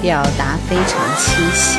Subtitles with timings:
[0.00, 1.78] 表达非常清晰。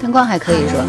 [0.00, 0.84] 灯光还可以说。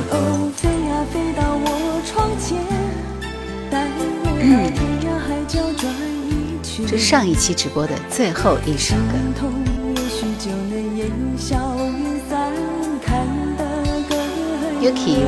[6.88, 9.55] 这是上一期直播的最后一首歌。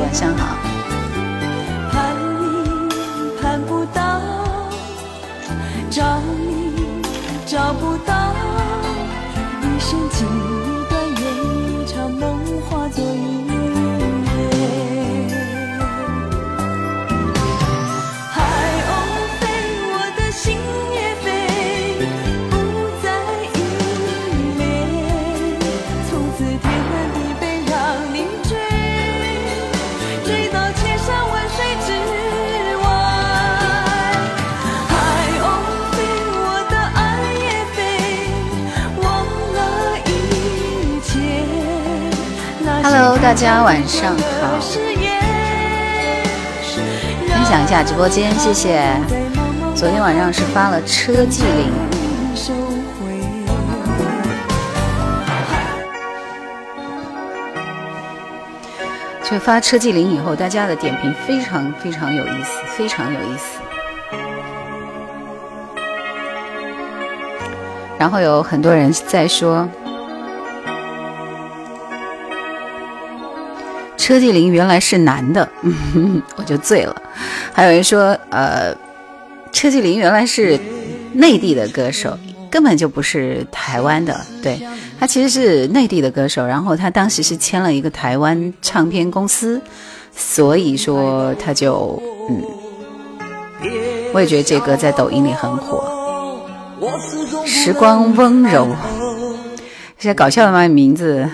[0.07, 0.66] 晚上好。
[43.37, 44.59] 家晚上好。
[47.27, 48.91] 分享一下直播间，谢谢。
[49.75, 51.71] 昨天晚上是发了车技铃，
[59.23, 63.59] 就发车技铃以后，大家的点评非常非常有意思，非常有意思。
[67.99, 69.69] 然后有很多人在说。
[74.07, 75.45] 车继林原来是男的，
[76.37, 76.95] 我就醉了。
[77.51, 78.73] 还有人说，呃，
[79.51, 80.57] 车继林原来是
[81.11, 82.17] 内地的歌手，
[82.49, 84.17] 根本就不是台湾的。
[84.41, 84.65] 对
[84.97, 89.61] 他其实是内地的歌手，然后他当时是签了一个台湾唱片公司，
[90.15, 92.41] 所以说他就嗯，
[94.13, 95.83] 我也觉得这歌在抖音里很火。
[97.45, 98.69] 时光温柔，
[99.99, 100.65] 这些搞笑的吗？
[100.69, 101.29] 名字。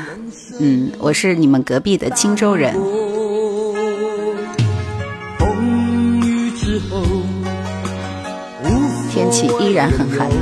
[0.60, 2.74] 嗯，我是你们隔壁的荆州人。
[9.10, 10.40] 天气依然很寒冷。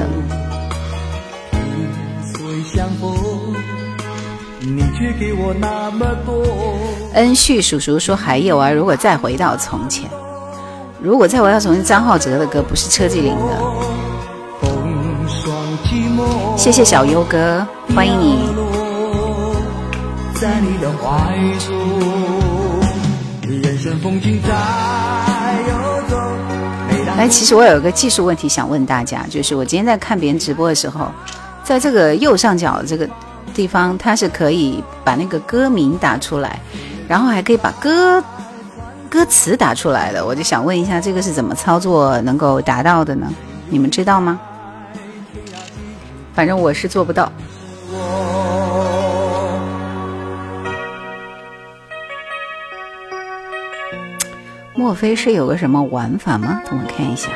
[7.13, 10.09] 恩旭叔叔说还有啊，如果再回到从前，
[11.01, 13.59] 如果再回到从前，张浩哲的歌不是车继林的。
[16.55, 18.70] 谢谢小优哥，欢迎你。
[20.41, 22.01] 在你的怀中，
[23.47, 24.49] 人生风景在
[25.69, 26.17] 游走。
[27.15, 31.11] 哎，其实我有一个技术问题想问大家，就是我今天在看别人直播的时候，
[31.63, 33.07] 在这个右上角这个
[33.53, 36.59] 地方，它是可以把那个歌名打出来，
[37.07, 38.23] 然后还可以把歌
[39.11, 40.25] 歌词打出来的。
[40.25, 43.31] 我就想问一下，这个是怎么操作能够达到的呢？
[43.69, 44.41] 你们知道吗？
[46.33, 47.31] 反正我是做不到。
[54.81, 56.59] 莫非是有个什么玩法吗？
[56.71, 57.29] 我们看一下。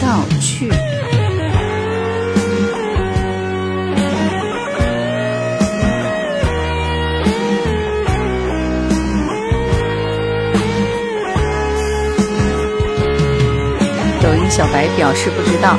[0.00, 0.70] 道具。
[14.22, 15.76] 抖音小白表示不知道，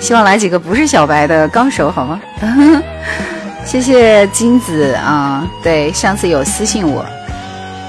[0.00, 2.18] 希望来几个不是小白的高手好吗？
[3.66, 7.04] 谢谢金子啊，对，上次有私信我，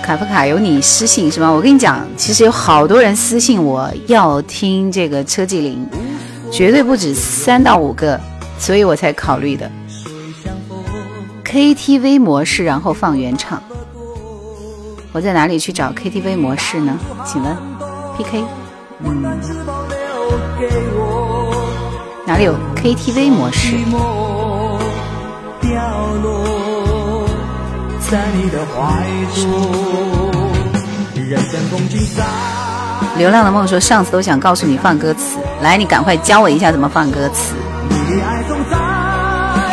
[0.04, 1.50] 卡夫卡有你私信是吗？
[1.50, 5.88] 我跟你讲，其实有好多人私信我要听这个车继林，
[6.52, 8.20] 绝对不止三到五个，
[8.58, 9.70] 所以我才考虑的。
[11.46, 13.62] KTV 模式，然后放原唱，
[15.14, 17.00] 我在哪里去找 KTV 模式呢？
[17.24, 17.56] 请问
[18.18, 18.44] PK，
[19.04, 19.40] 嗯，
[22.26, 23.78] 哪里有 KTV 模式？
[28.10, 29.04] 在你的怀
[29.36, 29.42] 中。
[33.18, 37.54] 流浪的梦说：“上次都想告诉你放歌词，来，你赶快教我一下怎么放歌词。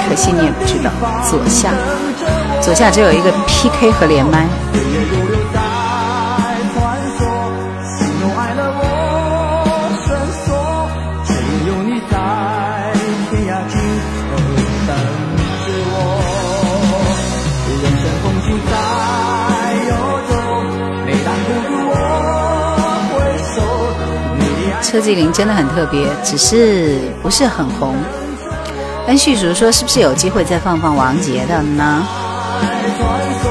[0.09, 0.91] 可惜你也不知道，
[1.29, 1.71] 左下，
[2.61, 4.47] 左下只有一个 PK 和连麦。”
[24.95, 27.97] 车继林真的很特别，只是不是很红。
[29.05, 32.07] 跟旭叔说，是不是有机会再放放王杰的呢？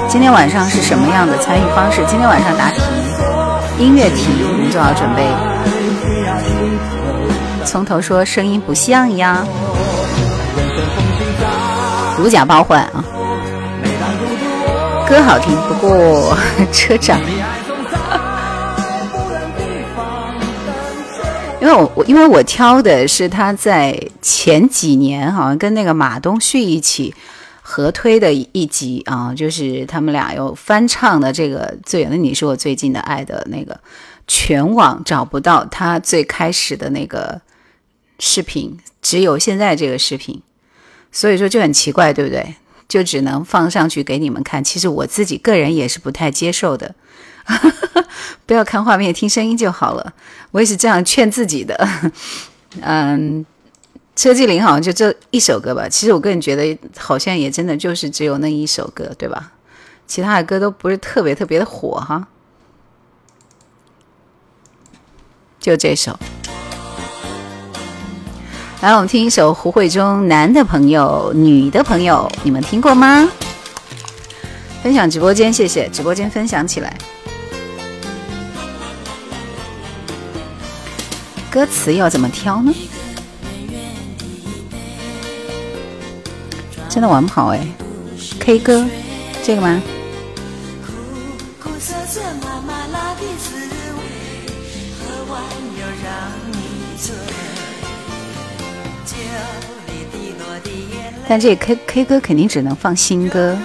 [0.08, 2.02] 今天晚上是什么样的参与方式？
[2.08, 2.80] 今天晚上答题，
[3.78, 5.28] 音乐题，你们做好准备。
[7.66, 9.46] 从头说，声音不像呀，
[12.18, 13.04] 如假包换啊。
[15.06, 16.38] 歌好听，不过
[16.72, 17.20] 车长。
[21.64, 27.16] 因为我因为我挑的是他在前几年好像跟那个马东旭一起
[27.62, 33.80] 合推的一集啊，就是他们俩有翻唱的这个《最远的你是我最近的爱》的那个，
[34.28, 37.40] 全网找不到他最开始的那个
[38.20, 40.42] 视频，只有现在这个视频，
[41.14, 42.56] 所以说就很奇怪，对不对？
[42.90, 44.62] 就只能放上去给你们看。
[44.62, 46.94] 其实我自己个人也是不太接受的。
[48.46, 50.14] 不要看画面，听声音就好了。
[50.52, 51.88] 我也是这样劝自己的。
[52.82, 53.46] 嗯，
[54.16, 55.88] 车继林好像就这一首歌吧。
[55.88, 59.52] 其实我个人觉得，好像也真的就是只有那一首歌，对吧？
[60.06, 62.28] 其他的歌都不是特别特别的火哈。
[65.60, 66.20] 就这首。
[68.82, 73.30] 来，我们听一首胡慧中《男的朋友》，女的朋友，你们听过吗？
[74.84, 76.94] 分享直播间，谢谢直播间分享起来。
[81.54, 82.74] 歌词要怎么挑呢？
[86.90, 87.64] 真的玩不好哎
[88.40, 88.84] ，K 歌
[89.44, 89.80] 这个吗？
[101.30, 103.56] 但这 K K 歌肯定只能放新歌。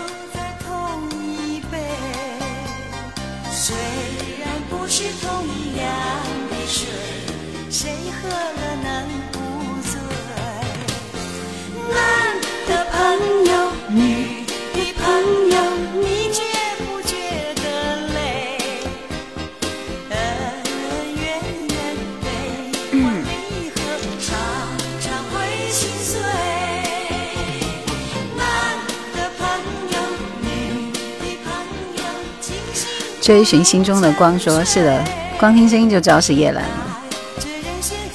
[33.39, 35.01] 追寻心中的光，说是的，
[35.39, 36.71] 光听声音就知道是叶兰了。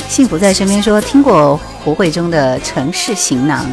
[0.09, 3.65] 幸福在身边，说听过胡慧中的《城市行囊》。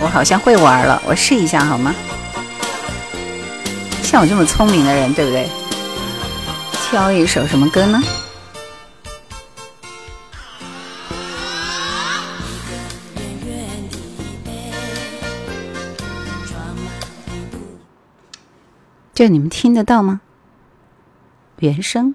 [0.00, 1.94] 我好像会玩了，我试一下好吗？
[4.02, 5.48] 像我这么聪明的人，对不对？
[6.90, 8.02] 挑一首什么歌呢？
[19.20, 20.22] 这你们听得到吗？
[21.58, 22.14] 原声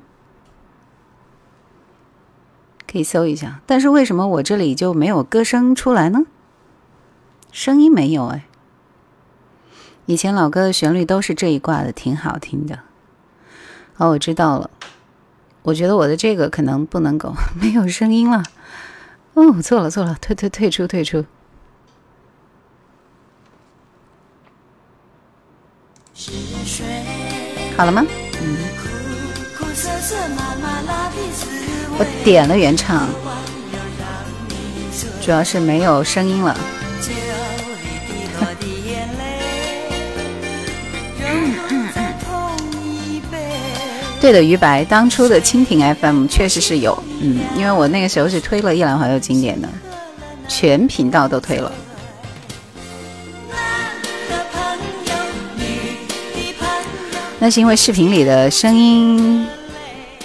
[2.92, 6.26] 可以搜一下，但是为什么我这里就没有歌声出来呢？
[7.52, 8.46] 声音没有哎。
[10.08, 12.80] 以前老歌的旋律都是这一挂的，挺好听的。
[13.98, 14.72] 哦，我知道了。
[15.62, 18.42] 我觉得我的这个可能不能够， 没有声音了。
[19.36, 21.24] 哦，错了错了，退退退出退出。
[27.78, 28.06] 好了吗？
[28.42, 28.58] 嗯。
[31.98, 33.08] 我点了原唱，
[35.22, 36.58] 主要是没有声音了。
[44.22, 49.70] 对的，于白，当初的蜻蜓 FM 确实是有，嗯，因为我那个时候是推了《夜兰怀旧经典》的，
[50.48, 51.72] 全频道都推了。
[57.40, 59.46] 那是因为视频里的声音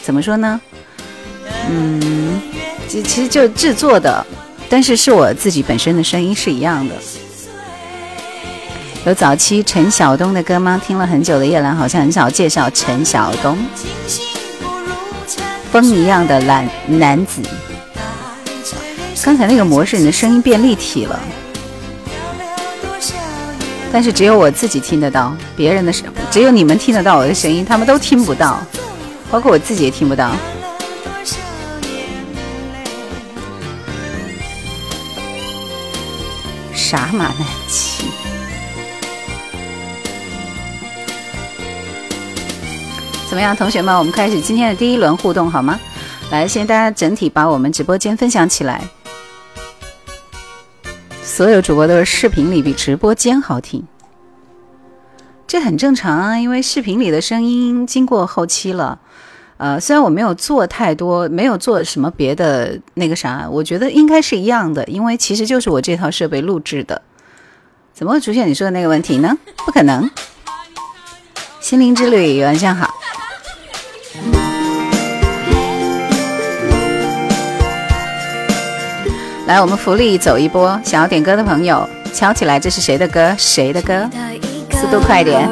[0.02, 0.60] 怎么说呢？
[1.68, 2.40] 嗯，
[2.88, 4.24] 其其实就制作的，
[4.68, 6.94] 但是是我自己本身的声音是一样的。
[9.06, 10.80] 有早期陈晓东的歌吗？
[10.86, 13.56] 听了很久的叶兰好像很少介绍陈晓东。
[15.72, 17.40] 风一样的男男子，
[19.22, 21.20] 刚才那个模式，你的声音变立体了。
[23.92, 28.60] 但是只有我自己听得到，别人的声，只有你们听得到我的声音，他们都听不到，
[29.30, 30.30] 包括我自己也听不到。
[36.72, 37.34] 傻马难
[37.68, 38.06] 骑，
[43.28, 43.96] 怎么样，同学们？
[43.96, 45.78] 我们开始今天的第一轮互动好吗？
[46.30, 48.82] 来，先大家整体把我们直播间分享起来。
[51.30, 53.86] 所有主播都是视频里比直播间好听，
[55.46, 58.98] 这很正常啊，因为视频里的声音经过后期了。
[59.56, 67.00] 呃，虽然我没有做太多，没有做什么别的那个啥，我觉得应该是一样的，因为其实就是我这套设备录制的。
[67.94, 69.38] 怎么会出现你说的那个问题呢？
[69.64, 70.10] 不可能。
[71.60, 72.92] 心灵之旅，晚上好。
[79.46, 83.34] 来，我们福利走一波，想要点歌的朋友敲起来，这是谁的歌？
[83.36, 84.08] 谁的歌？
[84.72, 85.48] 速度快点。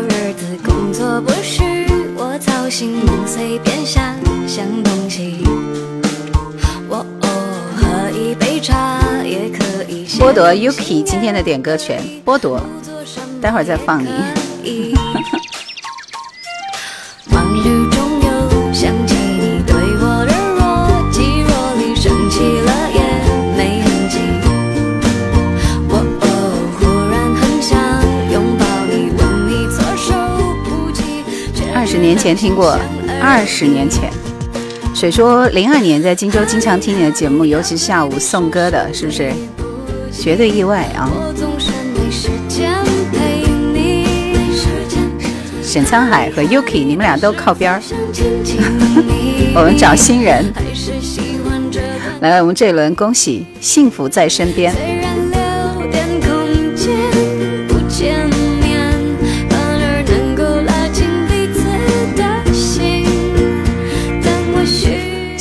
[10.20, 12.60] 剥夺 Yuki 今天的点歌权，剥夺，
[13.40, 14.08] 待会儿再放你。
[32.00, 32.78] 年前听过，
[33.20, 34.10] 二十年前，
[34.94, 39.32] 水说零二年在荆州经常听你的节目，尤其下午送歌的，是不是？
[40.10, 41.08] 绝对意外啊！
[45.62, 47.82] 沈沧海和 Yuki，你们俩都靠边儿。
[49.54, 50.52] 我们找新人。
[52.20, 54.97] 来，我们这一轮恭喜幸福在身边。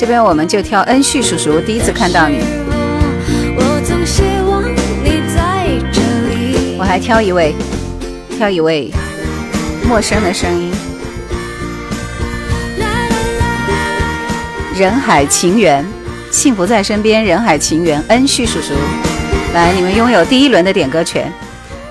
[0.07, 2.39] 这边我们就挑恩旭叔叔，第一次看到你。
[6.79, 7.53] 我还挑一位，
[8.37, 8.89] 挑一位
[9.85, 10.71] 陌生的声音。
[14.77, 15.85] 人海情缘，
[16.31, 17.25] 幸福在身边。
[17.25, 18.75] 人海情缘，恩旭叔叔，
[19.53, 21.29] 来，你们拥有第一轮的点歌权。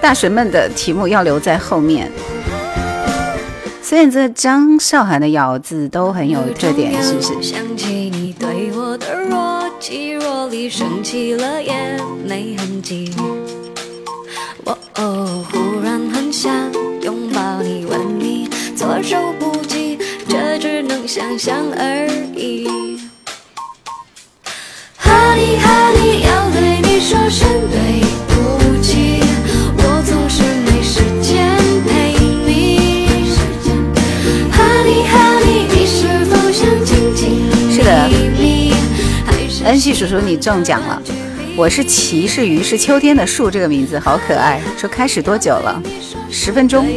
[0.00, 2.10] 大神们的题目要留在后面。
[3.96, 7.32] 虽然这张韶涵的咬字都很有特点，是不是？
[14.64, 16.52] 我哦，忽然很想
[17.00, 19.98] 拥抱你，吻你，措手不及，
[20.28, 22.68] 这只能想象而已。
[24.98, 28.65] 哈尼哈尼，要对你说声对不起，
[39.86, 41.00] 季叔叔，你中奖了。
[41.56, 44.60] 我是骑士鱼，是秋天的树，这个名字好可爱。
[44.76, 45.80] 说开始多久了？
[46.28, 46.88] 十分钟。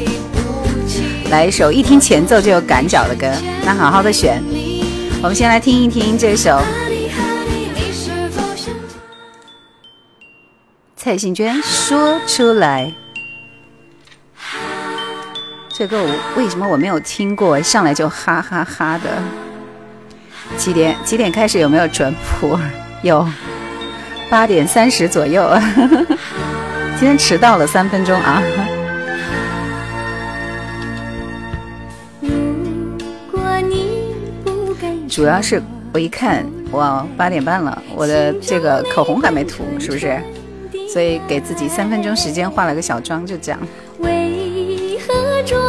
[1.30, 3.32] 来一首一听前奏就有赶脚的歌，
[3.64, 4.42] 那好好的选。
[5.22, 6.60] 我们先来听一听这首
[10.96, 12.92] 蔡幸娟说出来。
[15.78, 17.62] 这歌我为什么我没有听过？
[17.62, 19.22] 上来就哈哈哈的。
[20.58, 20.96] 几点？
[21.04, 21.60] 几点开始？
[21.60, 22.58] 有没有准谱？
[23.02, 23.28] 有。
[24.30, 25.50] 八点三十左右，
[27.00, 28.44] 今天迟到了三分钟啊！
[35.10, 35.60] 主要是
[35.92, 40.22] 我一看，哇，八点半了，我的这个口红还没涂，是不是？
[40.94, 43.60] 所以给自己三分钟时间化了个小妆，就这样。
[43.98, 45.60] 为何装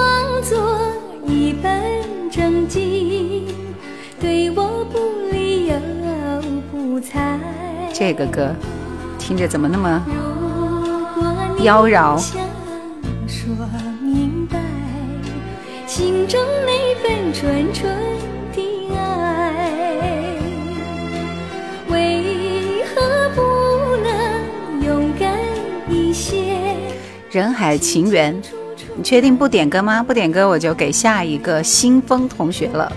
[0.43, 0.79] 作
[1.27, 1.83] 一本
[2.31, 3.20] 正经，
[4.21, 4.99] 对我不
[5.33, 5.75] 理又
[6.71, 7.39] 不睬？
[7.91, 8.55] 这个歌
[9.19, 10.05] 听着怎么那么
[11.63, 12.23] 妖娆？
[27.31, 28.37] 人海情缘，
[28.97, 30.03] 你确定不点歌吗？
[30.03, 32.93] 不点歌我就给下一个新风同学了。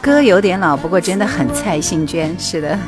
[0.00, 2.78] 歌有点老，不过真的很蔡幸娟，是的。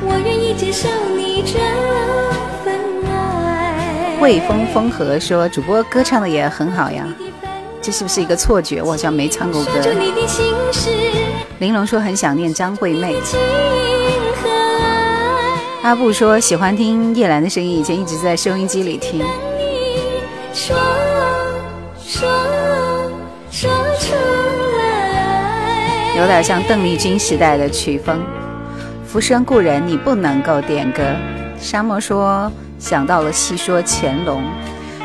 [4.19, 7.07] 魏风风和说主播歌唱的也很好呀，
[7.81, 8.81] 这是不是一个错觉？
[8.81, 9.71] 我好像没唱过歌。
[11.59, 13.15] 玲珑说很想念张惠妹。
[15.83, 19.23] 阿布说喜欢听叶兰的声音，以前一直在收音机里听。
[20.53, 20.75] 说
[22.03, 22.56] 说说
[26.17, 28.17] 有点像邓丽君时代的曲风，
[29.05, 31.03] 《浮生故人》你不能够点歌。
[31.59, 34.41] 沙漠说想到了戏说乾隆，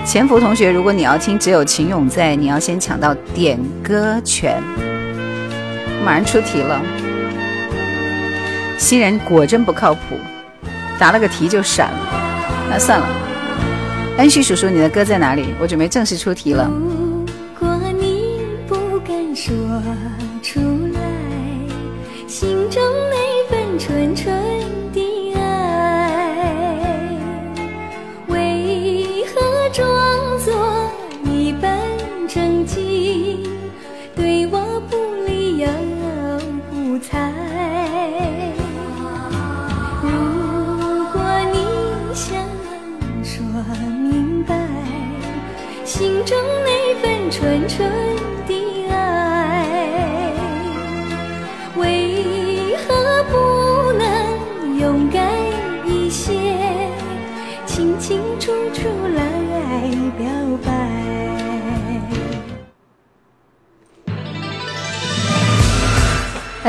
[0.06, 4.62] 潜伏同学，如果你要听《只有秦勇在》，你要先抢到点歌权。
[6.02, 6.80] 马上出题了，
[8.78, 10.16] 新人果真不靠谱，
[10.98, 11.98] 答了个题就闪了，
[12.70, 13.06] 那算了。
[14.16, 15.52] 恩旭叔叔，你的歌在哪里？
[15.60, 16.70] 我准备正式出题了。
[17.60, 19.54] 如果你不敢说，
[22.72, 23.11] 心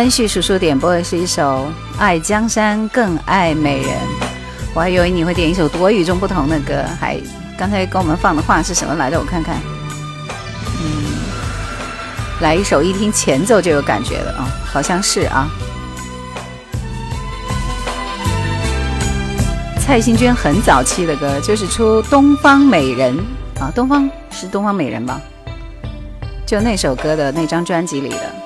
[0.03, 1.65] 恩旭叔叔点播的是一首
[1.97, 3.87] 《爱江山更爱美人》，
[4.73, 7.17] 我还以为你会点一首多与众不同的歌，还
[7.57, 9.17] 刚才给我们放的话是什么来着？
[9.17, 9.55] 我看看，
[10.81, 11.05] 嗯，
[12.41, 15.47] 来一首一听前奏就有感觉的啊、好像是啊。
[19.79, 23.17] 蔡幸娟很早期的歌，就是出《东方美人》
[23.61, 25.21] 啊，东方是《东方美人》吧？
[26.45, 28.42] 就那首歌的那张专辑里的。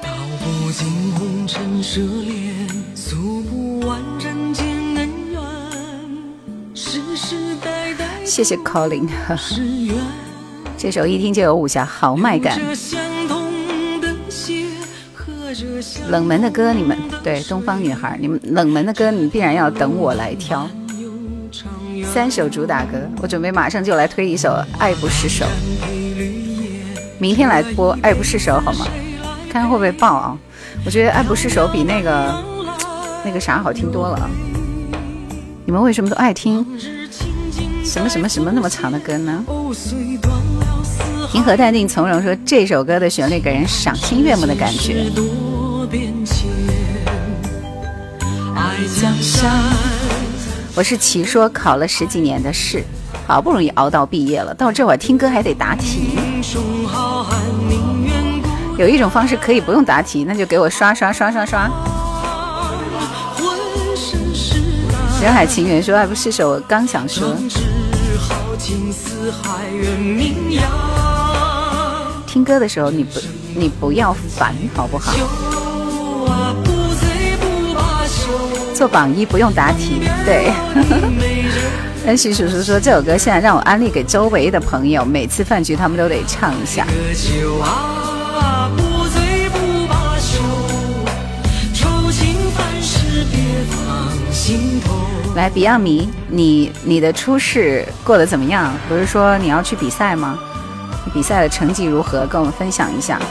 [8.37, 9.07] 谢谢缘。
[10.77, 12.55] 这首一听就有武侠豪迈感。
[16.09, 20.69] 冷门的歌，你们对东方女孩，你们冷门的歌，你必然要等我来挑。
[22.13, 25.43] 三首主打歌，我准备马上就来推一首《爱不释手》，
[27.17, 28.85] 明天来播《爱不释手》好吗？
[29.49, 30.37] 看看会不会爆啊？
[30.85, 32.43] 我觉得《爱不释手》比那个
[33.25, 34.29] 那个啥好听多了啊。
[35.65, 36.63] 你们为什么都爱听
[37.87, 39.41] 什么什么什么那么长的歌呢？
[39.47, 45.05] 藕虽断了丝毫平和淡定从容说这首歌的旋律给人赏心悦目的感觉。
[48.55, 49.49] 爱江山。
[50.75, 52.83] 我是奇说考了十几年的试，
[53.25, 56.17] 好不容易熬到毕业了，到这会儿听歌还得答题。
[58.77, 61.71] 有一种方式可以不用答题，那就给我刷刷刷刷刷。
[65.21, 67.35] 人海情缘说爱不释手，我刚想说，
[72.27, 73.19] 听歌的时候你不
[73.55, 75.13] 你不要烦好不好？
[78.75, 80.51] 做榜一不用答题，对。
[82.05, 86.85] 恩熙叔叔说这首歌现在让我安利给周围的朋友，每次饭局他们都得唱一下。
[95.37, 98.73] 来，Beyond 迷，你你的初试过得怎么样？
[98.89, 100.35] 不是说你要去比赛吗？
[101.13, 102.25] 比赛的成绩如何？
[102.25, 103.21] 跟我们分享一下。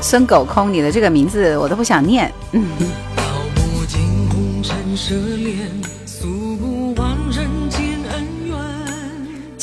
[0.00, 2.32] 孙狗空，你的这个名字我都不想念。
[2.50, 2.66] 嗯，
[3.16, 3.22] 道
[3.54, 4.74] 不尽红尘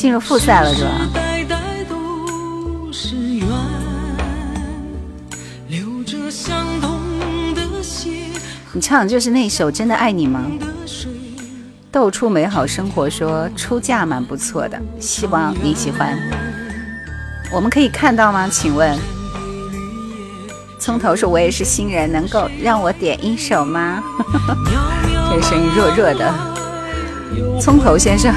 [0.02, 0.90] 进入复赛了是吧？
[8.72, 10.42] 你唱的就是那首《真的爱你》吗？
[11.92, 16.18] 斗出美好生活说出嫁蛮不错的，希望你喜欢。
[17.52, 18.48] 我们可以看到吗？
[18.48, 18.98] 请问，
[20.80, 24.02] 葱头说我也是新人，能够让我点一首吗？
[25.30, 26.34] 这声音弱弱的，
[27.60, 28.34] 葱头先生。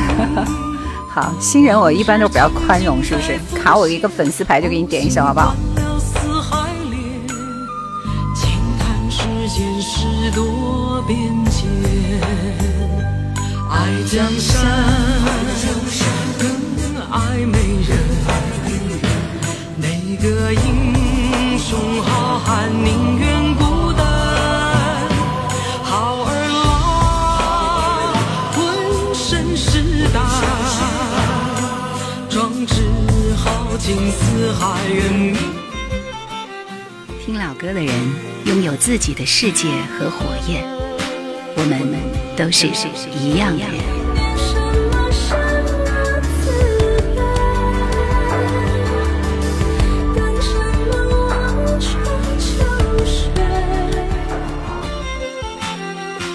[1.15, 3.39] 好，新人我一般都比较宽容，是不是？
[3.58, 5.56] 卡我一个粉丝牌就给你点一首，好不好？
[5.78, 7.25] 了四海恋，
[8.36, 11.69] 轻叹世间事多变迁。
[13.71, 14.65] 爱江山，
[16.38, 16.51] 更
[17.10, 17.97] 爱美人。
[19.78, 23.85] 哪个英雄好汉宁愿孤
[33.45, 35.36] 豪情四海远名。
[37.23, 37.93] 听老歌的人
[38.45, 39.67] 拥有自己的世界
[39.99, 40.63] 和火焰，
[41.55, 41.79] 我们
[42.36, 42.65] 都是
[43.13, 43.95] 一样的人。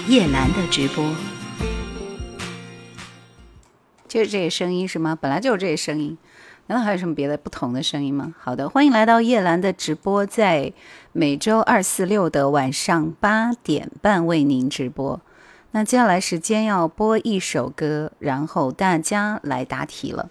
[0.07, 1.05] 叶兰的直播，
[4.09, 5.17] 就是这个声音是吗？
[5.19, 6.17] 本来就是这个声音，
[6.71, 8.33] 难道还有什么别的不同的声音吗？
[8.39, 10.71] 好的，欢迎来到叶兰的直播，在
[11.11, 15.19] 每周二、四、六的晚上八点半为您直播。
[15.71, 20.29] 那接下来时间要播一首歌，然后大家来答题了。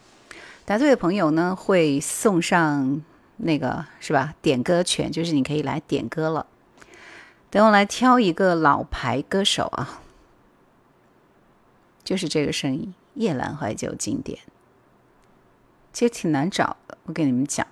[0.64, 3.02] 答对的朋友呢，会送上
[3.36, 4.34] 那个是吧？
[4.40, 6.46] 点歌权，就是你可以来点歌了。
[7.50, 10.00] 等我来挑一个老牌歌手啊，
[12.02, 12.94] 就是这个声音。
[13.12, 14.38] 夜兰怀旧经典，
[15.92, 16.96] 其实挺难找的。
[17.04, 17.66] 我跟你们讲，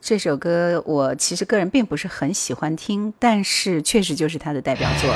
[0.00, 5.14] 这首歌我其实个人并不是很喜欢听，但是确实就是他的代表作。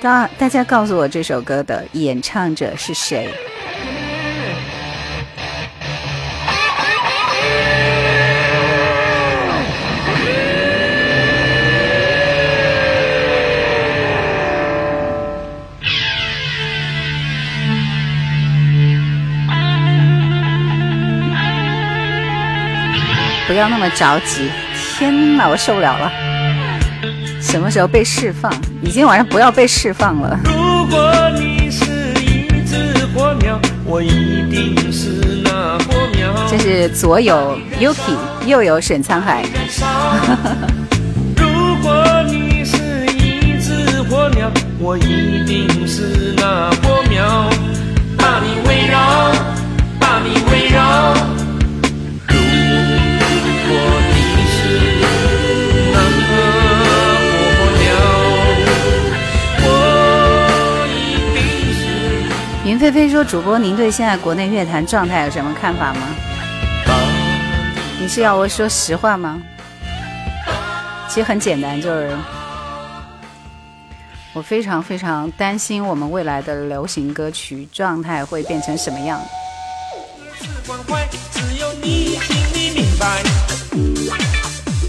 [0.00, 3.28] 大大家告诉我这首歌的演唱者是谁？
[23.52, 24.48] 不要那么着急！
[24.96, 26.10] 天哪，我受不了了！
[27.38, 28.50] 什么时候被释放？
[28.80, 30.40] 你今天晚上不要被释放了。
[30.44, 36.32] 如果你是一只火苗，我一定是那火苗。
[36.48, 39.44] 这是左有 Yuki，右有沈沧海。
[41.36, 47.50] 如果你是一只火苗，我一定是那火苗，
[48.16, 49.30] 把你围绕，
[50.00, 51.14] 把你围绕。
[62.82, 66.00] 菲菲说：“主播，您对现在国内乐坛状态有什么看法吗？
[68.00, 69.40] 你是要我说实话吗？
[71.08, 72.10] 其实很简单，就是
[74.32, 79.20] 我非常非常担心我们未来的流行歌曲状态会变成什么样。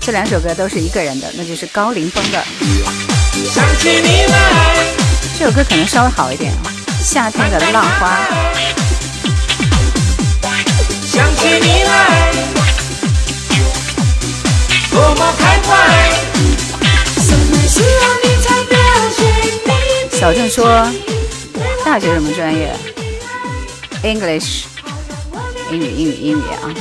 [0.02, 2.44] 这两首歌都是一个人的，那就是高凌风的。
[5.38, 6.52] 这首歌可能稍微好一点。”
[7.04, 8.18] 夏天的浪花。
[11.04, 12.32] 想起你来，
[14.90, 15.70] 多么开怀。
[20.12, 20.88] 小郑说，
[21.84, 22.74] 大学什么专业
[24.02, 24.64] ？English，
[25.72, 26.72] 英语，英语，英语啊。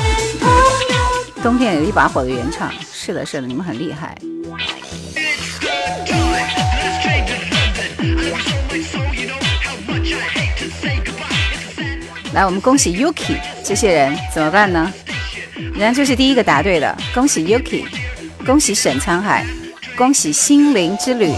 [1.42, 4.16] 冬天有一把火的原唱，是的，是的，你们很厉害。
[12.33, 14.90] 来，我们恭喜 Yuki 这些人怎么办呢？
[15.75, 17.85] 人家就是第一个答对的，恭喜 Yuki，
[18.47, 19.45] 恭喜沈沧海，
[19.97, 21.35] 恭喜心灵之旅。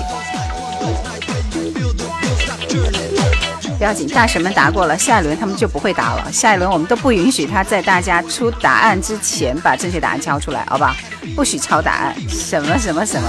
[3.76, 6.32] 不要紧，大神们答过了，下一轮他们就不会答了。
[6.32, 10.96] 下一轮我们都不允许他在大家出答案之前把正确答案交出来，好吧？
[11.34, 13.28] 不许抄答案，什么什么什么。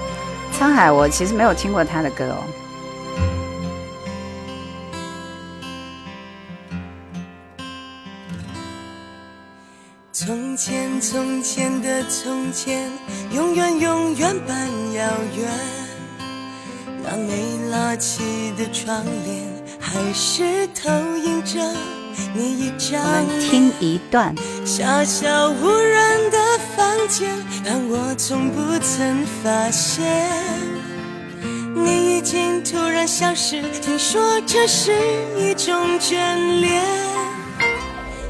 [0.61, 2.37] 沧海，我其实没有听过他的歌哦。
[10.13, 12.87] 从前从前的从前，
[13.31, 15.03] 永远永远般遥
[15.35, 15.49] 远。
[17.03, 21.59] 那没拉起的窗帘，还是投影着。
[22.33, 24.33] 我们听一段。
[24.65, 26.37] 小小无人的
[26.75, 27.29] 房间，
[27.65, 30.03] 但我从不曾发现
[31.75, 33.61] 你已经突然消失。
[33.81, 34.91] 听说这是
[35.37, 36.15] 一种眷
[36.59, 36.83] 恋。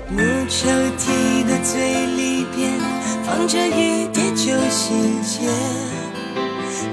[0.10, 2.72] 木抽屉的最里边
[3.26, 5.50] 放着一叠旧信件，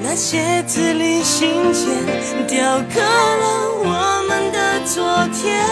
[0.03, 1.87] 那些字里行间
[2.47, 5.67] 雕刻了我们的昨天。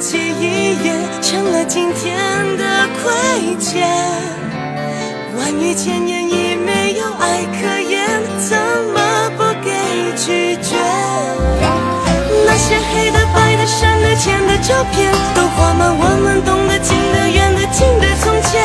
[0.00, 2.16] 记忆也成了今天
[2.56, 3.84] 的亏欠，
[5.36, 8.08] 万语千言已没有爱可言，
[8.38, 8.56] 怎
[8.94, 9.72] 么不给
[10.16, 10.76] 拒绝？
[12.46, 18.62] 那些黑的、白的、深的、浅的照片，都画满我们懂得、近的、远的、近的从前。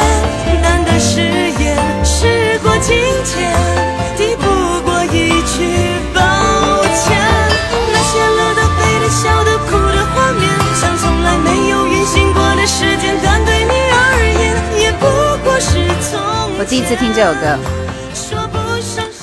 [0.62, 1.19] 淡的誓
[1.60, 3.33] 言，时过境迁，
[16.74, 17.56] 第一次听这首歌，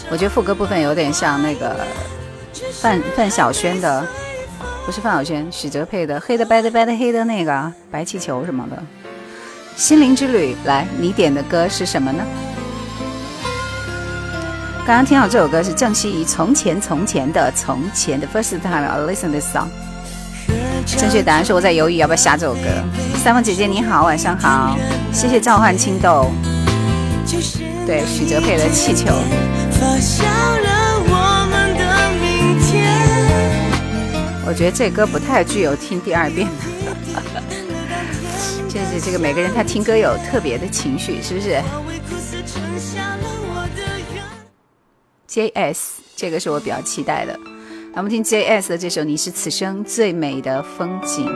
[0.08, 1.84] 我觉得副歌部分有点像那个
[2.80, 4.06] 范范晓萱的，
[4.86, 8.80] 不是范晓萱，许哲佩的《黑的白的白的黑的那个白气球》什么的。
[9.74, 12.22] 心灵之旅，来，你点的歌是什么呢？
[14.86, 19.66] 刚刚听到这首歌是郑希怡《从前从前的从前的 First time I listen this song》。
[20.96, 22.60] 正确答案是我在犹豫要不要下这首歌。
[23.16, 24.76] 三凤姐姐你好，晚上好，
[25.12, 26.30] 谢谢召唤青豆。
[27.86, 29.06] 对，许哲佩的《气球》。
[34.46, 36.52] 我觉得这歌不太具有听第二遍的。
[38.68, 41.60] 就是这个每个人他听歌有特别的情绪，是不是
[45.26, 46.02] ？J.S.
[46.16, 47.38] 这个是我比较期待的。
[47.92, 48.68] 那我们听 J.S.
[48.70, 51.26] 的这首《你是此生最美的风景》。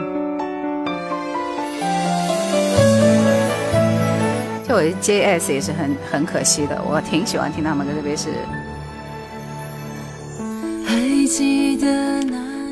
[4.75, 5.53] 就我 J.S.
[5.53, 8.27] 也是很很可惜的，我挺喜欢听他们歌，特别是。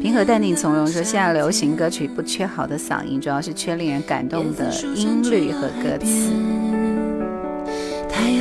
[0.01, 6.33] 平和淡定从容说，现在流行歌曲不缺好的嗓音，主要是缺令人感动的音律和歌词。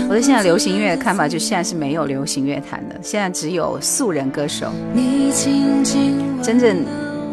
[0.09, 4.73] 我对现在流行音乐的看法，就现在是没有流行乐坛的，现在只有素人歌手。
[6.43, 6.85] 真正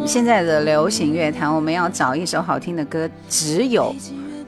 [0.05, 3.95] 现在的流行乐坛，我们要找一首好听的歌，只有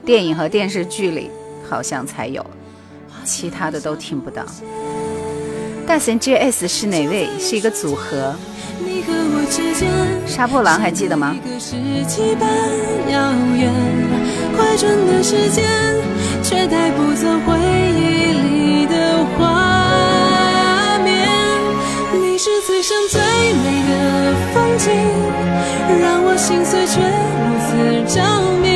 [0.04, 1.28] 电影和电视剧里
[1.72, 2.44] 好像才有，
[3.24, 4.44] 其他的都听不到。
[5.86, 7.26] 大神 JS 是哪位？
[7.40, 8.34] 是一个组合。
[10.26, 11.34] 杀破狼还记得吗？
[14.54, 15.64] 快转的时间
[16.42, 17.58] 却带不走回
[17.96, 18.02] 忆
[18.36, 21.26] 里的画面。
[22.12, 23.18] 你是此生最
[23.64, 23.92] 美的
[24.52, 24.92] 风景，
[26.02, 27.00] 让我心碎却
[27.40, 27.70] 如此
[28.14, 28.20] 着
[28.60, 28.70] 迷。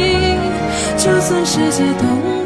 [0.96, 2.08] 就算世界动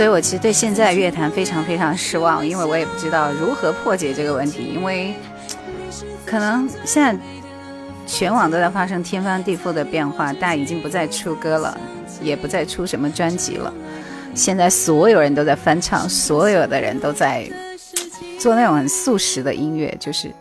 [0.00, 5.12] 所以我其实对现在乐坛非常非常失望，因为我也不知道如何破解这个问题，因为
[6.24, 7.22] 可能现在
[8.06, 11.78] 全网都在发生天翻地覆的变化，大家已经不再出歌了，
[12.22, 13.70] 也不再出什么专辑了。
[14.34, 17.46] 现在所有人都在翻唱，所有的人都在
[18.38, 20.32] 做那种很速食的音乐，就是，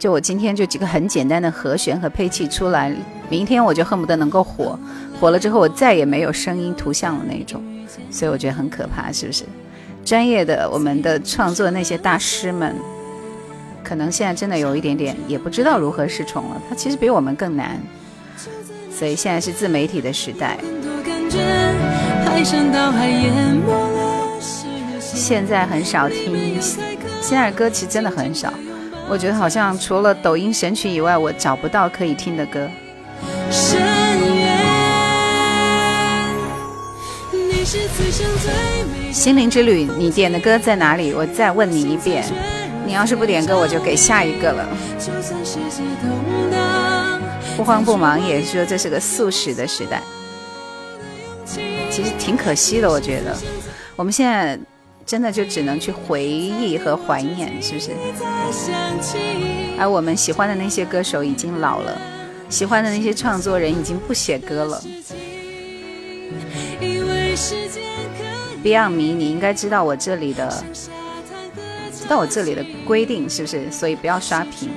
[0.00, 2.92] 就我今天就几个很简单的和弦和配器出来，
[3.28, 4.76] 明天我就恨不得能够火，
[5.22, 7.62] 火了之后我再也没有声音图像的那种，
[8.10, 9.44] 所以我觉得很可怕，是不是？
[10.04, 12.74] 专业的我们的创作那些大师们，
[13.84, 17.80] 可能现在真的有一点点也不知道如何是从了，他其实比我们更难，
[18.90, 20.58] 所以现在是自媒体的时代。
[25.00, 26.60] 现在很少听，
[27.20, 28.52] 现在的歌其实真的很少。
[29.08, 32.68] 我觉得好像除了抖音神曲以外，我找不到可以听的歌。
[39.10, 41.14] 心灵之旅，你点的歌在哪里？
[41.14, 42.22] 我再问你一遍。
[42.84, 44.68] 你要是不点歌，我就给下一个了。
[47.56, 50.02] 不慌不忙也说这是个速食的时代。
[51.90, 53.34] 其实挺可惜的，我觉得，
[53.96, 54.58] 我们现在
[55.06, 57.90] 真的就只能去回忆和怀念，是不是？
[59.78, 61.98] 而我们喜欢的那些歌手已经老了，
[62.50, 64.82] 喜欢的那些创作人已经不写歌了。
[68.62, 70.64] Beyond 迷，你应该知道我这里的，
[71.92, 73.70] 知道我这里的规定是不是？
[73.72, 74.70] 所以不要刷屏。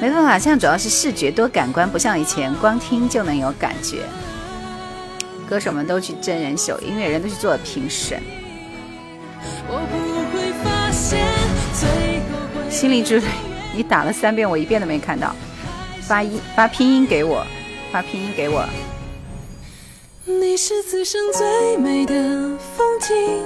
[0.00, 4.02] 没办法，现在主要是视觉多感官，不像以前光听就能有感觉。
[5.48, 8.20] 歌手们都去真人秀，音乐人都去做评审。
[12.68, 13.26] 心灵之旅，
[13.74, 15.34] 你打了三遍，我一遍都没看到。
[16.02, 17.44] 发音发拼音给我，
[17.90, 18.64] 发拼音给我。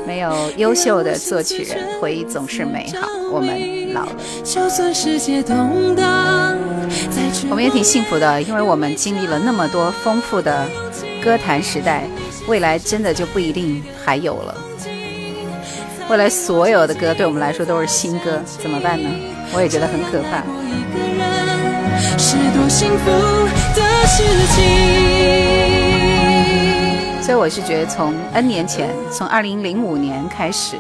[0.07, 3.07] 没有优秀的作曲人，回忆总是美好。
[3.31, 4.13] 我们老了，
[7.51, 10.67] 我们也挺幸福的，因为我们经历了那么多丰富的。
[11.23, 12.05] 歌坛时代，
[12.49, 14.55] 未来真的就不一定还有了。
[16.09, 19.11] 未来所有的歌对我们来说都是新歌，怎么办呢？
[19.53, 20.43] 我也觉得很可怕。
[27.31, 30.77] 所以我是觉得，从 N 年前，从二零零五年开始，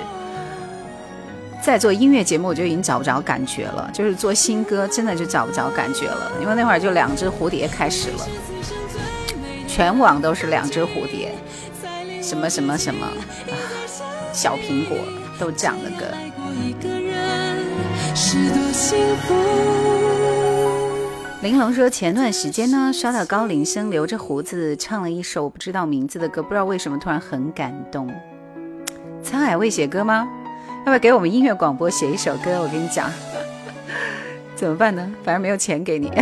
[1.63, 3.89] 在做音乐节目，我就已经找不着感觉了。
[3.93, 8.27] 就是做新歌，真的就找不着感觉了，因为那会儿就两只蝴蝶开始了。
[9.69, 11.33] 全网都是两只蝴蝶，
[12.21, 13.07] 什么什么什么，
[14.33, 14.99] 小苹果
[15.39, 16.07] 都这样的歌。
[21.43, 28.07] 玲珑说，前段时间呢，刷到高林生留着胡子唱了一首我不知道名字的歌，不知道为什么突然很感动。
[29.25, 30.29] 沧海未写歌吗？
[30.81, 32.61] 要不要给我们音乐广播写一首歌？
[32.61, 33.11] 我跟你讲，
[34.55, 35.11] 怎么办呢？
[35.25, 36.13] 反正没有钱给你。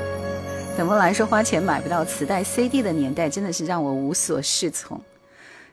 [0.74, 4.98] 怎么来说花钱买不到磁带 CD 的年代，真的是让我无所适从。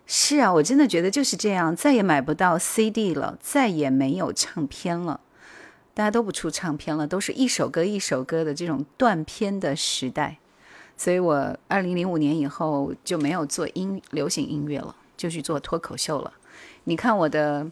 [0.06, 5.22] 是啊，我真的觉得就是这样，再也买不到 CD 了，再也没有唱片了，
[5.94, 10.38] 大家都不出唱片了，都是一首歌一首歌的这种断片的时代。
[10.96, 16.34] 所以我二零零五年以后就没有做音流行音乐了，就去做脱口秀了。
[16.84, 17.70] 你看我的，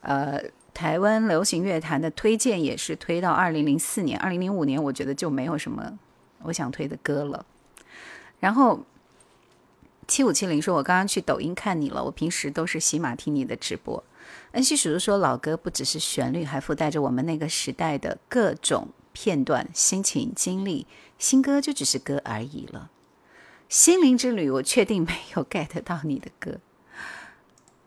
[0.00, 0.40] 呃，
[0.72, 5.98] 台湾流行乐坛的推荐也是推到二零零四年，二零零五年我觉得就没有什么。
[6.42, 7.44] 我想推的歌了，
[8.40, 8.80] 然后
[10.08, 14.02] 七五七零说：“我刚刚去抖音看你了，我平时都是喜马听你的直播。”
[14.52, 20.86] 恩熙叔叔说：“老歌不只是旋律，还附带着我们那个时代的各种片段、心情、经历。
[21.18, 22.90] 新歌就只是歌而已了。”
[23.68, 26.60] 心灵之旅，我确定没有 get 到你的歌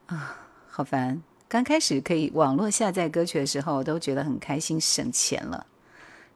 [0.08, 1.22] 啊，好烦！
[1.48, 5.68] 刚开始可以网络下载歌曲的时候，都觉得很开心，省钱了。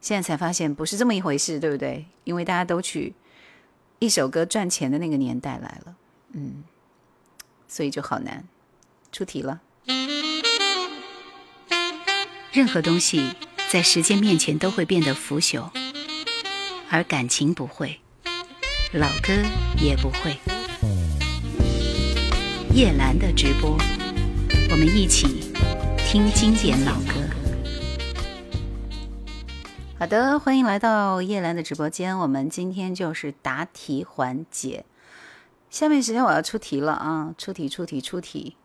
[0.00, 2.06] 现在才发现不是这么一回事，对不对？
[2.22, 3.12] 因为大家都去
[3.98, 5.96] 一首歌赚钱的那个年代来了，
[6.34, 6.62] 嗯，
[7.66, 8.46] 所以就好难。
[9.10, 9.60] 出题了。
[12.52, 13.30] 任何东西
[13.70, 15.70] 在时间面前都会变得腐朽，
[16.90, 18.00] 而感情不会，
[18.92, 19.32] 老歌
[19.80, 20.36] 也不会。
[22.74, 23.78] 叶兰的直播，
[24.68, 25.52] 我们一起
[25.98, 27.14] 听经典老歌。
[29.96, 32.18] 好的，欢迎来到叶兰的直播间。
[32.18, 34.84] 我们今天就是答题环节。
[35.70, 37.32] 下面时间我要出题了啊！
[37.38, 38.56] 出题，出题，出题。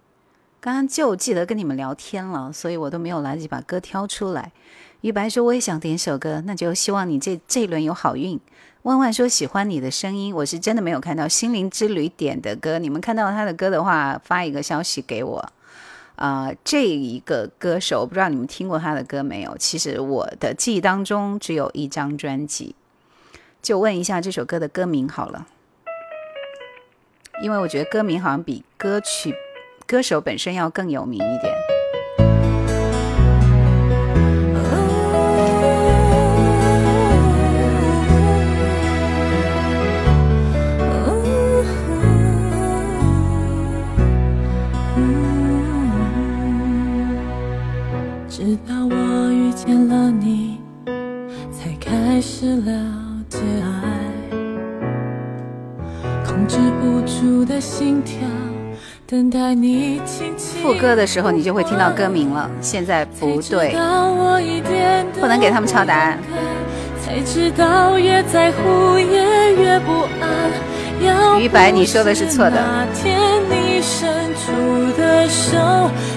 [0.66, 4.52] 刚刚就记得跟你们聊天了，所以我都没有来得及把歌挑出来。
[5.02, 8.40] 于白说我也想点首歌，那就希望你这这一轮有好运。
[8.82, 12.80] 万万说喜欢你的声音，我是真的没有看到心灵之旅点的歌。
[12.80, 15.52] 你们看到他的歌的话，发一个消息给我。
[16.16, 19.56] 啊，这一个歌手，我不知道你们听过他的歌没有？
[19.60, 22.74] 其实我的记忆当中只有一张专辑，
[23.62, 25.46] 就问一下这首歌的歌名好了，
[27.44, 29.36] 因为我觉得歌名好像比歌曲、
[29.88, 31.54] 歌手本身要更有名一点。
[48.28, 50.60] 直到我遇见了你，
[51.52, 52.72] 才开始了
[53.30, 53.80] 解爱，
[56.26, 58.28] 控制不住的心跳，
[59.08, 60.64] 等待你轻轻。
[60.64, 62.50] 副歌的时候，你就会听到歌名了。
[62.60, 63.76] 现在不对，
[65.20, 66.18] 不能给他们抄答案。
[67.04, 71.40] 才知道越在乎也越不安。
[71.40, 72.54] 于白，你说的是错的。
[72.56, 75.56] 那天你伸出的手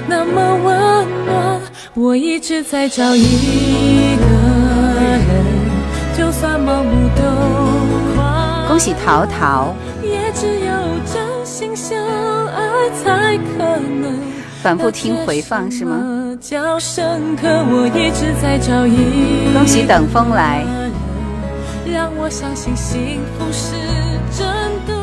[0.06, 1.60] 那么温暖。
[1.92, 4.24] 我一直在找一个
[5.04, 5.20] 人，
[6.16, 7.22] 就算盲目都
[8.16, 8.24] 快。
[8.66, 9.74] 恭喜淘淘。
[10.02, 10.67] 也只有。
[14.62, 16.36] 反复听回放是吗？
[16.40, 17.48] 叫深刻。
[17.48, 20.64] 我一直在找一恭喜等风来。
[21.86, 23.74] 让我相信幸福是
[24.36, 24.46] 真
[24.86, 24.94] 的。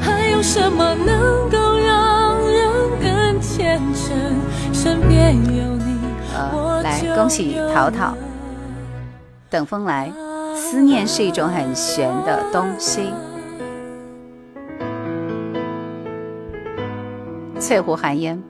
[0.00, 2.68] 还有什么能够让人
[3.00, 4.16] 更虔诚？
[4.72, 6.00] 身边有你。
[6.82, 8.14] 来，恭喜淘淘。
[9.50, 10.10] 等风来，
[10.56, 13.12] 思念是一种很玄的东西。
[17.60, 18.42] 翠湖寒烟，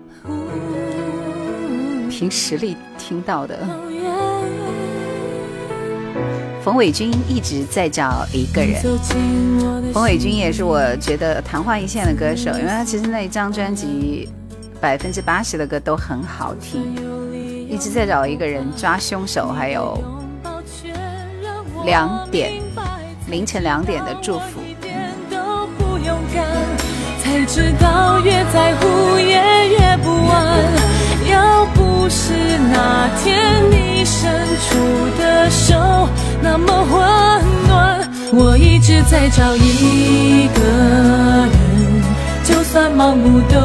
[2.09, 3.59] 凭实力听到的。
[6.63, 8.81] 冯伟军一直在找一个人。
[9.93, 14.29] 冯伟军也是我觉得昙花一现的歌手，因为他其实那一张专辑
[14.81, 16.95] 百分之八十的歌都很好听。
[17.69, 19.99] 一直在找一个人抓凶手，还有
[21.85, 22.63] 两点
[23.29, 24.60] 凌晨两点的祝福。
[27.31, 30.65] 才知道越在乎也越不安。
[31.31, 32.33] 要不是
[32.73, 34.29] 那天你伸
[34.67, 34.77] 出
[35.17, 36.09] 的手
[36.43, 38.01] 那么温暖，
[38.33, 40.61] 我一直在找一个
[41.47, 42.03] 人，
[42.43, 43.61] 就算盲目都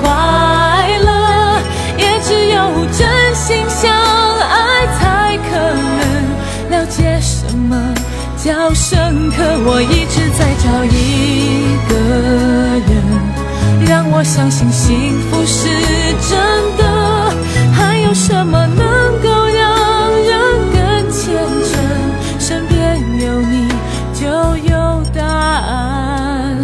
[0.00, 1.60] 快乐，
[1.98, 3.34] 也只有真。
[3.34, 7.76] 心相爱才可能了解什么
[8.46, 9.42] 叫深刻。
[9.66, 11.94] 我一直在找一个
[12.86, 12.88] 人，
[13.88, 15.68] 让我相信幸福是
[16.30, 16.38] 真
[16.78, 16.84] 的。
[17.74, 20.30] 还有什么能够让人
[20.70, 21.34] 更虔
[21.64, 21.74] 诚？
[22.38, 23.68] 身边有你
[24.14, 24.24] 就
[24.72, 26.56] 有答案。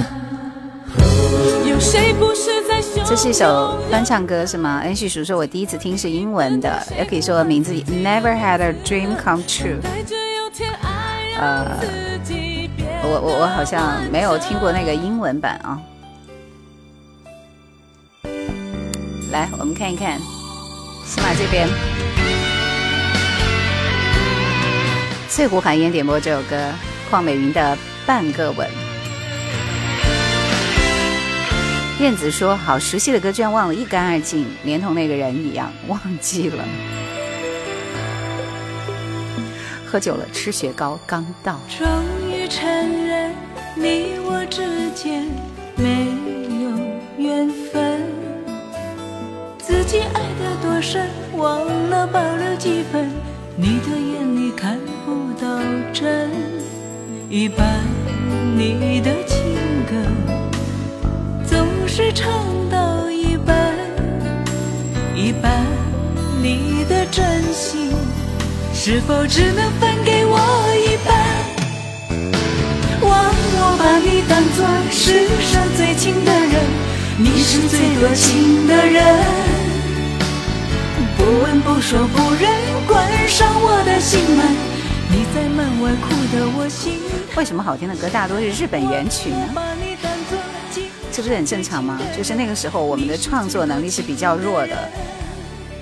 [1.67, 2.81] 有谁不是在？
[3.05, 4.81] 这是一首翻唱歌是吗？
[4.85, 9.81] 恩旭叔说，我第一次听是英文的，也可以说名字 Never Had a Dream Come True。
[11.43, 11.77] 呃，
[13.03, 15.77] 我我我好像没有听过那个英文版啊。
[19.33, 20.21] 来，我们看一看，
[21.05, 21.69] 喜马这边，
[25.29, 26.57] 翠湖寒烟点播这首歌，
[27.11, 27.77] 邝美云的
[28.07, 28.69] 《半个吻》。
[32.01, 36.65] 燕子说：“好熟悉的歌，居然忘了一干二净，连同那个人一样忘记了。”
[39.93, 41.61] 喝酒了，吃雪糕刚到。
[41.69, 41.87] 终
[42.27, 42.67] 于承
[43.07, 43.31] 认
[43.77, 45.27] 你我之间
[45.77, 46.07] 没
[46.65, 46.71] 有
[47.19, 48.01] 缘分，
[49.59, 53.11] 自己爱得多深，忘了保留几分。
[53.55, 55.61] 你的眼里看不到
[55.93, 56.31] 真，
[57.29, 57.85] 一半
[58.57, 59.39] 你的情
[59.85, 59.93] 歌
[61.47, 61.67] 总。
[61.95, 62.33] 是唱
[62.71, 63.77] 到一半，
[65.15, 65.53] 一半
[66.43, 67.91] 你的真心，
[68.85, 70.37] 是否只能分给我
[70.75, 71.15] 一半？
[73.01, 76.59] 忘我把你当作世上最亲的人，
[77.17, 79.05] 你是最多情的人，
[81.17, 82.51] 不问不说不认，
[82.85, 84.45] 关上我的心门，
[85.13, 87.37] 你在门外哭得我心疼。
[87.37, 89.49] 为什么好听的歌大多是日本原曲呢？
[91.13, 92.01] 这不是很正常吗？
[92.17, 94.89] 就是那个时候我们的创作能力是比较弱的，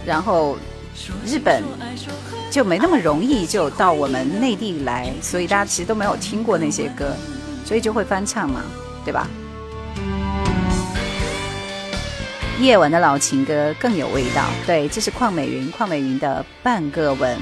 [0.04, 0.58] 然后
[1.24, 1.64] 日本
[2.50, 7.14] 就没那么容易就到我们内地来，所以大家其实都没有听过那些歌，
[7.64, 8.60] 所以就会翻唱嘛，
[9.04, 9.28] 对吧？
[12.60, 17.38] 夜晚的老情歌更有味道，对，这是邝美云，邝美云的半个吻。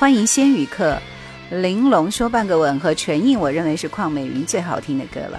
[0.00, 0.98] 欢迎仙语客，
[1.50, 5.38] 玲珑说半个吻和全印，我认为是邝美云最好听的歌了。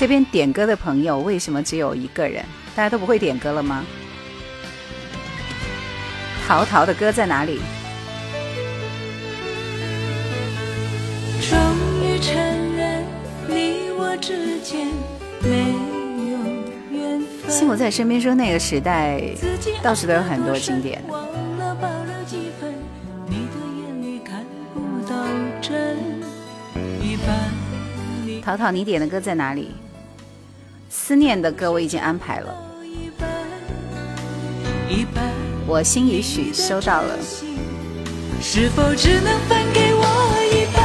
[0.00, 2.42] 这边点歌的朋友为什么只有一个人？
[2.74, 3.84] 大家都不会点歌了吗？
[6.46, 7.60] 陶陶的歌在哪里？
[11.42, 11.58] 终
[12.02, 12.34] 于承
[12.74, 13.04] 认
[13.46, 14.86] 你我之间
[15.42, 15.74] 没
[16.30, 17.50] 有缘分。
[17.50, 19.20] 幸福在身边说那个时代，
[19.82, 21.04] 到处都有很多经典。
[28.42, 29.74] 淘淘，你点的歌在哪里？
[30.92, 32.52] 思念的歌我已经安排了，
[35.64, 37.16] 我心已许收到了。
[38.42, 40.02] 是否只能分给我
[40.50, 40.82] 一半？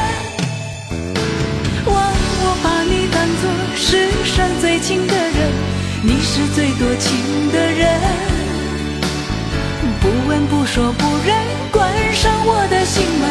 [1.91, 5.51] 忘我把你当作世上最亲的人，
[6.03, 7.99] 你是最多情的人，
[9.99, 11.35] 不问不说不认，
[11.71, 13.25] 关上我的心门，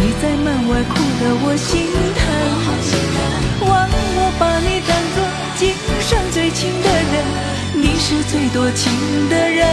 [0.00, 1.84] 你在门外哭得我心
[2.16, 2.24] 疼。
[3.68, 5.07] 忘我把你当作。
[5.58, 7.24] 今生最亲的人，
[7.74, 9.66] 你是最多情的人。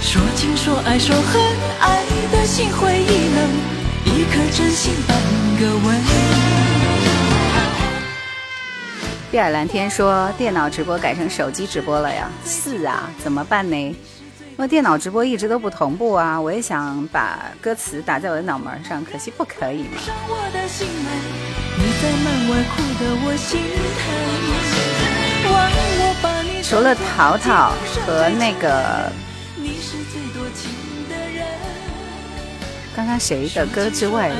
[0.00, 1.40] 说情说爱说恨，
[1.78, 3.48] 爱的心灰意冷，
[4.06, 5.16] 一颗真心半
[5.60, 5.94] 个吻。
[9.30, 12.28] 碧海蓝天说电脑直播改成手机直播了呀？
[12.44, 13.76] 是啊，怎么办呢？
[13.76, 13.96] 因
[14.56, 16.40] 为电脑直播一直都不同步啊。
[16.40, 20.00] 我也想把歌词打在我的脑门上，可惜不可以嘛。
[26.62, 27.72] 除了淘淘
[28.06, 29.12] 和那个
[32.96, 34.30] 刚刚谁的歌之外，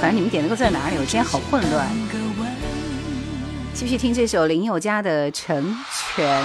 [0.00, 0.96] 反正你们点的歌在哪里？
[0.96, 1.88] 我今天好混乱。
[3.74, 5.76] 继续听这首林宥嘉的《成
[6.16, 6.42] 全》。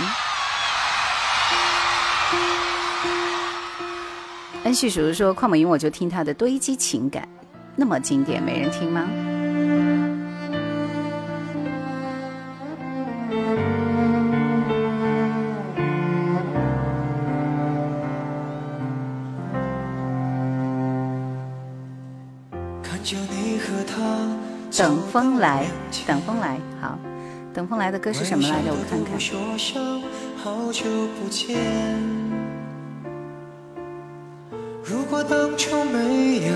[4.63, 7.27] 恩旭叔叔说：“邝美云，我就听他的堆积情感。”
[7.77, 9.07] 那么经典，没人听吗？
[24.79, 25.65] 等风来，
[26.07, 26.97] 等风来，好，
[27.53, 28.71] 等风来的歌是什么来着？
[28.71, 29.19] 我看看。
[29.19, 30.01] 说声
[30.41, 30.85] 好久
[31.19, 31.57] 不见
[34.81, 36.53] 如果当初没有。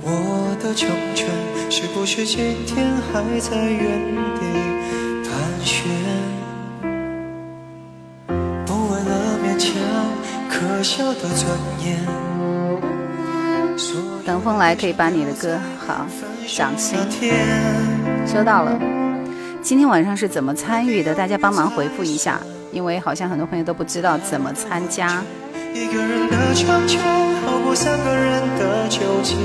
[0.00, 1.28] 我的成全，
[1.70, 4.00] 是不是今天还在原
[4.36, 4.40] 地
[5.28, 5.30] 盘
[5.62, 5.90] 旋？
[8.64, 9.74] 不为了勉强，
[10.48, 11.46] 可笑的尊
[11.84, 12.00] 严。
[14.26, 15.56] 等风来，可以把你的歌
[15.86, 16.04] 好
[16.48, 16.98] 掌心
[18.26, 18.76] 收到了。
[19.62, 21.14] 今天晚上是怎么参与的？
[21.14, 22.40] 大家帮忙回复一下，
[22.72, 25.22] 因为好像很多朋友都不知道怎么参加。
[25.72, 26.98] 一个人的强求
[27.44, 29.36] 好过三个人的纠结。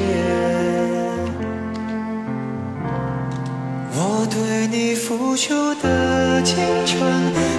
[3.93, 6.57] 我对你付出的青
[6.87, 6.99] 春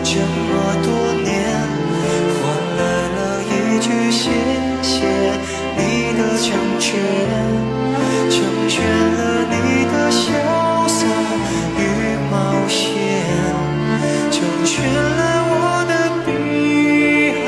[0.02, 0.90] 这么多
[1.22, 1.30] 年，
[2.42, 2.42] 换
[2.78, 2.82] 来
[3.14, 4.32] 了一句谢
[4.82, 5.06] 谢
[5.76, 5.80] 你
[6.18, 7.00] 的成全，
[8.30, 8.34] 成
[8.68, 9.20] 全了
[9.50, 9.54] 你
[9.86, 10.22] 的潇
[10.88, 11.00] 洒
[11.78, 11.80] 与
[12.30, 12.34] 冒
[12.68, 12.80] 险，
[14.30, 15.54] 成全了我
[15.88, 15.92] 的
[16.24, 16.30] 碧
[17.44, 17.46] 海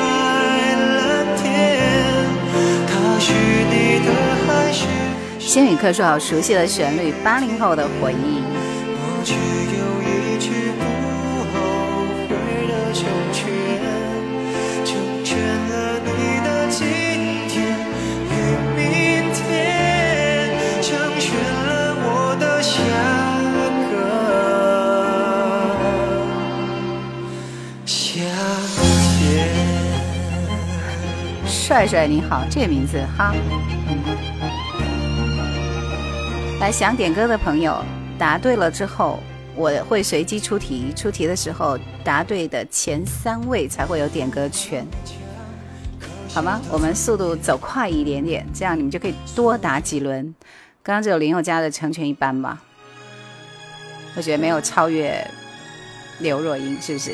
[0.81, 1.43] 蓝天。
[2.87, 3.25] 他是
[3.69, 3.73] 你
[4.05, 4.07] 的
[4.45, 4.79] 还是？
[5.39, 8.54] 仙语课说好熟悉的旋律，八零后的回忆。
[31.75, 33.35] 帅帅你好，这个名字哈。
[36.61, 37.83] 来想点歌的朋友，
[38.17, 39.19] 答对了之后，
[39.57, 40.93] 我会随机出题。
[40.95, 44.87] 出题的时候，答对的前三位才会有点歌权，
[46.29, 46.61] 好吗？
[46.71, 50.33] 我们速度走快一点点，这样你们就可以多答几轮。
[50.81, 52.57] 刚刚只有林宥嘉的成全一般吧，
[54.15, 55.29] 我觉得没有超越
[56.19, 57.11] 刘若英，是不是？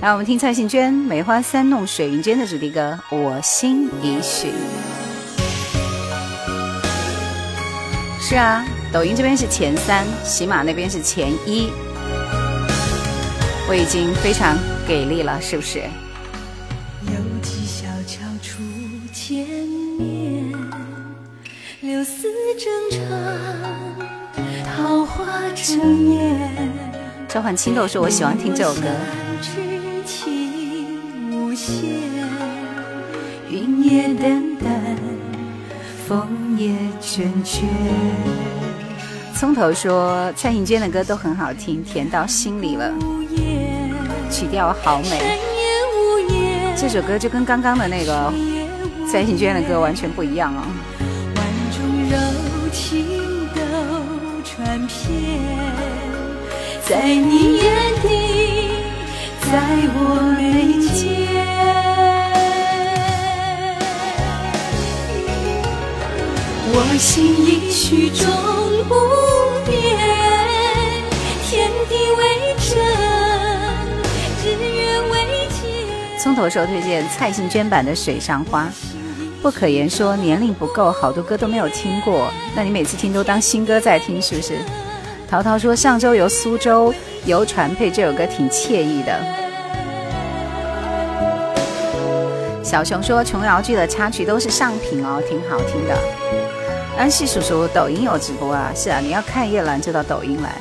[0.00, 4.48] 来，我们听蔡幸娟《梅花三弄水云间》的主题歌《我心已许》。
[8.20, 11.70] 是啊，抖音这边是前三，喜马那边是前一，
[13.68, 15.80] 我已经非常给力了，是不是？
[17.06, 17.12] 有
[17.42, 18.62] 几小桥初
[19.12, 19.46] 见
[19.98, 20.52] 面，
[21.80, 23.00] 柳丝正长，
[24.76, 26.87] 桃花正艳。
[27.28, 28.88] 召唤青豆说：“我喜欢听这首歌。”
[33.50, 34.96] 云也淡淡，
[36.06, 36.70] 风也
[37.02, 37.64] 倦倦。
[39.34, 42.90] 葱头说：“蔡幸娟的歌都很好听，甜到心里了，
[44.30, 45.38] 曲调好美。
[46.76, 48.32] 这首歌就跟刚刚的那个
[49.10, 50.66] 蔡幸娟的歌完全不一样啊！
[51.34, 52.16] 万种柔
[52.72, 53.04] 情
[53.54, 53.60] 都
[54.44, 55.87] 传遍，
[56.88, 57.64] 在你眼
[58.00, 58.08] 底，
[59.42, 59.60] 在
[59.94, 59.98] 我
[60.38, 60.96] 眉间。
[66.72, 68.26] 我心已许终
[68.88, 68.94] 不
[69.70, 69.98] 变，
[71.44, 72.22] 天地为
[72.56, 72.80] 证，
[74.42, 75.12] 日月为
[75.50, 75.60] 鉴。
[76.18, 78.64] 葱头说推荐蔡幸娟版的《水上花》。
[79.42, 82.32] 不可言说年龄不够，好多歌都没有听过。
[82.56, 84.58] 那你每次听都当新歌在听，是不是？
[85.28, 86.92] 淘淘说上周游苏州
[87.26, 89.12] 游船配这首歌挺惬意的。
[92.64, 95.94] 小熊说琼瑶剧的插曲都是上品哦，挺好听的。
[96.96, 98.72] 安西叔叔抖音有直播啊？
[98.74, 100.54] 是啊，你要看叶兰就到抖音来，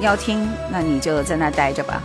[0.00, 2.02] 要听那你就在那待着吧。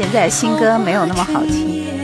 [0.00, 1.97] 现在新歌没有那么好听。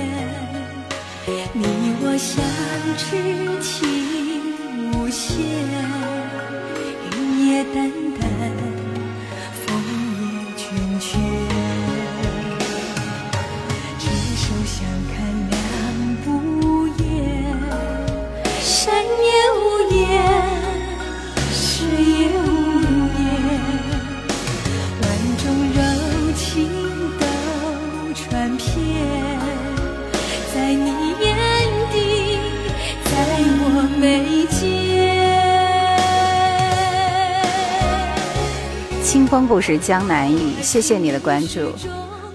[39.54, 41.72] 故事江南雨，谢谢你的关注。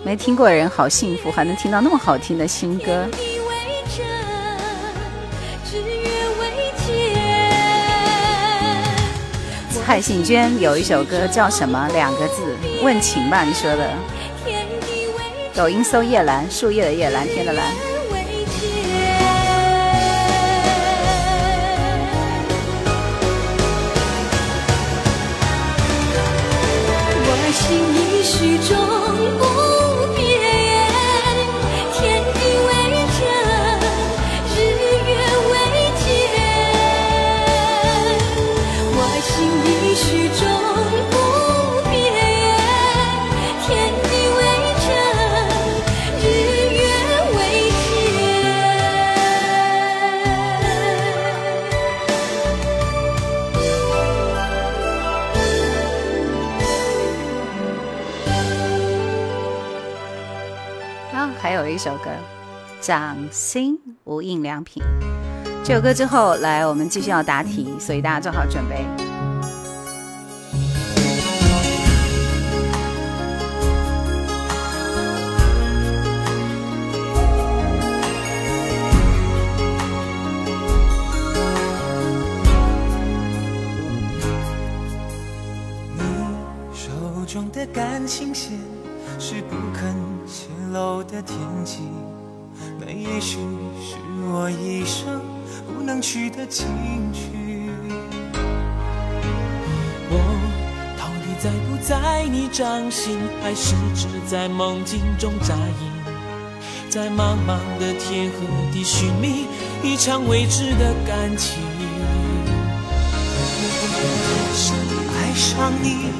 [0.05, 3.05] 没听过的人好幸福，还能听到那么好听的新歌。
[9.85, 11.89] 蔡幸娟有一首歌叫什么？
[11.91, 13.43] 两个字，问情吧？
[13.43, 13.91] 你说的。
[15.53, 17.88] 抖音搜叶兰，树叶的叶，蓝天的蓝。
[62.89, 63.75] 掌心》，
[64.05, 64.81] 无印良品。
[65.63, 69.08] 这首歌之后，来我们继续要答题，所以大家做好准备。
[104.29, 105.91] 在梦境中扎营？
[106.87, 109.47] 在茫茫的天和地寻觅
[109.81, 111.63] 一场未知的感情。
[115.15, 116.11] 爱上你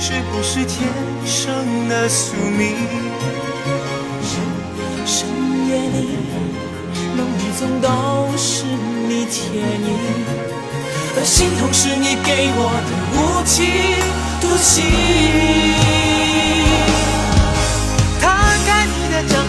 [0.00, 0.88] 是不是天
[1.24, 2.74] 生的宿命？
[5.06, 5.28] 深
[5.68, 6.08] 夜里，
[7.16, 8.64] 梦里总都是
[9.08, 9.96] 你倩影，
[11.16, 13.56] 而心痛是你给我的无情
[14.40, 15.99] 毒气。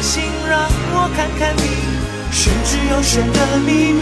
[0.01, 1.63] 心，让我看看你
[2.31, 4.01] 玄之又玄的秘密，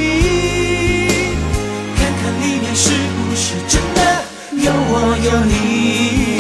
[1.96, 4.00] 看看里面是不是真的
[4.52, 6.40] 有我有你。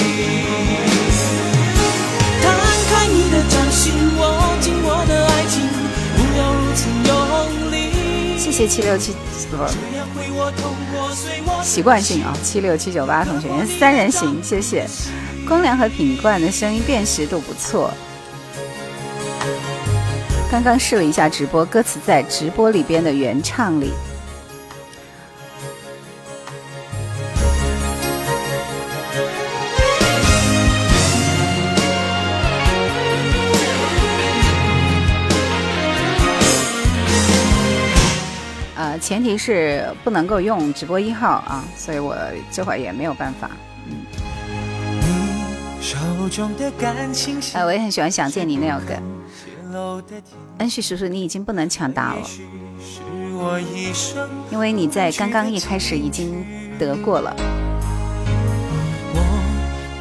[2.41, 2.47] 摊
[2.89, 4.21] 开你的掌心，握
[4.61, 5.67] 紧我的爱情，
[6.15, 7.11] 不要如此用
[7.71, 7.75] 力。
[8.37, 9.13] 谢谢七六七
[9.51, 9.57] 不
[11.61, 14.87] 习惯性啊，七六七九八同学三人行，谢谢。
[15.47, 17.93] 光良和品冠的声音辨识度不错。
[20.51, 23.91] 刚刚试了一下直播，歌词在直播里边的原唱里。
[38.75, 42.17] 呃，前提是不能够用直播一号啊，所以我
[42.51, 43.51] 这会儿也没有办法。
[43.85, 43.95] 你
[45.79, 45.95] 手
[46.27, 48.93] 中的感情线呃，我也很喜欢《想见你》那首歌。
[50.57, 52.21] 恩旭叔叔，你已经不能抢答了，
[54.51, 56.45] 因为你在刚刚一开始已经
[56.77, 57.35] 得过了。
[59.13, 59.19] 我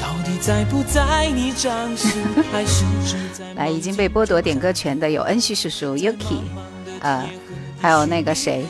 [0.00, 2.10] 到底在不在你掌心，
[2.50, 2.84] 还是
[3.56, 6.40] 来，已经被剥夺点歌权的有恩旭叔叔、Yuki，
[7.00, 7.28] 呃，
[7.80, 8.64] 还有那个谁？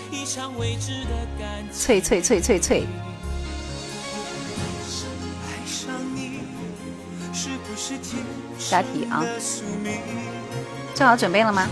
[1.73, 2.85] 翠翠翠翠翠，
[5.47, 6.41] 爱上你，
[7.33, 8.23] 是不是天
[8.71, 9.93] 答题啊，的宿命？
[10.99, 11.69] 做好准备了吗？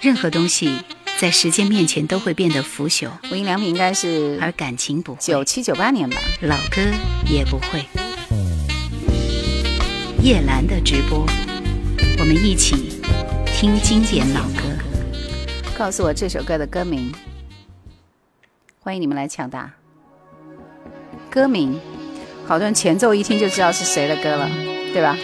[0.00, 0.80] 任何东西
[1.20, 6.16] 在时间面前都会变得腐朽，无印良品应该是而感情不会，九七九八年吧。
[6.40, 6.82] 老歌
[7.24, 7.86] 也不会。
[10.20, 11.24] 叶兰的直播，
[12.18, 12.98] 我们一起
[13.46, 14.62] 听经典老歌。
[15.78, 17.14] 告诉我这首歌的歌名，
[18.80, 19.72] 欢迎你们来抢答。
[21.30, 21.80] 歌名，
[22.46, 24.50] 好多人前奏一听就知道是谁的歌了，
[24.92, 25.16] 对吧？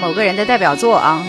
[0.00, 1.24] 某个人的代表作啊。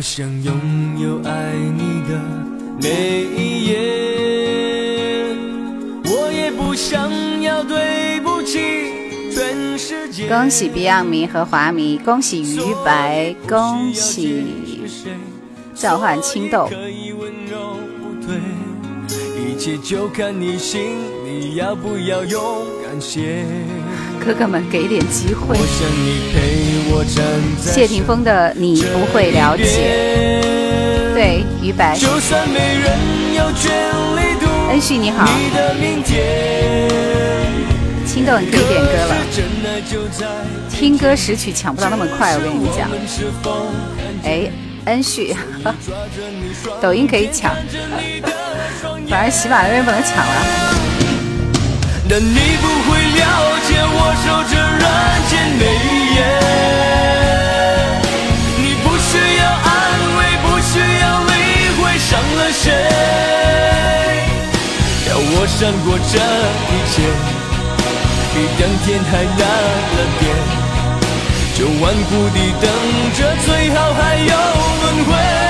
[0.00, 2.18] 我想拥有爱你的
[2.80, 5.36] 每一夜，
[6.06, 8.58] 我也不想要对不起
[9.30, 10.26] 全世界。
[10.26, 14.42] 恭喜 Beyond 迷和华迷，恭喜于白，恭喜
[15.74, 16.70] 召唤青豆。
[19.36, 20.80] 一切就看你心
[21.26, 22.42] 里要不要勇
[22.82, 23.44] 敢些。
[24.24, 25.56] 哥哥们给点机会
[27.58, 30.40] 谢霆锋的你不会了解，
[31.14, 32.98] 对于白，就算没人
[33.34, 33.72] 有权
[34.16, 36.88] 利读恩旭你好，你的明天，
[38.06, 39.16] 青豆你可以点歌了。
[40.68, 42.66] 听歌识曲抢不到那么快，我跟你。
[42.66, 43.66] 们是否
[44.22, 44.50] 哎，
[44.84, 45.34] 恩旭，
[46.80, 47.54] 抖音可以抢，
[49.08, 50.99] 反正喜马拉雅不能抢了。
[52.12, 53.22] 但你不会了
[53.68, 54.84] 解我守着人
[55.30, 55.62] 间美
[56.16, 56.18] 颜。
[58.58, 59.70] 你不需要安
[60.18, 61.32] 慰，不需要理
[61.78, 62.66] 会伤了谁。
[65.08, 66.98] 要我闪过这一切，
[68.34, 69.42] 比当天还难
[69.94, 70.22] 了点。
[71.54, 72.66] 就顽固地等
[73.14, 74.34] 着，最好还有
[74.82, 75.49] 轮回。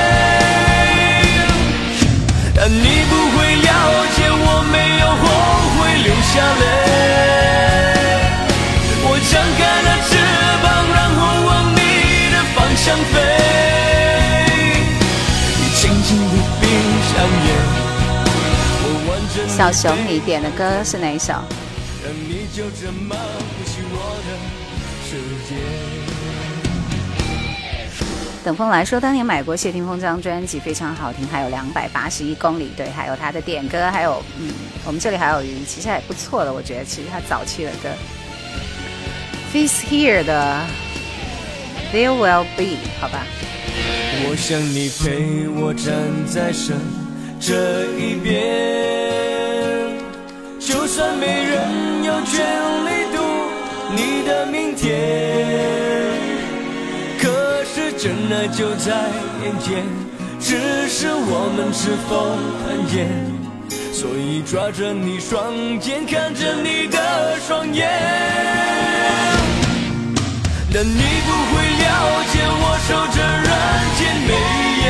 [19.61, 21.35] 小熊，你点的歌是哪一首？
[21.35, 24.29] 让你就这么呼吸我的
[25.05, 25.55] 世界。
[28.43, 34.51] 等风来说，当年买过谢霆锋这张专辑，非常好听，还有两百八十一公里，对，还有他的点歌，还有嗯，
[34.87, 37.91] 我们这里还有鱼，其实还不错的，我觉得其实他早期的歌。
[39.53, 40.65] Face Here 的
[41.93, 43.27] There Will Be，好吧，
[44.25, 45.93] 我想你陪我站
[46.27, 46.81] 在神
[47.39, 49.50] 这一边，
[50.71, 52.47] 就算没人有权
[52.87, 53.19] 利读
[53.93, 54.89] 你的明天，
[57.19, 58.93] 可是真爱就在
[59.43, 59.83] 眼前，
[60.39, 63.11] 只是我们是否看见？
[63.93, 67.91] 所以抓着你双肩，看着你的双眼。
[70.73, 73.51] 但你不会了解我守着人
[73.99, 74.87] 间每一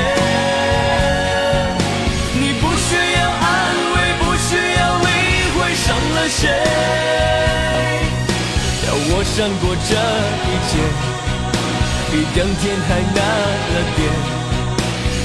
[6.30, 6.48] 谁。
[8.86, 9.90] 要我闪过这
[10.46, 10.72] 一切，
[12.10, 13.18] 比登天还难
[13.74, 14.00] 了点。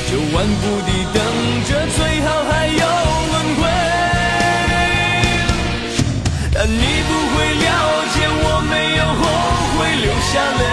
[0.08, 1.18] 就顽固地等
[1.66, 2.84] 着，最好还有
[3.32, 3.62] 轮回。
[6.54, 6.74] 但你
[7.08, 7.68] 不会了
[8.14, 9.22] 解，我没有后
[9.76, 10.64] 悔流下泪。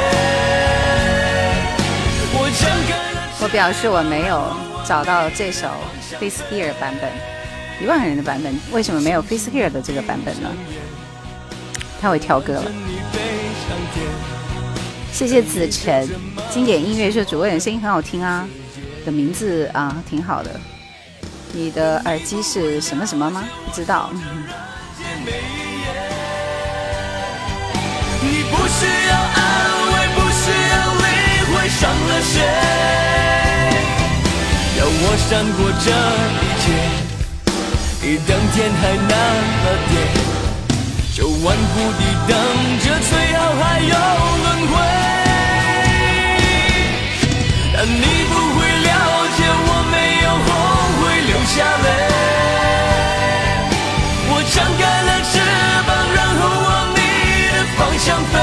[2.35, 4.33] 我张开了我表示我没有
[4.87, 5.67] 找到这首
[6.21, 7.11] Face Here 版本，
[7.81, 10.49] 一万人的版本，为什么没有 Face Here 的这个版本呢？
[12.01, 12.71] 他会挑歌了。
[15.13, 16.09] 谢谢子晨，
[16.51, 18.49] 经典音乐说主播人声音很好听啊，
[19.05, 20.51] 的名字啊挺好的。
[21.53, 23.45] 你的耳机是什么什么吗？
[23.67, 24.11] 不知道。
[28.23, 29.41] 你不需要安
[29.93, 31.07] 慰，不需要理
[31.53, 32.35] 会伤了谁。
[34.79, 35.91] 要我闪过这
[36.39, 36.65] 一切，
[38.03, 39.09] 比登天还难
[39.65, 39.95] 了点。
[41.15, 42.31] 就顽固地等
[42.81, 43.95] 着，最好还有
[44.43, 44.75] 轮回。
[47.73, 48.91] 但你不会了
[49.37, 50.51] 解，我没有后
[50.99, 51.87] 悔流下泪。
[54.29, 55.33] 我张开了翅
[55.87, 56.99] 膀，然后往你
[57.53, 58.35] 的方向飞。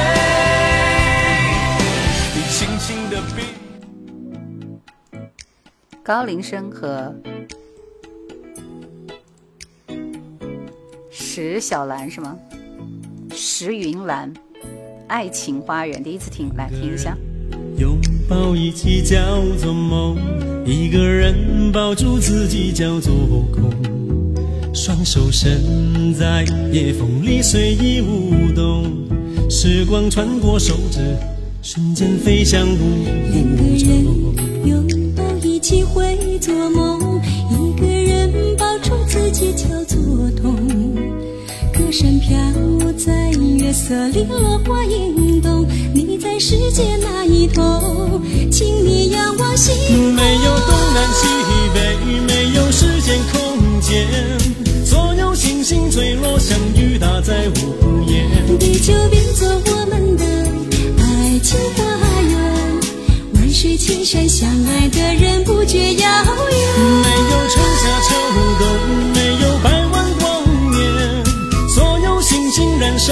[2.34, 3.38] 你轻轻地闭。
[6.02, 7.14] 高林生和
[11.42, 12.36] 石小兰是吗？
[13.34, 14.30] 石云兰，
[15.08, 17.16] 《爱情花园》第一次听，来听一下。
[17.78, 19.18] 拥抱一起叫
[19.58, 20.18] 做梦，
[20.66, 23.14] 一个人抱住自己叫做
[23.54, 23.72] 空，
[24.74, 28.84] 双手伸在夜风里随意舞动，
[29.50, 31.00] 时光穿过手指，
[31.62, 33.64] 瞬间飞向无两个。
[33.86, 34.06] 人
[34.68, 34.86] 拥
[35.16, 36.99] 抱一起会做梦，
[42.00, 42.38] 歌声飘
[42.94, 45.68] 在月色里，落花映动。
[45.94, 50.14] 你在世界那一头，请你仰望星空。
[50.14, 51.28] 没有东南西
[51.74, 54.08] 北，没有时间空间，
[54.86, 58.58] 所有星星坠落相遇，打在屋檐。
[58.58, 60.24] 地球变作我们的
[61.04, 61.84] 爱情花
[62.22, 62.80] 园，
[63.34, 66.24] 万水千山相爱的人不觉遥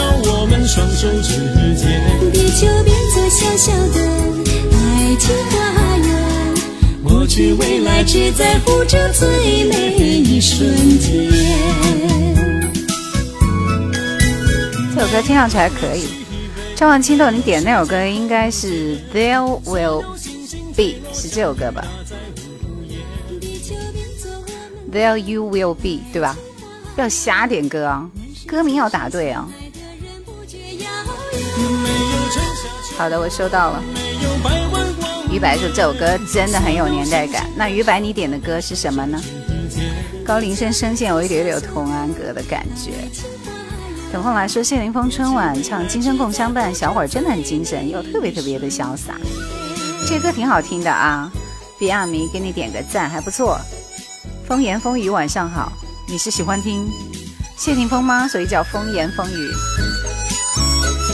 [0.01, 2.01] 我们双手之间。
[2.31, 3.99] 地球变作小小的
[4.71, 5.55] 爱情花
[5.97, 6.07] 园，
[7.03, 11.31] 过去未来只在乎这最美一瞬间。
[14.95, 16.07] 这首歌听上去还可以。
[16.75, 20.03] 张万青豆，你点那首歌应该是 There Will
[20.75, 21.83] Be，是这首歌吧
[24.91, 26.37] ？There You Will Be，对吧？
[26.95, 28.09] 不要瞎点歌啊，
[28.45, 29.47] 歌名要答对啊。
[32.97, 33.83] 好的，我收到了。
[35.31, 37.45] 于白说这首歌真的很有年代感。
[37.55, 39.19] 那于白，你点的歌是什么呢？
[40.25, 42.91] 高林生声线有一点点有童安格的感觉。
[44.11, 49.15] 等风来说，谢霆锋春晚唱《今生共相伴》，小伙儿真的很精神，又特别特别的潇洒。
[50.07, 51.29] 这歌挺好听的啊
[51.77, 53.59] 比亚迷给你点个赞，还不错。
[54.47, 55.71] 风言风语，晚上好。
[56.07, 56.89] 你是喜欢听
[57.57, 58.27] 谢霆锋吗？
[58.27, 59.96] 所以叫风言风语。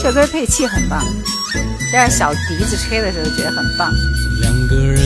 [0.04, 1.02] 这歌配器很棒，
[1.90, 3.90] 这小笛子吹的时候觉得很棒。
[4.42, 5.00] 两个人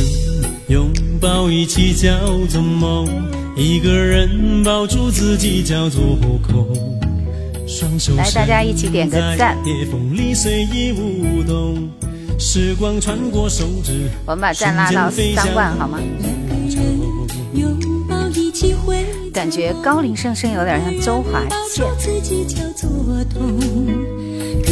[0.67, 0.91] 拥
[1.21, 2.11] 抱一起叫
[2.49, 3.07] 做梦，
[3.55, 6.03] 一个人抱住自己叫做
[6.43, 6.67] 空。
[7.65, 9.57] 双手来，大家一起点个赞。
[9.65, 11.89] 裂缝里随意舞动，
[12.37, 16.01] 时光穿过手指，我们把赞拉到三万好吗？
[19.33, 21.41] 感觉高龄声声有点像周华
[21.73, 21.87] 健。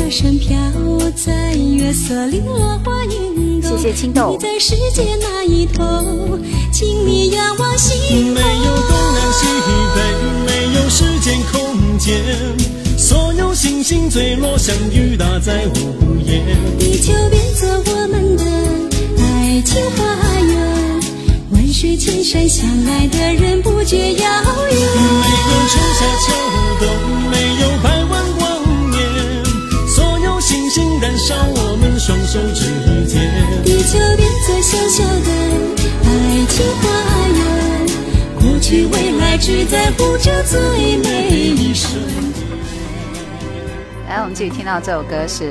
[0.07, 0.57] 歌声飘
[1.17, 2.93] 在月色里，落花。
[3.61, 6.39] 谢谢青豆你在世界那一头，
[6.73, 9.47] 请你仰望星没有东南西
[9.97, 9.99] 北，
[10.47, 12.23] 没有时间空间，
[12.97, 16.41] 所有星星坠落相遇打在屋檐。
[16.79, 18.45] 地球变作我们的
[19.19, 20.05] 爱情花
[20.41, 21.01] 园，
[21.51, 24.29] 万水千山相爱的人不觉遥
[24.71, 24.71] 远。
[24.71, 26.33] 没有春夏秋
[26.79, 26.87] 冬，
[27.29, 28.05] 没有百
[31.17, 33.33] 燃烧我们双手之间。
[33.65, 35.31] 地球变作小小的
[36.05, 36.09] 爱
[36.47, 36.85] 情花
[37.33, 37.41] 园，
[38.39, 41.99] 过去未来只在乎这最美一瞬。
[44.11, 45.51] 来，我们继续听到这首歌是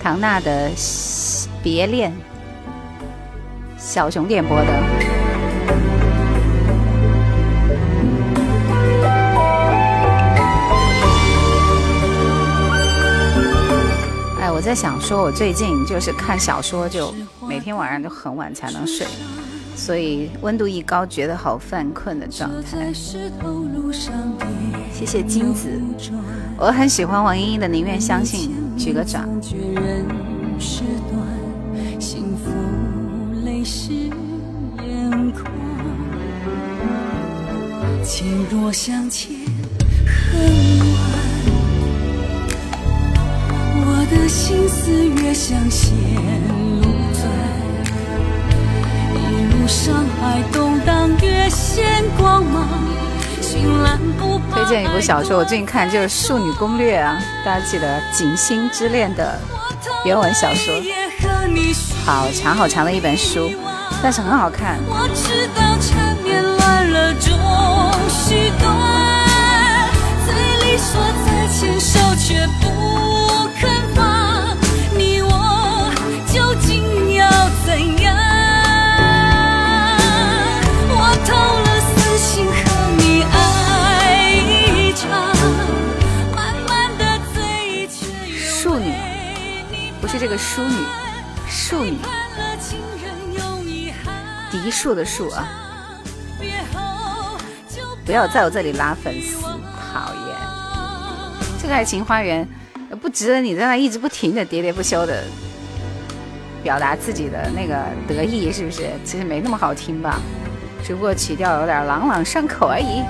[0.00, 0.70] 唐娜的
[1.60, 2.12] 《别恋》，
[3.76, 5.09] 小熊点播的。
[14.60, 17.14] 我在想说，我最近就是看小说，就
[17.48, 19.06] 每天晚上就很晚才能睡，
[19.74, 22.92] 所以温度一高，觉得好犯困的状态。
[24.92, 25.80] 谢谢金子，
[26.58, 29.26] 我很喜欢王莺莺的《宁愿相信》，举个掌。
[31.98, 32.50] 幸福
[33.46, 34.10] 泪湿
[34.84, 35.46] 眼眶。
[38.04, 39.34] 情若相欠
[40.30, 40.89] 恨
[44.10, 45.92] 的心思越想陷
[46.48, 46.82] 路
[47.12, 47.22] 钻，
[49.14, 52.68] 一路上海动荡，越显光芒。
[54.52, 59.38] 推荐一部小说，我最近看就是《庶女攻略》啊，大家记得《锦心之恋》的
[60.04, 60.74] 原文小说，
[62.04, 63.50] 好长好长的一本书，
[64.02, 64.78] 但是很好看。
[64.88, 65.76] 我知道
[90.20, 90.74] 这个淑女，
[91.48, 91.96] 庶女，
[94.50, 95.48] 嫡庶的庶啊，
[98.04, 100.36] 不要在我这里拉粉丝，讨厌。
[101.58, 102.46] 这个爱情花园
[103.00, 105.24] 不值得你在那一直不停的喋喋不休的
[106.62, 108.90] 表达自己的那个得意，是不是？
[109.02, 110.20] 其实没那么好听吧，
[110.84, 113.02] 只不过曲调有点朗朗上口而已。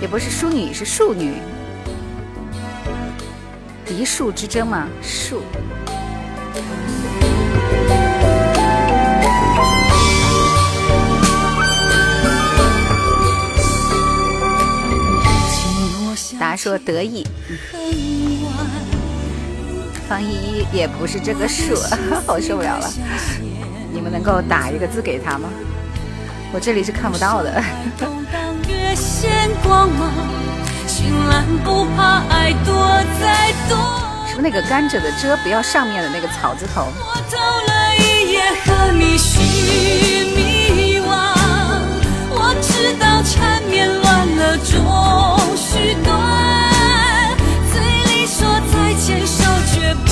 [0.00, 1.34] 也不是淑女，是庶女。
[4.00, 5.42] 一树之争嘛，树。
[16.38, 17.26] 答说得意，
[20.08, 21.74] 方依依也不是这个数，
[22.26, 22.90] 我受不了了。
[23.92, 25.50] 你们能够打一个字给他吗？
[26.54, 27.62] 我这里是看不到的。
[30.90, 32.74] 动荡越显光芒，绚烂不怕爱多
[33.20, 33.72] 再多。
[34.26, 36.88] 是不是那个甘蔗的蔗不要上面的那个草字头？
[36.98, 39.38] 我偷了一夜和你许
[40.34, 41.08] 迷惘，
[42.30, 44.74] 我知道缠绵乱了终
[45.56, 46.10] 须断，
[47.70, 47.80] 嘴
[48.12, 48.38] 里说
[48.72, 50.10] 再牵手却不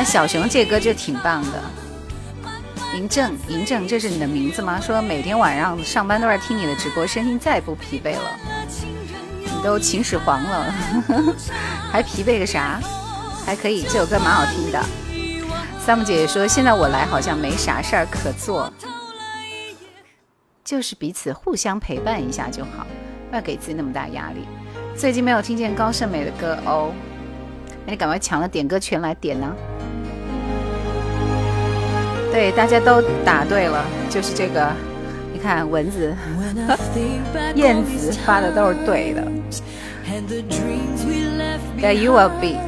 [0.00, 1.62] 那小熊这歌就挺棒的。
[2.94, 4.80] 嬴政，嬴政，这是你的名字吗？
[4.80, 8.38] 说每天晚上上班都在听你的直播，身心再也不疲惫了。
[9.44, 10.74] 你都秦始皇了，
[11.92, 12.80] 还疲惫个啥？
[13.44, 14.82] 还可以，这首歌蛮好听的。
[15.84, 18.72] 三木姐姐说，现在我来好像没啥事儿可做，
[20.64, 22.86] 就是彼此互相陪伴一下就好，
[23.28, 24.46] 不要给自己那么大压力。
[24.96, 26.90] 最近没有听见高胜美的歌哦，
[27.84, 29.54] 那你赶快抢了点歌权来点呢。
[32.30, 34.70] 对，大家都答对了，就是这个。
[35.32, 36.14] 你看蚊子、
[37.54, 39.22] 燕子发的都是对的。
[41.78, 42.58] Yeah, you will be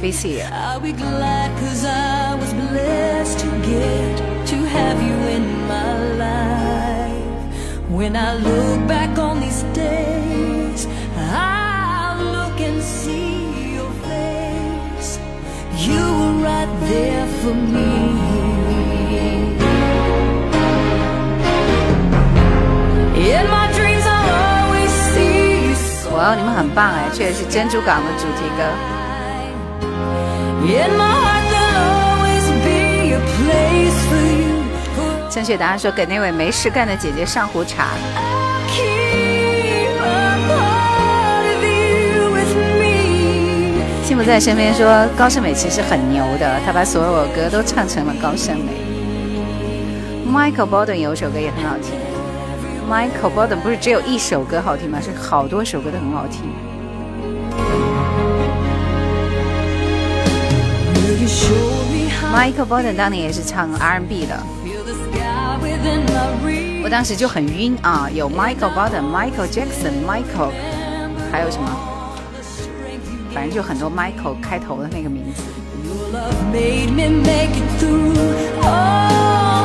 [0.00, 0.46] This year。
[0.52, 7.88] I'll be glad cause I was blessed to get to have you in my life.
[7.90, 10.86] When I look back on these days,
[11.16, 15.18] I'll look and see your face.
[15.76, 18.47] You were right there for me.
[26.10, 28.62] 哇哦，你们很棒哎，确实是珍珠港的主题歌。
[30.66, 34.66] In my heart, there'll always be a place for you.
[34.96, 37.90] For 陈雪达说给那位没事干的姐姐上壶茶。
[44.02, 48.72] 幸福在身边说高胜美其实很牛的，她把所有歌都唱成了高胜美。
[50.28, 52.07] Michael Bolton 有一首歌也很好听。
[52.88, 54.98] Michael Bolton 不是只有一首歌好听吗？
[54.98, 56.42] 是好多首歌都很好听。
[62.32, 64.42] Michael Bolton 当年也是唱 R&B 的，
[66.82, 70.50] 我当时就很晕啊，有 Michael Bolton、Michael Jackson、Michael，
[71.30, 71.68] 还有什么？
[73.34, 75.42] 反正就很多 Michael 开头的那个名字。
[75.84, 77.22] Your love made me
[77.78, 78.14] through
[78.62, 78.66] Oh,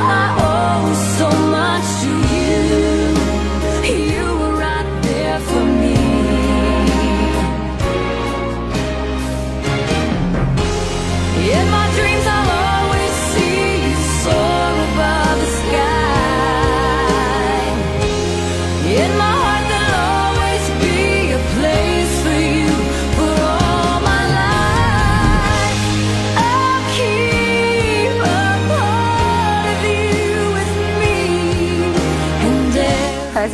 [0.09, 0.35] I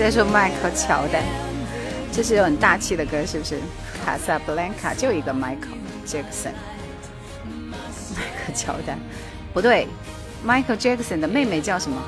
[0.10, 1.24] every 还在说迈克乔丹，
[2.12, 3.60] 这是有很大气的歌，是不是？
[4.04, 6.54] 卡萨布兰卡就一个 Michael Jackson，
[8.16, 8.98] 迈克乔丹
[9.54, 9.88] 不对
[10.44, 12.02] ，Michael Jackson 的妹妹叫什么？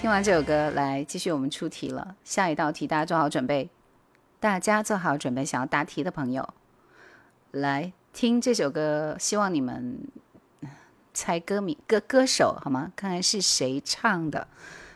[0.00, 2.16] 听完这首歌，来继续我们出题了。
[2.24, 3.70] 下一道题，大家做好准备，
[4.40, 6.48] 大家做好准备，想要答题的朋友，
[7.52, 9.98] 来听这首歌，希望你们
[11.18, 12.92] 猜歌名歌歌手好吗？
[12.94, 14.46] 看看是谁唱的。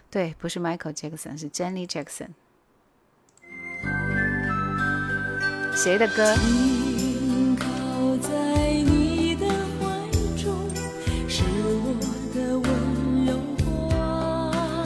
[0.08, 2.28] 对，不是 Michael Jackson，是 Jenny Jackson。
[5.74, 6.32] 谁的歌？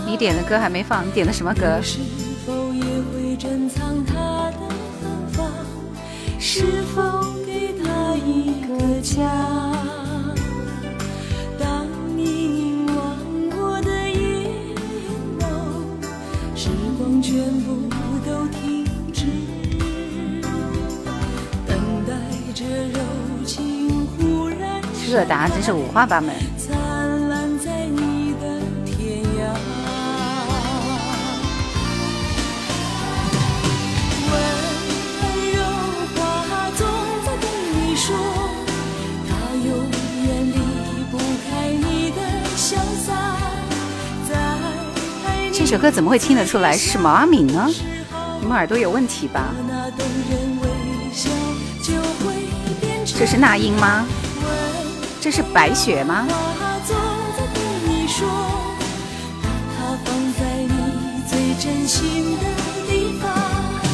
[0.07, 1.83] 你点的歌还没放，你点的什么歌？
[1.83, 1.99] 是
[2.47, 4.71] 否也会珍藏他的
[5.03, 5.53] 芬芳？
[6.41, 9.86] 是否给他一个家？
[17.27, 17.91] 全部
[18.25, 19.25] 都停止，
[21.67, 22.13] 等待
[22.55, 23.01] 着柔
[23.45, 26.33] 情忽然这个答案真是五花八门。
[26.57, 29.43] 灿烂在你的天涯。
[34.31, 34.33] 温
[35.53, 35.59] 柔
[36.15, 36.87] 话总
[37.27, 38.15] 在对你说，
[45.69, 47.67] 这首歌怎么会听得出来是毛阿敏呢？
[48.41, 49.53] 你们耳朵有问题吧？
[53.05, 54.07] 这是那英吗？
[55.21, 56.25] 这是白雪吗？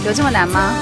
[0.04, 0.74] 有这么难吗？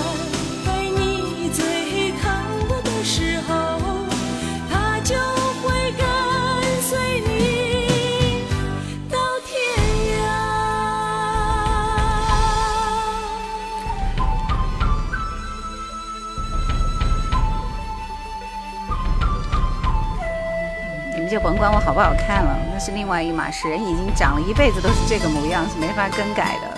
[21.30, 23.70] 就甭管我好不好看了，那是另外一码事。
[23.70, 26.76] 人已经长了一辈子都是这个模样，是没法更改的。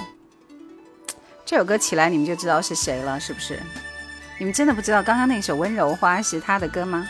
[1.46, 3.58] 这首歌起来你们就知道是谁了，是不是？
[4.38, 7.08] 你们真的不知道刚刚那首《温柔花》是他的歌吗？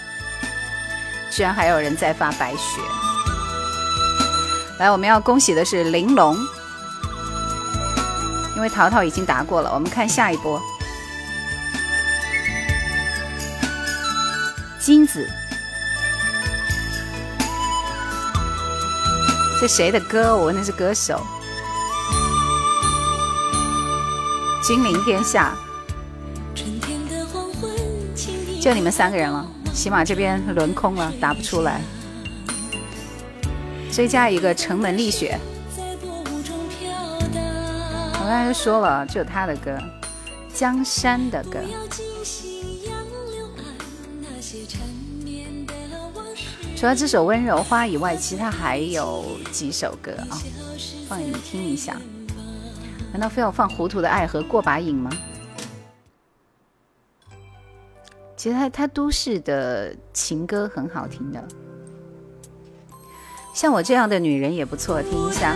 [1.32, 2.80] 居然还有人在发白雪。
[4.78, 6.36] 来，我们要恭喜的是玲珑，
[8.54, 9.72] 因为淘淘已经答过了。
[9.74, 10.62] 我们看下一波，
[14.78, 15.28] 金子。
[19.62, 20.36] 这谁的歌？
[20.36, 21.24] 我问的是歌手。
[24.60, 25.56] 君临天下，
[28.60, 31.80] 就你们三个人了，起码这边轮空了，答不出来。
[33.92, 35.38] 追加一个城门立雪，
[38.14, 39.70] 我刚才就说了，就有他的歌，
[40.52, 41.60] 《江山的歌。
[46.82, 50.34] 除了这首《温柔花》以外，其他还有几首歌啊，
[51.08, 51.96] 放给你听一下。
[53.12, 55.08] 难道非要放《糊涂的爱》和《过把瘾》吗？
[58.36, 61.40] 其实他他都市的情歌很好听的，
[63.54, 65.54] 像我这样的女人也不错，听一下。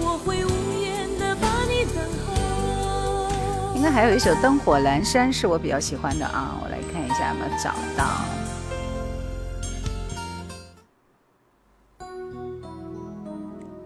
[0.00, 0.48] 我会无
[0.80, 8.24] 言的把你等候应该还有一首《灯火阑珊》是我比较喜欢的啊，我来看一下有没有找到。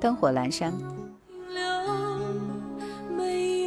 [0.01, 0.73] 灯火阑珊，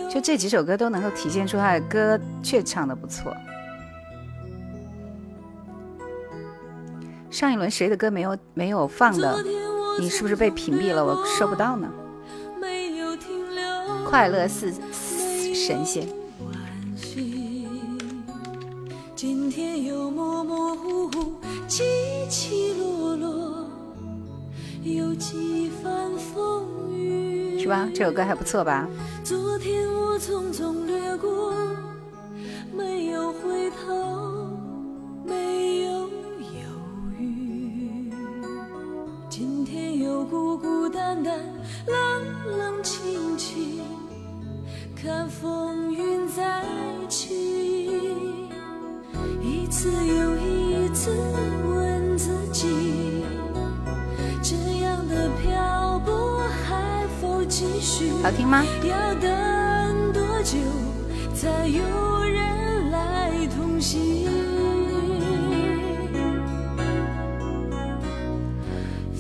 [0.10, 3.36] 就这几首歌都能够体现出他的歌确唱的不错。
[7.30, 9.38] 上一轮谁的歌没有没有放的？
[10.00, 11.04] 你是不是被屏蔽了？
[11.04, 11.90] 我收不到呢。
[14.08, 14.74] 快乐似。
[15.54, 16.08] 神仙。
[19.16, 21.34] 今天又模模糊糊，
[21.68, 21.84] 起
[22.30, 23.66] 起落落，
[24.84, 27.60] 有几番风雨。
[27.60, 27.90] 是吧？
[27.96, 28.88] 这首歌还不错吧？
[29.24, 31.54] 昨天我匆匆掠过，
[32.76, 34.48] 没有回头，
[35.26, 36.08] 没有
[40.06, 41.34] 又孤孤单单，
[41.88, 43.82] 冷冷清清。
[44.96, 46.64] 看风云再
[47.10, 47.90] 起，
[49.42, 51.10] 一次又一次
[51.68, 53.24] 问自己，
[54.44, 58.12] 这样的漂泊还否继续？
[58.22, 58.64] 好听吗？
[58.84, 60.60] 要等多久
[61.34, 64.55] 才有人来同行？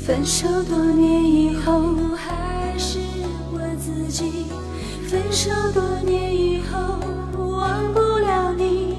[0.05, 1.81] 分手多年以后，
[2.15, 2.99] 还是
[3.51, 4.45] 我自己。
[5.09, 6.99] 分手多年以后，
[7.39, 8.97] 忘不了你。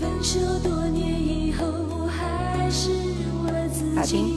[0.00, 2.90] 分手多年以后，还是
[3.42, 4.36] 我自己。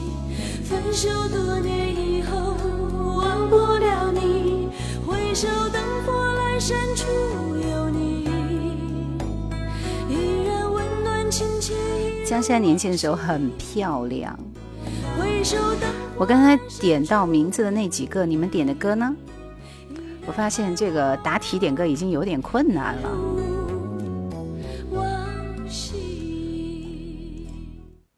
[0.64, 2.56] 分手多年以后，
[3.16, 4.68] 忘不了你。
[5.06, 7.06] 回首灯火阑珊处
[7.54, 8.24] 有你，
[10.10, 11.74] 依然温暖亲切。
[12.26, 14.36] 江山年轻的时候很漂亮。
[16.16, 19.14] 我刚才点到名字的那几个，你们点的歌呢？
[20.26, 23.10] 我发现这个答题点歌已经有点困难了。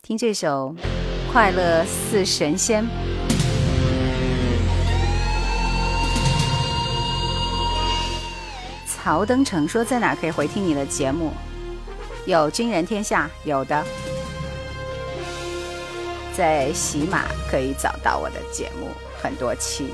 [0.03, 0.73] 听这首
[1.33, 2.85] 《快乐似神仙》。
[8.87, 11.33] 曹登成说在哪可以回听你的节目？
[12.25, 13.85] 有《军人天下》，有的，
[16.37, 18.89] 在喜马可以找到我的节目，
[19.23, 19.87] 很多期。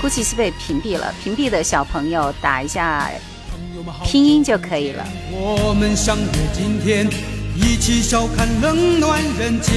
[0.00, 3.10] 估计是被屏蔽了，屏蔽的小朋友打一下
[4.02, 5.06] 拼音就可以了。
[5.30, 6.24] 我们相约
[6.54, 7.06] 今天，
[7.54, 9.72] 一起笑看冷暖人间。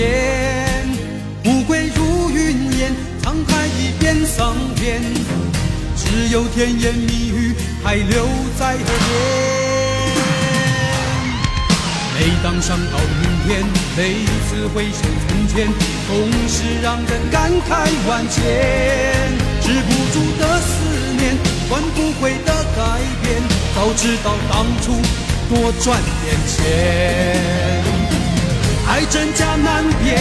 [1.44, 5.02] 富贵如云烟，沧海一变桑田，
[5.96, 8.26] 只有甜言蜜语还留
[8.58, 8.88] 在耳边。
[12.16, 13.66] 每当想到明天，
[13.98, 15.68] 每次回首从前，
[16.08, 17.72] 总是让人感慨
[18.08, 18.42] 万千。
[19.62, 20.70] 止不住的思
[21.18, 21.36] 念，
[21.70, 23.42] 换不回的改变。
[23.76, 24.94] 早知道当初
[25.54, 27.84] 多赚点钱。
[28.88, 30.20] 爱真假难辨，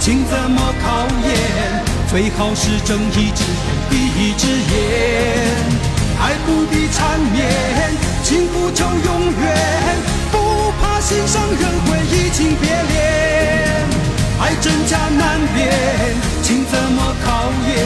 [0.00, 1.84] 情怎么考验？
[2.10, 4.74] 最好是睁一只眼闭一只眼。
[6.18, 7.46] 爱不必缠绵，
[8.24, 9.56] 情不求永远，
[10.32, 13.86] 不怕心上人会移情别恋。
[14.40, 15.70] 爱真假难辨，
[16.42, 17.76] 情怎么考验？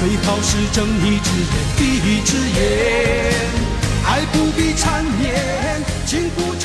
[0.00, 2.58] 最好是睁一只眼闭一只眼，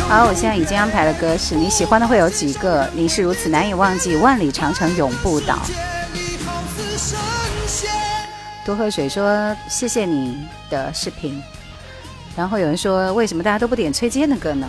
[0.09, 2.89] 好，我现在已经安排了歌是你喜欢的会有几个？
[2.93, 5.59] 你是如此难以忘记，万里长城永不倒。
[8.65, 11.41] 多喝水说谢谢你的视频，
[12.35, 14.67] 然后有人说为什么大家都不点崔健的歌呢？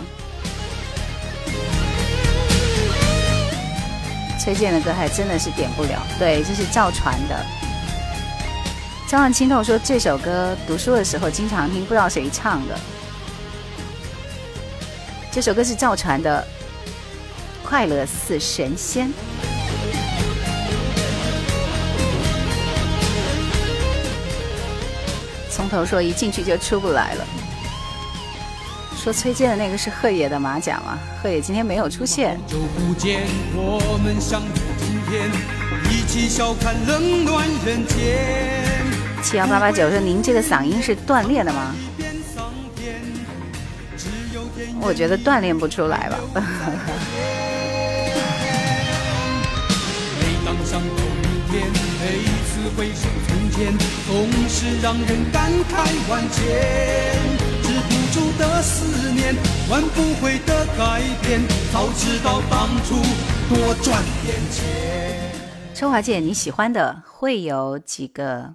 [4.39, 7.45] 崔健的歌还真的是点不了，对，这是赵传的。
[9.07, 12.77] 张万清透说这首歌读书的时候经常听，不知道谁唱的。
[15.31, 16.45] 这首歌是赵传的
[17.65, 19.07] 《快乐似神仙》。
[25.49, 27.25] 从头说，一进去就出不来了。
[28.93, 30.99] 说崔健的那个是贺野的马甲吗？
[31.23, 32.37] 贺野今天没有出现。
[32.45, 33.21] 就不见
[33.55, 35.31] 我们相遇今天，
[35.89, 38.85] 一起笑看冷暖人间
[39.23, 41.75] 七幺八八九说：“您这个嗓音是锻炼的吗？”
[44.79, 46.17] 我觉得锻炼不出来吧。
[58.37, 59.35] 的思念，
[59.67, 61.41] 换不回的改变。
[61.73, 62.95] 早知道当初
[63.49, 64.63] 多赚点钱。
[65.73, 68.53] 周华健，你喜欢的会有几个？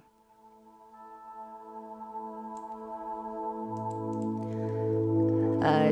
[5.63, 5.91] 呃，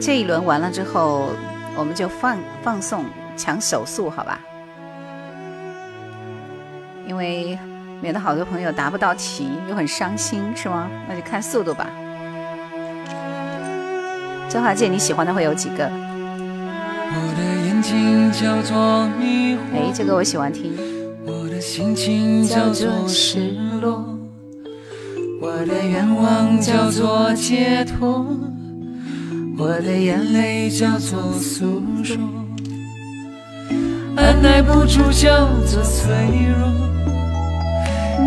[0.00, 1.28] 这一轮完了之后，
[1.76, 3.04] 我们就放放送
[3.36, 4.40] 抢手速，好吧？
[7.06, 7.58] 因为
[8.00, 10.88] 免得好多朋友答不到题又很伤心，是吗？
[11.06, 11.86] 那就看速度吧。
[14.48, 15.84] 周华健，你喜欢的会有几个？
[19.72, 20.72] 哎，这个我喜欢听。
[21.26, 24.04] 我的心情叫做失落，
[25.40, 28.26] 我的愿望叫做解脱，
[29.56, 32.16] 我的眼泪叫做诉说，
[34.16, 36.12] 按耐不住叫做脆
[36.58, 36.68] 弱，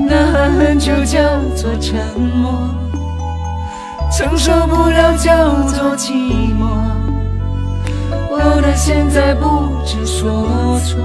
[0.07, 1.19] 呐喊就叫
[1.55, 2.73] 做沉默。
[4.09, 6.11] 承受不了叫做寂
[6.57, 6.65] 寞，
[8.31, 10.97] 我的现在不知所措。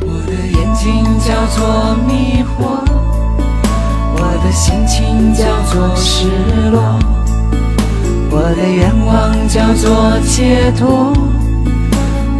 [0.00, 2.82] 我的眼睛叫做迷惑，
[4.52, 6.28] 心情叫做失
[6.70, 6.98] 落，
[8.30, 11.12] 我的愿望叫做解脱，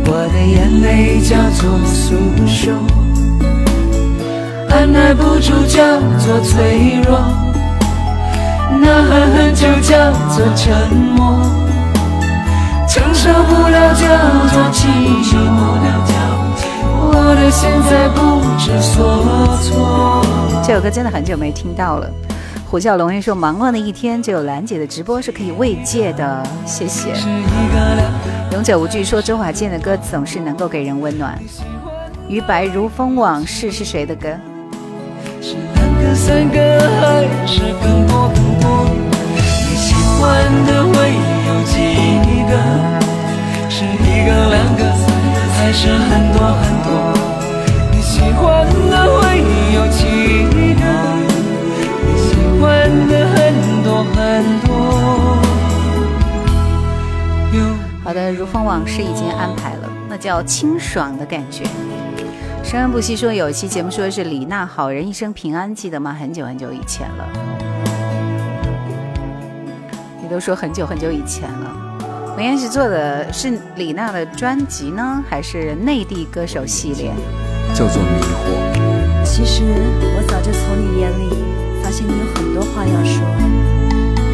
[0.07, 2.15] 我的眼泪叫做诉
[2.47, 2.75] 说，
[4.69, 5.83] 按耐不住叫
[6.19, 7.19] 做脆弱。
[8.81, 10.73] 呐喊就叫做沉
[11.17, 11.41] 默，
[12.89, 14.07] 承受不了叫
[14.49, 14.81] 做寂
[15.33, 15.61] 寞。
[17.15, 18.19] 我的现在不
[18.59, 18.93] 知所
[19.63, 20.32] 措。
[20.65, 22.09] 这首歌真的很久没听到了。
[22.71, 27.09] 虎啸龙吟说：“忙乱的一天，只有兰姐的直播是可以慰藉的。”谢谢。
[28.53, 31.37] 永久无惧说：“周华健的歌总是能够给人温暖。”
[32.29, 34.29] 于白如风往事是谁的歌？
[35.43, 36.59] 是两个、三个
[37.01, 38.87] 还是更多更多？
[39.37, 41.13] 你喜欢的会
[41.49, 41.75] 有几
[42.49, 42.53] 个？
[43.69, 44.81] 是一个、两个
[45.59, 46.91] 还是很多很多？
[47.91, 49.43] 你喜欢的会
[49.75, 50.85] 有几个？
[52.05, 52.65] 你喜欢
[53.09, 53.36] 的很
[53.82, 54.16] 多很
[54.61, 54.70] 多。
[58.05, 61.65] 好的，如风往事已经安排了，那叫清爽的感觉。
[62.65, 66.16] 生恩不息说有一期节目说的是李娜好人一生平安，记得吗？
[66.19, 67.28] 很久很久以前了。
[70.23, 72.35] 你都说很久很久以前了。
[72.36, 77.12] 文彦是做的是李娜的专辑呢，还是内地歌手系列？
[77.74, 78.82] 叫做迷惑。
[79.35, 81.33] 其实我早就从你眼里
[81.83, 83.25] 发现你有很多话要说，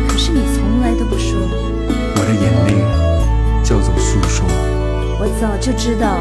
[0.09, 1.39] 可是你从来都不说。
[1.39, 2.83] 我的眼泪
[3.63, 4.45] 叫做诉说。
[5.21, 6.19] 我早就知道。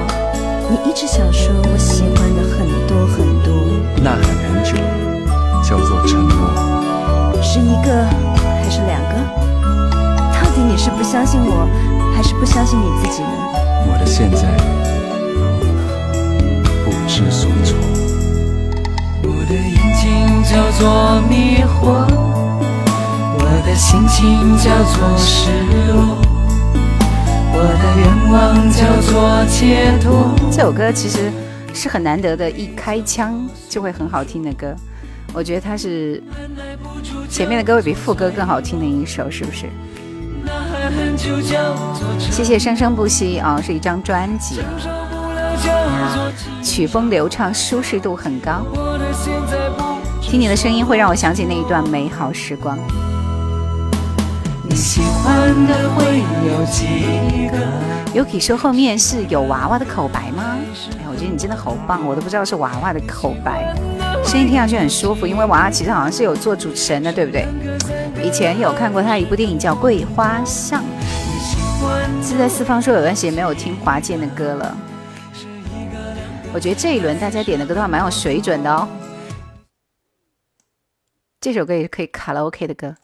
[0.69, 3.65] 你一直想说我喜欢的很多很多，
[4.03, 4.77] 呐喊很久，
[5.67, 7.41] 叫做承诺。
[7.41, 8.05] 是一个
[8.37, 9.17] 还是两个？
[10.37, 11.67] 到底你是不相信我，
[12.15, 13.29] 还是不相信你自己呢？
[13.89, 14.55] 我的现在
[16.85, 17.75] 不知所措。
[19.49, 22.05] 我的眼睛叫做迷惑，
[23.39, 25.49] 我的心情叫做失
[25.87, 26.17] 落。
[27.53, 30.35] 我的愿望叫做解脱。
[30.51, 31.31] 这首歌其实
[31.73, 34.75] 是很难得的，一开腔就会很好听的歌。
[35.31, 36.21] 我觉得它是
[37.29, 39.67] 前面的歌会比副歌更好听的一首，是不是？
[42.19, 44.59] 谢谢生生不息啊，是一张专辑，
[46.61, 48.65] 曲风流畅，舒适度很高。
[50.21, 52.77] 听你的声音会让我想起那一段美好时光。
[54.63, 57.57] 你喜欢的会有几个
[58.13, 60.57] ？Yuki 说后面是有娃娃的口白吗？
[60.99, 63.73] 哎，我觉得你真的好棒，我都不知道是娃娃的口白，
[64.25, 65.25] 声音听上去很舒服。
[65.25, 67.47] 因为娃娃其实好像是有做主持人的，对不对？
[68.21, 70.81] 以前有看过他一部电影叫《桂花巷》。
[72.21, 74.75] 是在四方说有段时间没有听华健的歌了。
[76.53, 78.87] 我觉得这一轮大家点的歌都还蛮有水准的哦。
[81.39, 82.95] 这首歌也是可以卡拉 OK 的歌。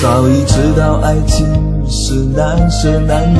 [0.00, 1.46] 早已知道爱情
[1.86, 3.38] 是难舍难离，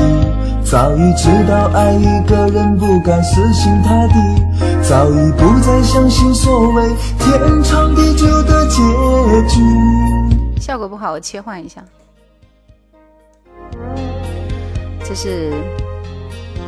[0.63, 6.87] 早已知道爱一个人不该死心塌地，早已不再相信所谓
[7.19, 8.77] 天长地久的结
[9.47, 10.59] 局。
[10.59, 11.83] 效果不好，我切换一下。
[15.03, 15.51] 这是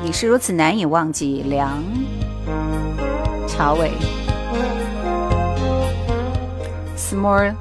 [0.04, 1.82] 你是如此难以忘记，梁
[3.48, 3.94] 朝伟
[6.98, 7.56] ，small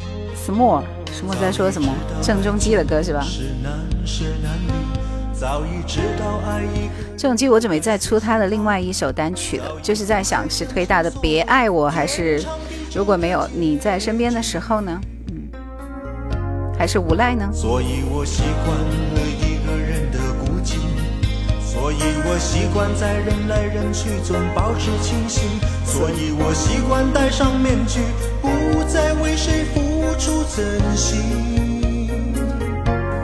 [0.45, 0.83] small。
[1.13, 1.89] 什么在说什么？
[2.21, 3.25] 郑中基的歌是吧？
[7.17, 12.45] 郑中基，我准备再出他的另外一首单曲了，就是在想是推大的《别爱我》，还是
[12.93, 15.01] 如果没有你在身边的时候呢？
[15.29, 15.49] 嗯，
[16.77, 17.49] 还是无赖呢？
[17.53, 18.85] 所以我习惯了，
[21.83, 25.43] 所以我习惯在人来人去中保持清醒，
[25.85, 27.99] 所以我习惯戴上面具，
[28.41, 29.81] 不再为谁服。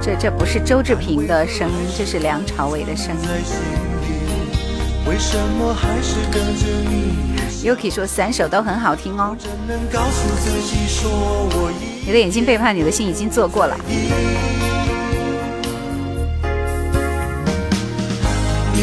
[0.02, 3.28] 这这不是周志平的声音，这是梁朝伟的声音。
[7.62, 9.36] Yuki 说三首都很好听哦。
[12.04, 13.76] 你的眼睛背叛你的心已经做过了。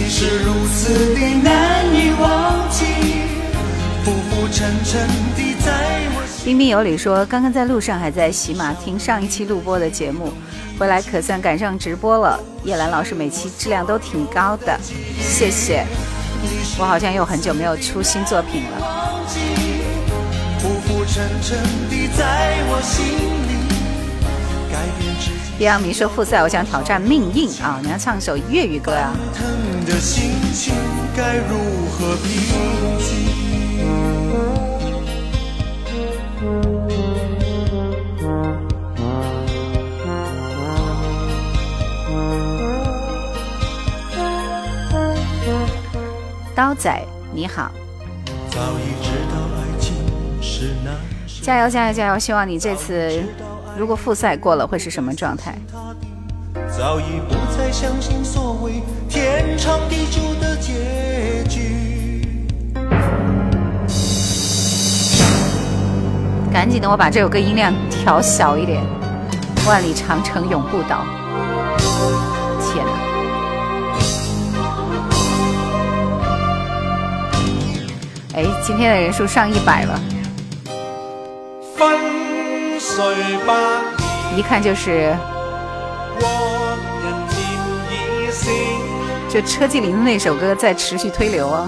[0.05, 2.85] 你是如此的难以忘记，
[4.03, 5.01] 浮浮沉沉
[5.35, 5.71] 的在
[6.13, 6.23] 我。
[6.45, 10.31] 彬彬有礼说：“刚刚在路上，还在喜马听上一期录播的节目，
[10.77, 12.39] 回来可算赶上直播了。
[12.63, 14.79] 叶兰老师每期质量都挺高的，
[15.19, 15.83] 谢谢。
[16.77, 18.77] 我好像又很久没有出新作品了。
[25.57, 27.79] ”叶阳明说：“复赛，我想挑战命运啊！
[27.81, 29.15] 你要唱首粤语歌啊。”
[46.53, 47.01] 刀仔，
[47.33, 47.71] 你好！
[51.41, 52.19] 加油加油加油！
[52.19, 53.23] 希望你这次
[53.77, 55.53] 如果复赛过了，会是什么状态？
[56.77, 62.25] 早已不再相信所谓天长地久的结局。
[66.51, 68.81] 赶紧的，我把这首歌音量调小一点。
[69.67, 71.03] 万里长城永不倒。
[72.61, 72.91] 天哪！
[78.35, 79.99] 哎，今天的人数上一百了，
[84.35, 85.13] 一看就是
[89.29, 91.67] 就车继林的那首歌在持续推流哦。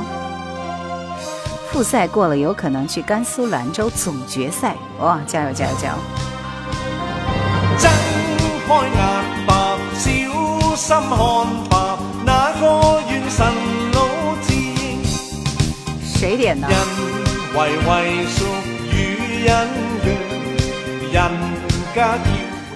[1.70, 5.20] 复赛过了，有可能去甘肃兰州总决赛，哇！
[5.28, 5.96] 加油加油加油！
[7.78, 7.92] 睁
[8.66, 10.06] 开眼吧，小
[10.76, 11.10] 心看
[11.70, 13.46] 吧，那个元神。
[16.04, 16.68] 谁点的？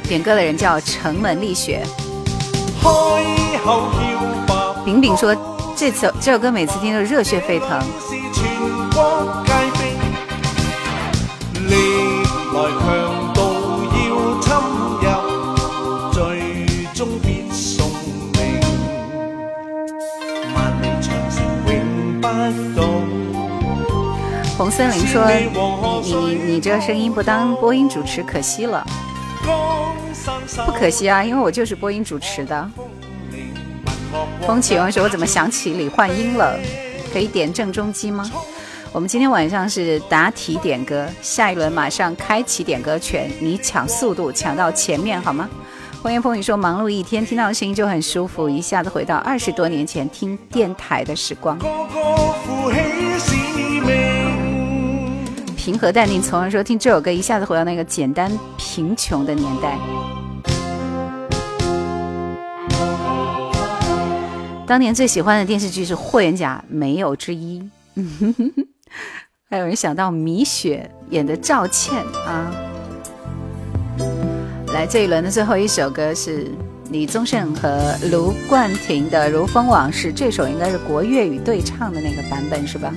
[0.07, 1.83] 点歌的人叫城门立雪。
[4.83, 5.35] 饼饼说，
[5.75, 7.79] 这首这首歌每次听都热血沸腾。
[24.61, 25.25] 红森林说
[26.03, 28.85] ：“你你你这声音不当播音主持可惜了，
[30.67, 32.69] 不可惜啊，因为我就是播音主持的。”
[34.45, 36.59] 风起云说：“我怎么想起李焕英了？
[37.11, 38.29] 可以点郑中基吗？”
[38.93, 45.49] 我们今天晚上是答题点歌，下一轮马上开启点歌权，你抢速度抢到前面好吗？
[46.03, 51.57] 欢迎风雨说：“忙碌一天，听到声音就很舒服，一下子回到二十多年前听电台的时光。”
[55.63, 59.77] 平和淡定，从容说听这首歌，一下子回到那个简单贫穷的年代。
[64.65, 67.61] 当年最喜欢的电视剧是《霍元甲》，没有之一。
[69.51, 72.51] 还有人想到米雪演的赵倩啊。
[74.73, 76.49] 来，这一轮的最后一首歌是
[76.89, 82.91] 李宗盛和卢冠廷的《如风往事》，这首应该是国粤语对唱的那个版本，是吧？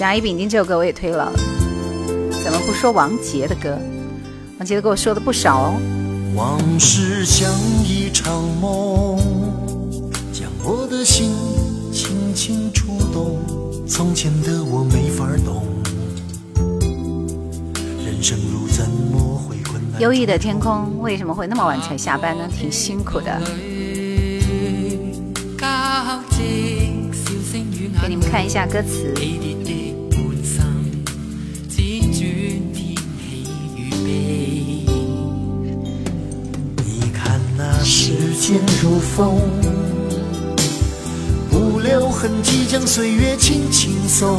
[0.00, 1.30] 甲乙丙丁这首歌我也推了。
[2.42, 3.78] 怎么不说王杰的歌？
[4.58, 5.74] 王杰的歌我说的不少哦。
[6.34, 7.52] 往事像
[7.84, 9.18] 一场梦，
[10.32, 11.32] 将我的心
[11.92, 13.38] 轻轻触动。
[13.86, 15.66] 从前的我没法懂，
[18.02, 20.00] 人生路怎么会困难？
[20.00, 22.48] 忧郁的天空为什么会那么晚才下班呢？
[22.58, 23.38] 挺辛苦的。
[28.00, 29.12] 给你们看一下歌词。
[37.92, 39.40] 时间如风，
[41.50, 44.36] 不留痕迹将岁月轻轻送，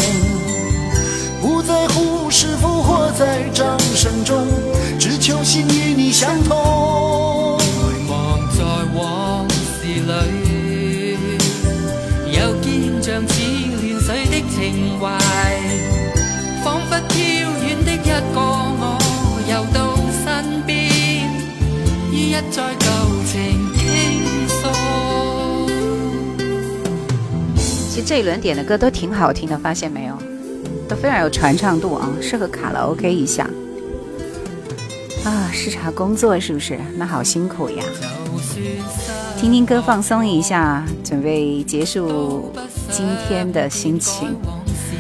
[1.41, 4.48] 不在乎是否活在掌声中，
[4.98, 7.57] 只求心与你相通。
[7.57, 8.64] 回望在
[8.95, 11.18] 往事里，
[12.32, 15.19] 又見像似亂水的情懷，
[16.64, 17.19] 彷彿飄
[17.60, 18.40] 遠的一個
[18.80, 18.98] 我，
[19.49, 20.72] 游到身邊，
[22.14, 22.73] 於一再
[27.91, 30.15] 其实这一轮点的歌都挺好听的，发现没有？
[30.88, 33.49] 都非常有传唱度啊，适合卡拉 OK 一下。
[35.26, 36.80] 啊，视察工作是不是？
[36.95, 37.84] 那好辛苦呀！
[39.38, 42.53] 听听歌放松一下，准备结束
[42.89, 44.38] 今天的心情。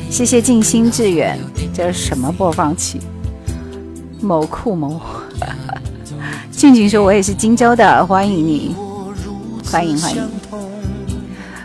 [0.09, 1.39] 谢谢静心致远，
[1.73, 2.99] 这是什么播放器？
[4.19, 4.99] 某酷某。
[6.51, 8.75] 俊俊说：“我也是荆州的，欢迎你，
[9.71, 10.29] 欢迎欢迎。”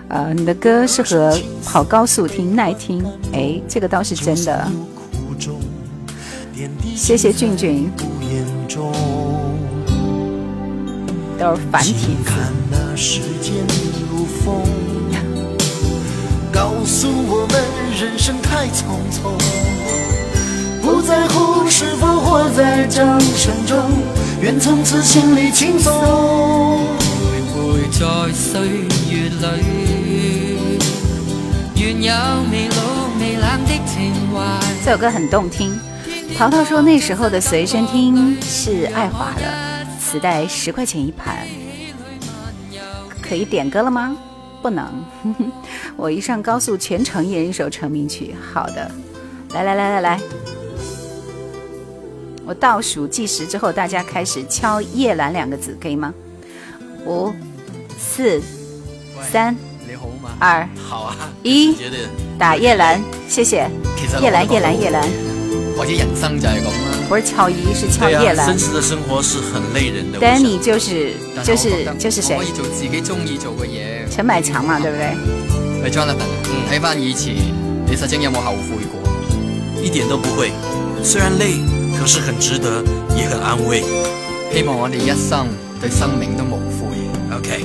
[0.08, 3.04] 呃，你的歌适合跑高速听，耐听。
[3.32, 4.70] 哎，这个倒是真的。
[6.94, 7.90] 谢谢俊俊，
[11.38, 12.32] 都是繁体字。
[12.70, 13.52] 那时间
[14.10, 14.62] 如风，
[16.52, 17.64] 告诉我们
[18.00, 19.34] 人生太匆匆，
[20.82, 23.76] 不在乎是否活在掌声中，
[24.40, 25.92] 愿从此心里轻松。
[27.98, 28.04] 在
[28.34, 28.68] 歲
[29.10, 29.85] 月裏，
[34.84, 35.76] 这首歌很动听。
[36.38, 41.48] 淘淘说那时候的随身听是爱华的，磁带十块钱一盘。
[43.20, 44.16] 可以点歌了吗？
[44.62, 44.88] 不能。
[45.98, 48.36] 我一上高速，全程一人一首成名曲。
[48.52, 48.88] 好的，
[49.52, 50.20] 来来来来来，
[52.46, 56.14] 我倒数计时之后，大家开始敲“叶兰”两个字，可以吗？
[57.04, 57.32] 五、
[57.98, 58.40] 四、
[59.28, 59.56] 三、
[59.88, 60.30] 你好吗？
[60.40, 61.76] 二、好啊，一
[62.38, 64.20] 打叶兰，谢谢其實。
[64.20, 65.02] 叶兰，叶兰，叶兰，
[65.76, 66.98] 或者人生就係咁啦。
[67.08, 68.58] 不是敲一，是敲對啊，叶兰真。
[68.58, 70.18] 實的生活是很累人的。
[70.18, 71.12] Danny 就是
[71.44, 74.08] 就是就是誰我可以做自己中意做嘅嘢。
[74.10, 75.06] 陳百強嘛，對不對？
[75.84, 76.26] 喂，Jonathan，
[76.68, 77.34] 睇翻以前，
[77.86, 79.80] 你實證有冇後悔過？
[79.80, 80.50] 一點都不會，
[81.04, 81.60] 雖然累，
[81.96, 82.82] 可是很值得，
[83.16, 83.84] 也很安慰。
[84.52, 85.46] 希望我哋一生
[85.80, 86.96] 對生命都無悔。
[87.36, 87.64] OK。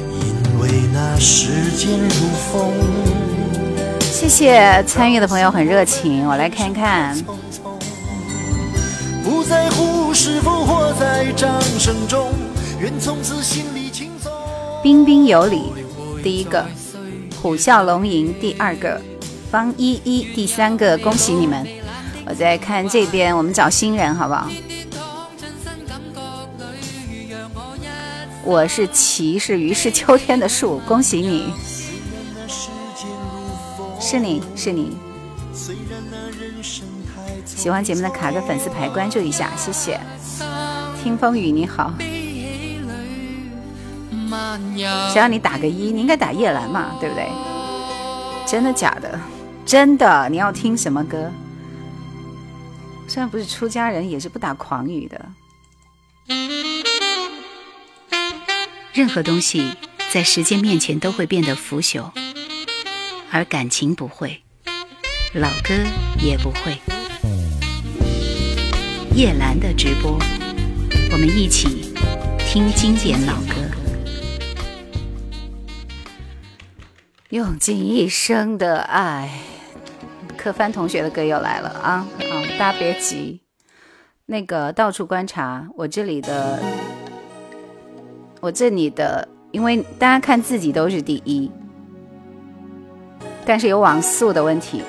[0.61, 2.71] 为那时间如风，
[3.99, 7.17] 谢谢参与的朋友很热情，我来看看。
[9.23, 12.31] 不在乎是否活在掌声中，
[12.79, 14.31] 愿从此心里轻松。
[14.83, 15.73] 彬彬有礼
[16.21, 16.63] 第一个，
[17.41, 19.01] 虎啸龙吟第二个，
[19.49, 21.65] 方依依第三个，恭喜你们！
[22.27, 24.47] 我再看这边，我们找新人好不好？
[28.43, 31.53] 我是旗，是於是秋天的树， 恭喜你！
[33.99, 34.97] 是你是你，
[37.45, 39.99] 喜欢节目的卡个粉丝牌关注一下，谢谢。
[41.03, 41.93] 听风雨你好，
[45.13, 47.30] 只要你打个一，你应该打葉蘭嘛，对不对？
[48.47, 49.19] 真的假的？
[49.65, 51.31] 真的，你要听什么歌？
[53.07, 55.26] 虽然不是出家人，也是不打狂语的。
[58.93, 59.73] 任何东西
[60.11, 62.11] 在时间面前都会变得腐朽，
[63.31, 64.43] 而感情不会，
[65.34, 65.73] 老歌
[66.22, 66.77] 也不会。
[69.15, 70.19] 叶兰的直播，
[71.13, 71.93] 我们一起
[72.39, 73.55] 听经典老歌。
[77.30, 79.39] 用尽一生的爱，
[80.35, 82.05] 柯帆同学的歌又来了啊！
[82.19, 83.39] 啊，大家别急，
[84.26, 86.61] 那个到处观察，我这里的，
[88.41, 91.49] 我这里的，因为大家看自己都是第一，
[93.45, 94.81] 但是有网速的问题，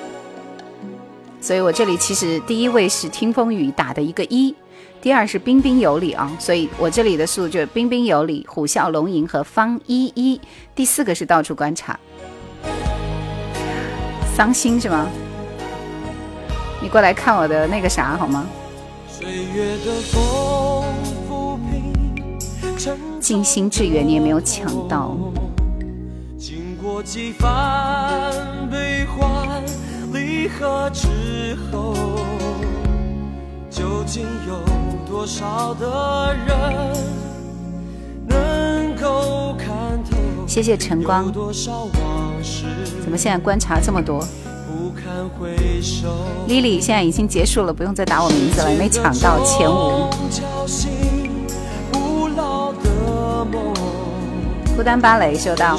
[1.39, 4.55] 所以我这里其实第一位是听风雨打的一个一，
[4.99, 10.41] 第二是彬彬有礼啊，所以我这里的数就是彬彬有礼、虎啸龙吟和方依依，
[10.73, 11.99] 第四个是到处观察。
[14.35, 15.07] 桑心是吗？
[16.81, 18.47] 你过来看我的那个啥好吗？
[19.07, 21.02] 岁月的风？
[23.19, 25.15] 静心致远，你也没有抢到。
[26.37, 28.33] 经过几番
[28.69, 29.63] 悲欢
[30.11, 31.95] 离合之后，
[33.69, 34.59] 究竟有
[35.09, 36.93] 多少的人
[38.27, 40.17] 能够看透？
[40.45, 41.31] 谢谢晨光。
[43.01, 44.21] 怎么现在观察这么多
[46.47, 50.09] ？Lily 现在已经结束了，不用再打我名字了，没抢到前五。
[54.75, 55.77] 孤单芭蕾收到。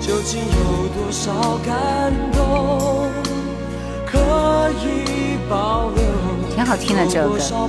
[0.00, 1.32] 究竟有多少
[1.64, 3.08] 感动
[4.04, 4.18] 可
[4.80, 6.02] 以保留？
[6.54, 7.68] 挺好听的这首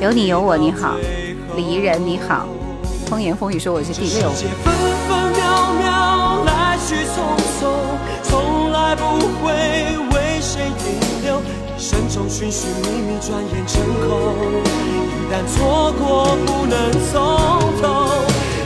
[0.00, 0.96] 有你有我你好，
[1.56, 2.46] 李怡人你好，
[3.06, 4.30] 风言风语说我是第六。
[4.30, 4.50] 分
[5.06, 7.14] 分秒秒来去匆
[7.60, 7.62] 匆，
[8.90, 9.04] 从来不
[9.38, 10.40] 会为。
[10.40, 11.40] 谁停留？
[11.76, 14.64] 一生中寻寻觅觅，转眼成空。
[14.64, 17.20] 一旦错过，不能从
[17.80, 18.08] 头。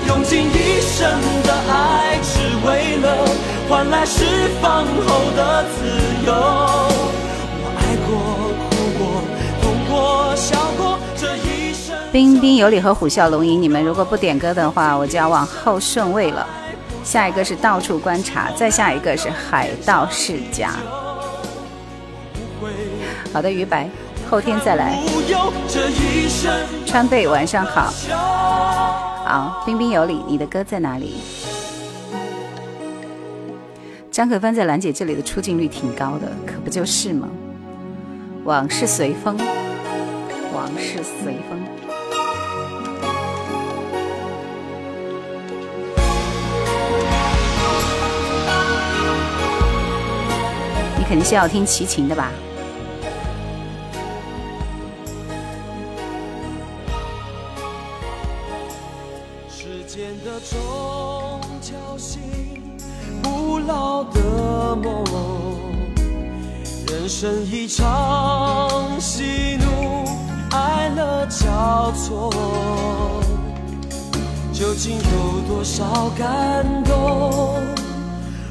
[0.07, 1.11] 用尽一生
[1.43, 3.29] 的爱，只为了
[3.69, 4.25] 换来释
[4.63, 5.85] 放后的自
[6.25, 6.33] 由。
[7.61, 8.09] 我爱过，
[8.71, 9.05] 哭过，
[9.61, 11.95] 痛过，笑过，这一生。
[12.13, 16.47] 彬彬有礼和虎啸龙吟，你们如果不点歌的话，我就要往后顺位了。
[17.05, 20.71] 下一个是到处观察，再下一个是海盗世家。
[23.33, 23.89] 好的，于白，
[24.31, 24.99] 后天再来。
[26.87, 27.93] 川贝，晚上好。
[29.25, 31.17] 好，彬彬有礼，你的歌在哪里？
[34.11, 37.29] 张可帆在兰姐这里的出镜率挺高的，可不就是吗？
[38.45, 39.37] 往事随风，
[40.55, 41.59] 往事随风。
[51.07, 52.31] 肯定是要听齐秦的吧？
[59.49, 62.21] 时间的钟敲醒
[63.23, 65.05] 不老的梦
[66.89, 70.05] 人生一场戏弄
[70.51, 72.29] 爱了交错
[74.53, 77.55] 究竟有多少感动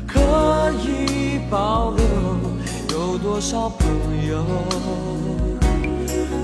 [0.07, 2.03] 可以保留？
[2.89, 3.87] 有多少朋
[4.27, 4.43] 友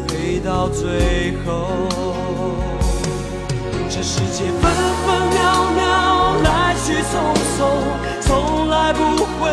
[0.07, 1.65] 陪到最后？
[3.90, 7.57] 这世界分分秒秒来去匆匆，
[8.22, 9.49] 从来不会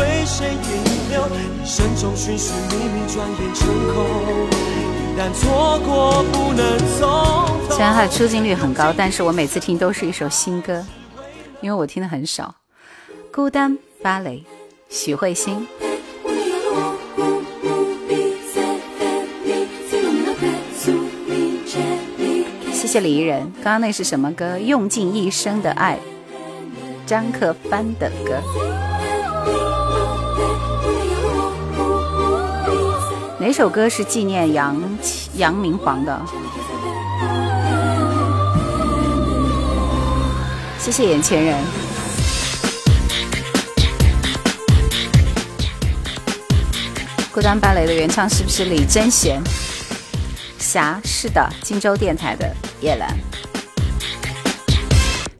[0.00, 1.28] 为谁停留。
[1.62, 4.06] 一生中寻寻觅觅，转眼成空。
[5.12, 7.06] 一旦错过，不能从
[7.68, 7.74] 头。
[7.74, 10.82] 虽然它的出镜率很高，但是我每次听都是一首新歌，
[11.60, 12.54] 因为我听的很少。
[13.30, 14.42] 孤单芭蕾，
[14.88, 15.66] 许慧欣。
[22.72, 23.52] 谢谢李怡人。
[23.62, 24.58] 刚刚那是什么歌？
[24.58, 25.98] 用尽一生的爱，
[27.04, 28.40] 张克帆的歌。
[33.38, 34.80] 哪首歌是纪念杨
[35.34, 36.20] 杨明煌的？
[40.78, 41.85] 谢谢眼前人。
[47.36, 49.42] 孤单芭蕾的原唱是不是李贞贤？
[50.58, 52.50] 霞是的，荆州电台的
[52.80, 53.14] 叶兰。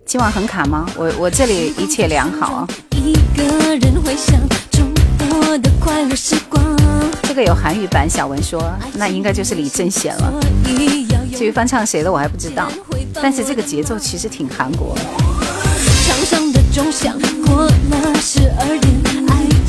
[0.04, 0.86] 今晚很卡吗？
[0.94, 2.68] 我我这里一切良好啊。
[7.22, 10.30] 这个有韩语版，小文说那应该就是李贞贤了。
[11.34, 12.70] 至于翻唱谁的，我还不知道。
[13.14, 14.94] 但是这个节奏其实挺韩国。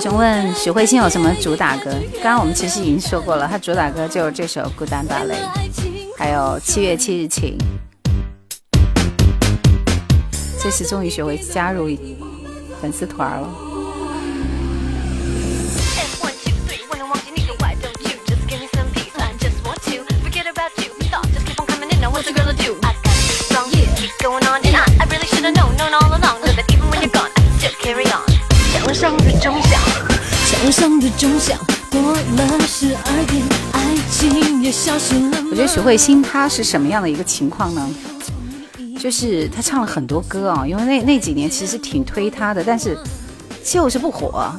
[0.00, 1.90] 请问许慧欣有什么主打歌？
[2.14, 5.34] 刚刚我们其实已经说过了她主打歌就是这首孤单芭蕾
[6.16, 7.58] 还有七月七日晴。
[10.58, 11.86] 这次终于学会加入
[12.80, 13.69] 粉丝团了。
[31.38, 31.58] 响，
[31.90, 33.42] 过了十二点，
[33.72, 35.38] 爱情也消失了。
[35.50, 37.88] 我觉得许慧欣她是什么样的一个情况呢？
[38.98, 42.98] 就是她唱了很多歌啊，因为那那几年其实挺推她的，但是
[43.64, 44.52] 就是不火。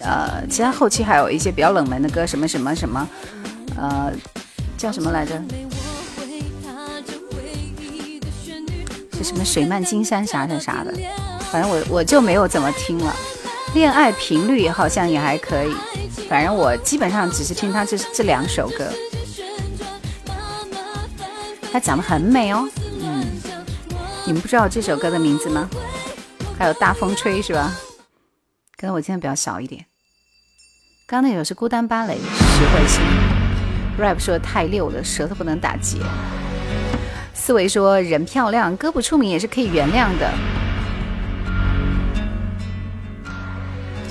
[0.00, 3.08] 呃，其他后期还有一些比较冷门的歌，什么什么什么，
[3.76, 4.12] 呃，
[4.76, 5.40] 叫什么来着？
[9.18, 10.94] 是什么水漫金山啥啥啥的，
[11.50, 13.14] 反正我我就没有怎么听了。
[13.78, 15.72] 恋爱频率好像也还可以，
[16.28, 18.90] 反正我基本上只是听他这这两首歌。
[21.72, 22.68] 他讲的很美哦，
[23.00, 23.24] 嗯，
[24.26, 25.70] 你们不知道这首歌的名字吗？
[26.58, 27.72] 还有大风吹是吧？
[28.76, 29.86] 可能我今天比较少一点。
[31.06, 33.00] 刚那首是孤单芭蕾，石慧欣。
[33.96, 35.98] rap 说的太溜了，舌头不能打结。
[37.32, 40.57] 思维说人漂亮，歌不出名也是可以原谅的。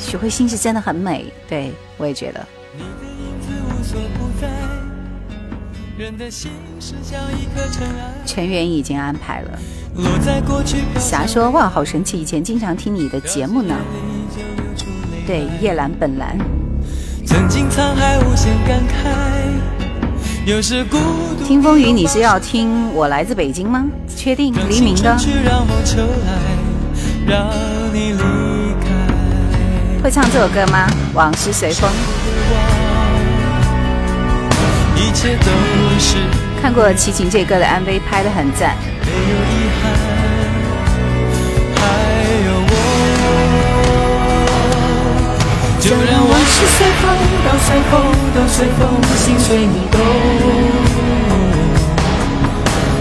[0.08, 2.40] 许慧欣是真的很美，对我也觉得。
[8.26, 9.60] 全员已经安排了。
[10.98, 13.76] 霞说哇，好神奇，以前经常听你的节目呢。
[15.26, 16.38] 对，夜阑本蓝。
[17.26, 19.12] 曾经沧海无限感慨。
[21.46, 23.86] 听风雨，你是要听我来自北京吗？
[24.16, 24.54] 确定？
[24.70, 25.18] 黎明的。
[30.08, 30.88] 会唱这首歌吗？
[31.14, 31.90] 往事随风。
[36.62, 38.74] 看过齐秦这歌的 MV，拍的很赞。
[45.82, 47.12] 就让往事随风，
[47.44, 48.02] 都随风，
[48.34, 50.00] 都随风，心随你动。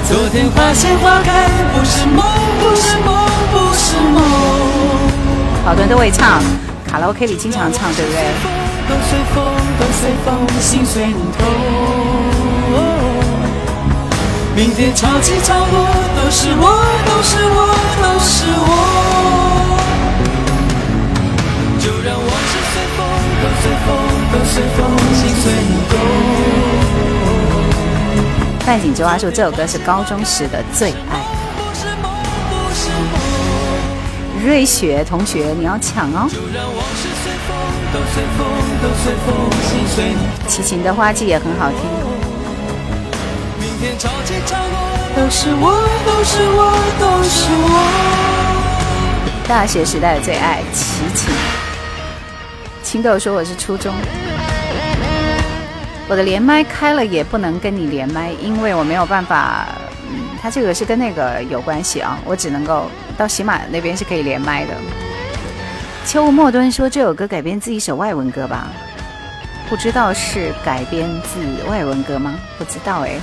[0.09, 2.27] 昨天花谢花开，不是梦，
[2.59, 3.15] 不是梦，
[3.53, 4.25] 不是梦。
[5.65, 6.43] 好多人都会唱，
[6.97, 8.23] 卡拉 OK 里经常唱，对不对？
[8.89, 9.45] 都随风，
[9.79, 11.47] 都随风，心随你痛。
[14.57, 15.87] 明天潮起潮落，
[16.17, 16.65] 都是我，
[17.05, 17.69] 都是我，
[18.01, 18.67] 都是我。
[21.79, 22.57] 就让往事。
[28.65, 31.36] 范景之蛙说这首歌是高中时的最爱。
[34.45, 36.29] 瑞雪同学，你要抢哦！
[40.47, 41.79] 齐秦的花季也很好听。
[45.17, 45.73] 都是我，
[46.05, 49.47] 都是我，都是我。
[49.49, 51.35] 大学时代的最爱，齐秦。
[52.83, 53.95] 青豆说我是初中，
[56.09, 59.67] 我的连麦开了也不能跟你连麦，因为我没有办法。
[60.47, 64.75] 他这个是跟那个有关系啊，我只能够到喜马那边是可以连麦的。
[66.05, 68.69] 秋无末端说这首歌改编自一首外文歌吧？
[69.69, 72.33] 不知道是改编自外文歌吗？
[72.57, 73.19] 不知道哎。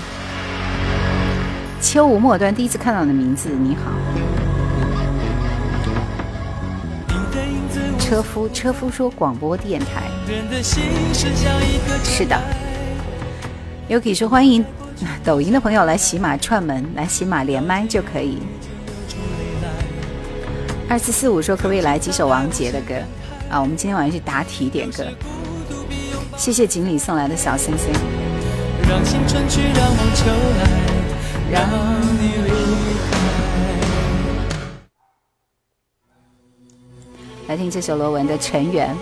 [1.80, 3.94] 秋无末端第一次看到你的名字，你好。
[7.98, 10.04] 车夫，车夫说广播电台。
[12.04, 12.38] 是的。
[13.88, 14.66] Yuki 说欢迎
[15.24, 18.40] 抖音的朋友来喜马串门，来喜马连麦就可以。
[20.90, 22.96] 二四四五说可不可以来几首王杰的歌
[23.50, 23.60] 啊？
[23.60, 25.06] 我们今天晚上去答题点歌。
[26.38, 27.88] 谢谢锦鲤送来的小星星。
[28.90, 30.26] 让青春去，让梦秋
[30.60, 30.64] 来，
[31.52, 31.70] 让
[32.20, 32.50] 你离
[33.10, 33.18] 开。
[37.48, 38.94] 来听这首罗文的《成员》。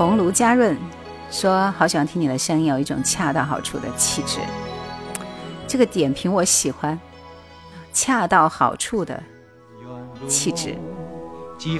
[0.00, 0.74] 红炉嘉润
[1.30, 4.38] 说：“好喜欢听你的声音，有一种恰到好处的气质。”
[5.68, 6.98] 这个点评我喜欢，
[7.92, 9.22] 恰到好处的
[10.26, 10.74] 气质。
[11.62, 11.78] 你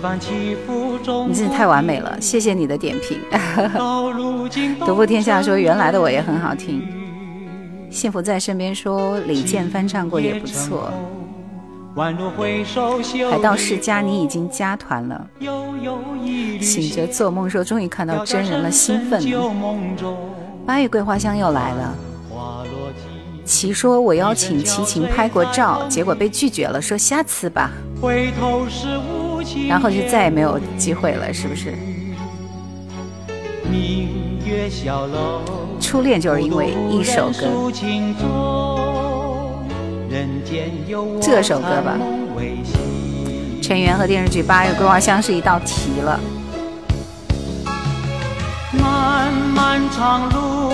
[1.35, 3.19] 真是太完美了，谢谢你的点评。
[4.85, 6.87] 独步天下说：“原来的我也很好听。”
[7.89, 10.93] 幸福在身边说李健翻唱过也不错。
[13.31, 15.27] 海盗世家你已经加团了。
[16.61, 19.23] 醒着做梦说终于看到真人了，兴奋。
[20.67, 21.95] 八月桂花香又来了。
[23.45, 27.73] 齐说我邀请齐秦拍过照，结果被拒绝了，说下次吧。
[29.69, 31.75] 然后就再也没有机会了，是不是？
[35.81, 37.71] 初恋就是因为一首歌，
[38.21, 39.10] 歌。
[41.21, 41.97] 这首歌吧。
[43.63, 46.19] 全员和电视剧《八月桂花香》是一道题了。
[48.73, 50.73] 漫漫长路，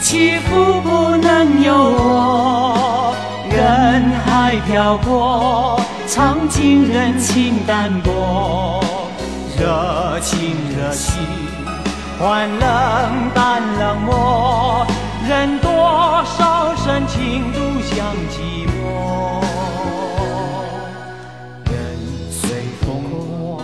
[0.00, 3.14] 起伏不能由我。
[3.50, 5.78] 人海漂泊，
[6.08, 8.82] 尝尽人情淡薄。
[9.58, 11.20] 热情热心，
[12.18, 14.86] 换冷淡冷漠。
[15.28, 15.70] 任多
[16.24, 18.51] 少深情独向寂寞。
[21.70, 21.74] 人
[22.30, 23.62] 随风过，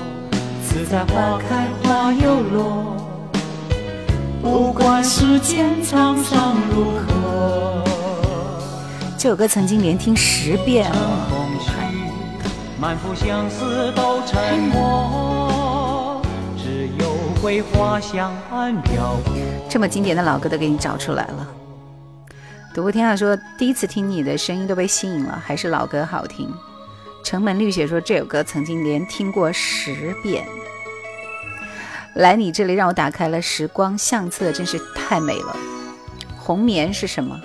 [0.62, 2.96] 自在花开花又落。
[4.40, 7.84] 不管世间沧桑如何，
[9.18, 10.96] 这首歌曾经连听十遍了。
[12.80, 16.22] 满腹相思都沉默，
[16.56, 17.10] 只有
[17.42, 19.34] 桂花香暗飘过。
[19.68, 21.46] 这么经典的老歌都给你找出来了。
[22.78, 26.48] 独步天下说，第一次听你的声音都被吸引了，还是老歌好听。
[27.24, 30.46] 城门绿雪说，这首歌曾经连听过十遍。
[32.14, 35.56] 来你这里让我打开了时光相册，真是太美了。
[36.38, 37.40] 红棉是什么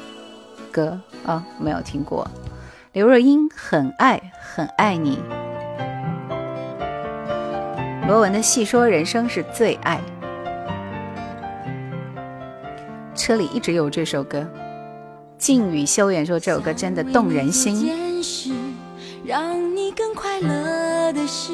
[0.71, 2.29] 歌啊、没有听过。
[2.91, 5.17] 刘若英很爱很爱你。
[8.07, 9.99] 罗文的细说人生是最爱。
[13.15, 14.47] 车里一直有这首歌。
[15.43, 17.91] 静语修远说这首歌真的动人心。
[19.25, 21.51] 让你更快乐的事，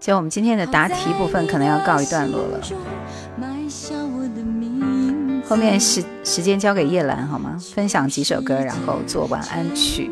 [0.00, 2.58] 就我们今天的答题部分可能要告一段落了。
[5.46, 7.58] 后面时时间交给叶兰好吗？
[7.74, 10.10] 分享几首歌，然后做晚安曲。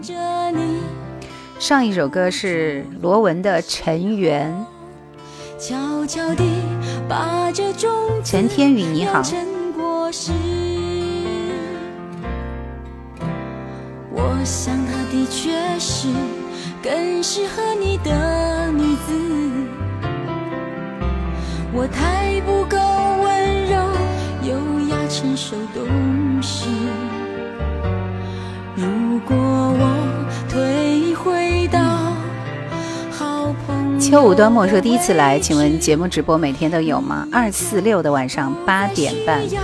[1.59, 4.55] 上一首歌是罗文的《尘缘》，
[5.67, 6.45] 悄悄地
[7.09, 7.91] 把这种
[8.23, 9.23] 陈天宇你好
[14.21, 16.09] 我想她的确是
[16.83, 19.13] 更适合你的女子。
[21.73, 22.77] 我太不够
[23.23, 23.77] 温柔，
[24.43, 26.67] 优雅成熟懂事。
[28.75, 29.89] 如果我
[30.49, 31.79] 退回到
[33.13, 37.29] 好朋友秋无端墨说第一次来，请问节目直播每天都有吗？
[37.31, 39.49] 二四六的晚上八点半。
[39.53, 39.63] 要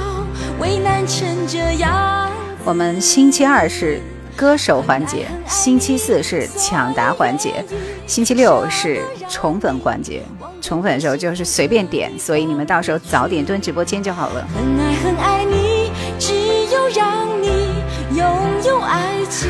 [0.60, 2.30] 为难成这样。
[2.64, 4.00] 我们星期二是
[4.36, 7.64] 歌手环节，星期四是抢答环节，
[8.06, 10.22] 星期六是宠粉环节。
[10.60, 14.46] 宠粉的时候就是随便点，所以你们到时候早点蹲直播间就好了。
[14.54, 16.34] 很爱很爱你，只
[16.72, 17.74] 有让你
[18.16, 18.26] 拥
[18.64, 19.48] 有爱情。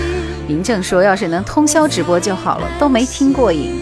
[0.48, 3.72] 嬴政说，要是能通宵直播就好了，都没听过瘾。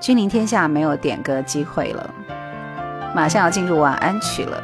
[0.00, 2.10] 君临天下没有点歌机会了，
[3.14, 4.62] 马上要进入晚安曲了。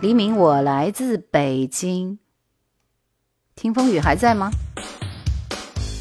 [0.00, 2.20] 黎明，我来自北京。
[3.56, 4.48] 听风雨还在吗？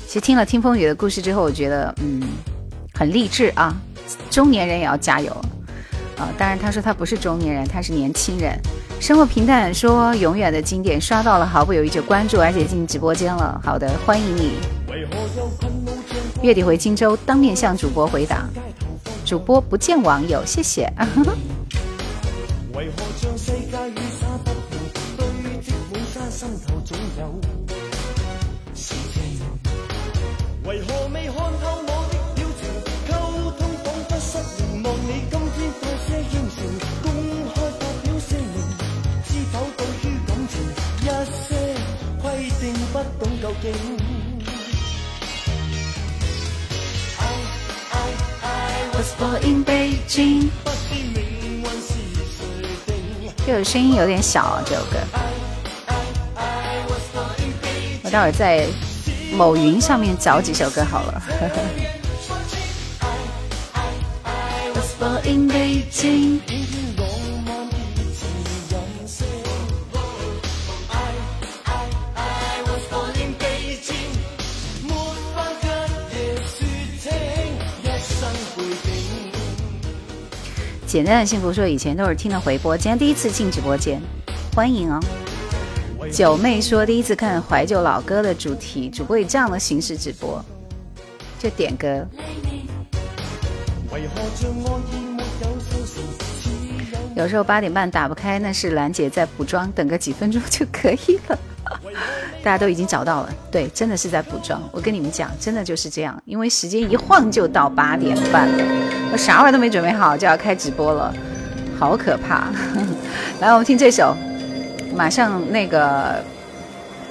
[0.05, 2.21] 其实听了听风雨的故事之后，我觉得嗯，
[2.93, 3.75] 很励志啊，
[4.29, 5.31] 中年人也要加油
[6.15, 6.29] 啊！
[6.37, 8.55] 当然，他说他不是中年人，他是年轻人。
[9.01, 13.59] 生活平淡说永远的经典，刷到了毫不犹豫就关注，而且进直播间了。
[13.65, 14.59] 好的，欢迎你。
[16.43, 18.47] 月底回荆州，当面向主播回答。
[19.25, 20.87] 主播不见网友，谢谢。
[22.77, 24.77] 为何像世界雨洒不停，
[25.17, 25.25] 堆
[25.63, 27.41] 积满山，心头总有
[28.75, 29.17] 事情。
[30.63, 32.69] 为何未看透我的表情？
[33.09, 33.11] 沟
[33.57, 36.57] 通仿佛失灵，望你今天快些應承，
[37.01, 37.05] 公
[37.49, 38.55] 开发表声明，
[39.25, 40.53] 知否对于感情
[41.01, 41.47] 一些
[42.21, 42.25] 规
[42.61, 42.63] 定
[42.93, 43.65] 不懂究竟。
[47.17, 47.21] I
[47.91, 47.95] I
[48.43, 48.45] I
[48.93, 50.51] was born in Beijing。
[53.47, 54.97] 这个声音有点小啊，这首歌。
[58.03, 58.67] 我待会儿在
[59.31, 61.21] 某云上面找几首歌好了。
[80.87, 84.01] 简单的幸福说以前都是听的回播，今天第一次进直播间，
[84.55, 84.97] 欢迎哦。
[86.09, 90.41] 九妹说第一次看怀旧老歌的主题，主播以这样的形式直播，
[91.37, 92.07] 就点歌。
[97.17, 101.37] 有时候八点半打不开，那是兰姐在补妆，等个几分钟就可以了。
[102.47, 104.57] 大家都已经找到了，对，真的是在补妆。
[104.71, 108.63] 我跟你们讲，真的就是这样，因为时间一晃就到八点半了，
[109.11, 111.13] 我啥玩意都没准备好就要开直播了，
[111.77, 112.47] 好可怕。
[113.41, 114.15] 来，我们听这首，
[114.95, 116.13] 马上那个《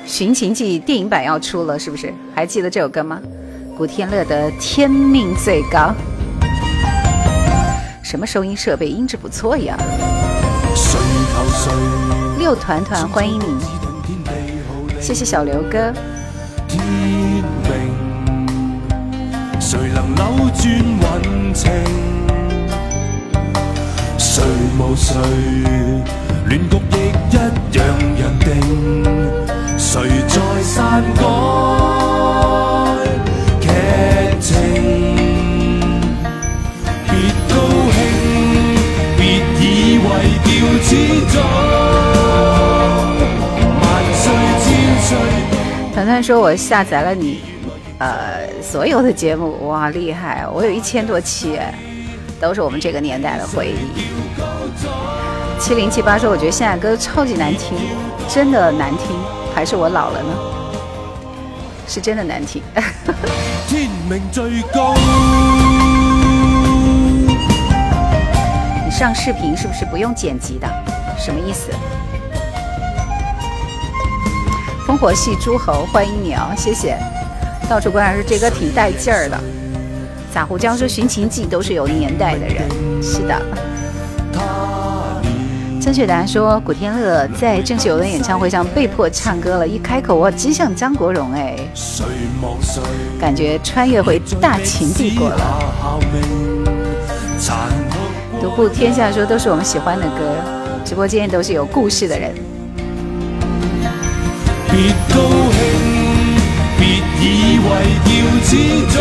[0.07, 2.11] 寻秦记》电影版要出了，是不是？
[2.35, 3.21] 还记得这首歌吗？
[3.77, 5.79] 古天乐的《天命最高》。
[8.03, 9.77] 什么收音设备音质不错呀？
[12.39, 13.59] 六团团欢迎你，
[15.01, 15.93] 谢谢小刘哥。
[16.66, 16.82] 天
[17.62, 17.73] 命，
[19.60, 20.64] 谁能扭转
[21.23, 21.70] 运程？
[24.18, 24.43] 谁
[24.78, 25.14] 无谁，
[26.47, 26.94] 乱局亦
[27.31, 28.44] 一样人定。
[29.78, 31.23] 谁在篡改
[33.60, 33.64] 剧
[34.40, 34.51] 情？
[37.06, 37.10] 别
[37.48, 37.55] 高
[37.93, 37.97] 兴，
[39.16, 39.20] 别
[39.60, 39.62] 以
[39.98, 40.05] 为
[40.44, 40.48] 叫
[40.82, 40.90] 始
[41.32, 41.95] 终。
[45.97, 47.40] 团团说：“我下载了你，
[47.97, 50.47] 呃，所有的节目，哇，厉害！
[50.52, 51.73] 我有一千多期，哎，
[52.39, 53.77] 都是我们这个年代的回忆。”
[55.59, 57.78] 七零七八说：“我觉得现在歌超级难听，
[58.28, 59.16] 真的难听，
[59.55, 60.28] 还是我老了呢？
[61.89, 62.62] 是真的难听。
[63.66, 64.93] 天命最高。
[68.85, 70.68] 你上视频是不是不用剪辑的？
[71.18, 71.70] 什么意思？”
[74.87, 76.97] 烽火戏诸侯，欢迎你哦，谢谢。
[77.69, 79.37] 到处观察说这歌挺带劲儿的。
[80.33, 82.63] 撒胡椒说《寻秦记》都是有年代的人，
[83.03, 83.43] 是的。
[85.81, 91.57] 正确答案说古天乐在郑秀文演唱会上被迫唱歌了，一开口我只像张国荣哎，
[93.19, 95.99] 感觉穿越回大秦帝国了。
[98.41, 100.37] 独步天下说都是我们喜欢的歌，
[100.85, 102.33] 直播间都是有故事的人。
[104.71, 104.75] 别
[105.15, 105.17] 高
[105.53, 105.59] 兴，
[106.79, 106.81] 别
[107.21, 107.25] 以
[107.59, 107.67] 为
[108.07, 108.15] 要
[108.45, 108.51] 始
[108.93, 108.97] 终。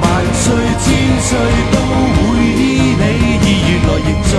[0.00, 0.04] 万
[0.34, 0.44] 岁
[0.82, 0.84] 千
[1.20, 1.28] 岁
[1.72, 1.74] 都
[2.14, 2.58] 会依
[2.98, 3.02] 你
[3.44, 4.32] 意愿来营造。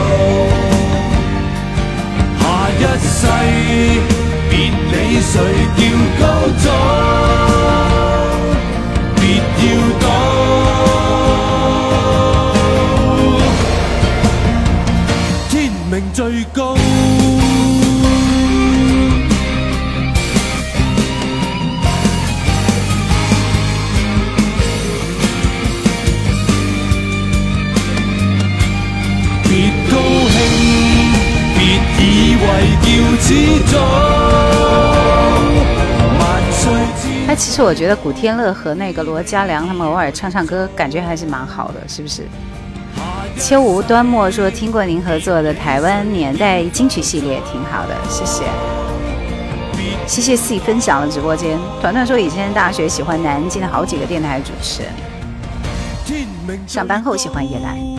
[2.80, 3.24] 下一世
[4.50, 5.34] 别理谁
[5.76, 5.80] 叫
[6.20, 6.24] 高
[6.62, 6.66] 宗，
[9.16, 9.66] 别要
[10.00, 10.04] 躲。
[15.50, 15.52] 天
[15.90, 16.18] 命最
[16.54, 16.58] 高。
[37.28, 42.24] 哎，其实我觉得古天乐和那个罗嘉良他们偶尔唱唱歌，感觉还是蛮好的，是不是？
[43.38, 48.44] 秋无端墨说听过您合作的台湾年代金曲系列，挺好的，谢谢。
[50.08, 51.60] 谢谢 C 分享了直播间。
[51.82, 57.97] 团团说以前大学喜欢南京的好几个电台主持人，上班后喜欢叶兰。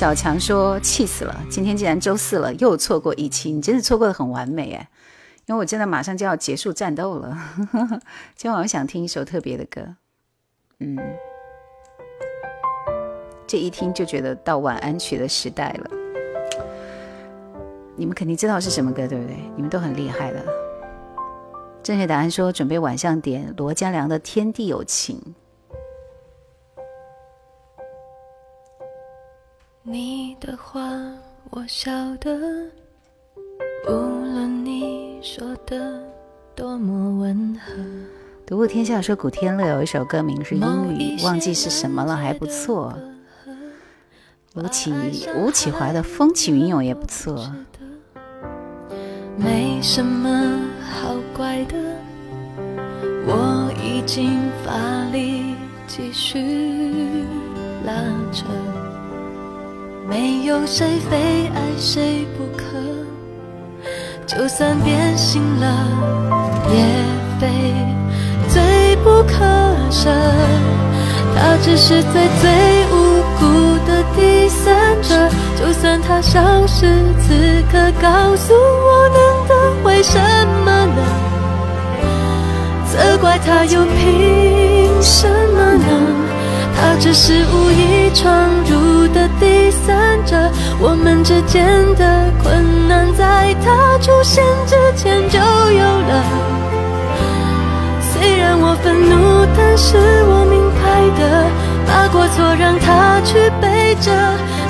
[0.00, 4.88] 小强说气死了，今天竟然周四了，又错过一期，你真是错过的很完美哎，
[5.44, 7.36] 因为我真的马上就要结束战斗了。
[8.34, 9.82] 今晚上想听一首特别的歌，
[10.78, 10.96] 嗯，
[13.46, 15.90] 这一听就觉得到晚安曲的时代了。
[17.94, 19.36] 你们肯定知道是什么歌，对不对？
[19.54, 20.42] 你们都很厉害的。
[21.82, 25.20] 正确答案说准备晚上点罗嘉良的《天地有情》。
[29.92, 30.80] 你的话
[31.50, 31.90] 我晓
[32.20, 32.30] 得，
[33.88, 36.00] 无论你说的
[36.54, 37.72] 多么温和。
[38.46, 42.96] 独步天下说古天乐有一首歌名是英语，忘记是什么了，还不错。
[44.54, 44.92] 吴启
[45.34, 47.52] 吴启华的《风起云涌》也不错。
[49.36, 51.74] 没什么好怪的，
[53.26, 55.56] 我已经发力
[55.88, 57.24] 继续
[57.84, 57.92] 拉
[58.32, 58.44] 扯，
[60.10, 62.64] 没有谁非爱谁不可，
[64.26, 65.86] 就算变心了，
[66.68, 66.74] 也
[67.38, 67.46] 非
[68.48, 68.60] 罪
[69.04, 69.44] 不可
[69.88, 70.10] 赦。
[71.36, 72.50] 他只是最最
[72.90, 73.46] 无辜
[73.86, 75.14] 的第三者，
[75.56, 76.86] 就算他消失，
[77.20, 79.54] 此刻告诉我能得
[79.84, 80.18] 回什
[80.64, 81.00] 么呢？
[82.92, 86.29] 责怪他又凭什么呢？
[86.80, 90.50] 他只是无意闯入的第三者，
[90.80, 96.24] 我们之间的困难在他出现之前就有了。
[98.10, 101.44] 虽然我愤怒，但是我明白的，
[101.86, 104.10] 把过错让他去背着，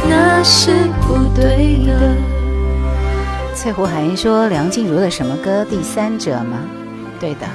[0.09, 0.73] 那是
[1.03, 2.16] 不对的。
[3.55, 5.65] 翠湖海音说梁静茹的什么歌？
[5.65, 6.59] 第三者吗？
[7.20, 7.47] 对的。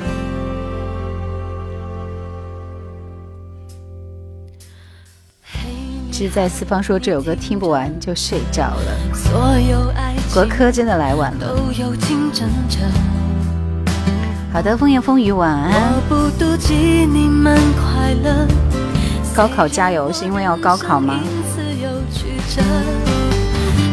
[6.17, 8.97] 志在四方说这首歌听不完就睡着了。
[9.13, 11.53] 所有爱情国科真的来晚了。
[11.53, 12.79] 都有竞争者，
[14.53, 15.73] 好的，风言风语晚安。
[15.73, 16.73] 我不妒忌
[17.05, 18.47] 你们快乐，
[19.35, 21.19] 高考加油，是因为要高考吗？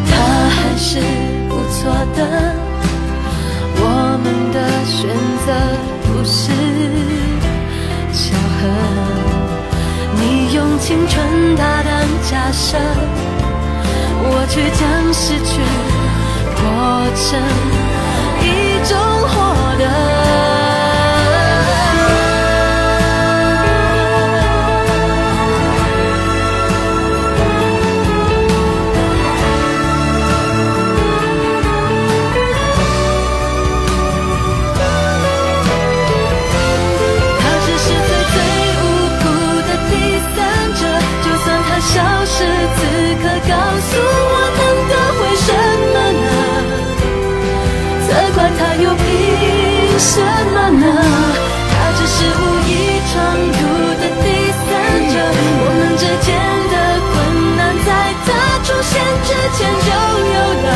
[0.06, 0.14] 他
[0.48, 1.00] 还是
[1.48, 2.54] 不错的。
[3.84, 5.10] 我们的选
[5.44, 5.52] 择
[6.06, 6.52] 不是
[10.54, 12.76] 用青春大胆假设，
[14.22, 15.62] 我却将失去
[16.54, 16.60] 活
[17.16, 17.40] 成
[18.42, 18.46] 一
[18.86, 18.92] 种
[19.28, 19.32] 获
[19.78, 20.11] 得。
[50.02, 50.18] 什
[50.52, 50.84] 么呢？
[51.70, 52.70] 他只是无意
[53.08, 53.58] 闯入
[54.00, 54.60] 的第三
[55.12, 55.14] 者，
[55.62, 56.28] 我们之间
[56.72, 56.74] 的
[57.08, 57.14] 困
[57.56, 57.88] 难在
[58.26, 58.28] 他
[58.66, 58.92] 出现
[59.22, 59.88] 之前就
[60.34, 60.68] 有了。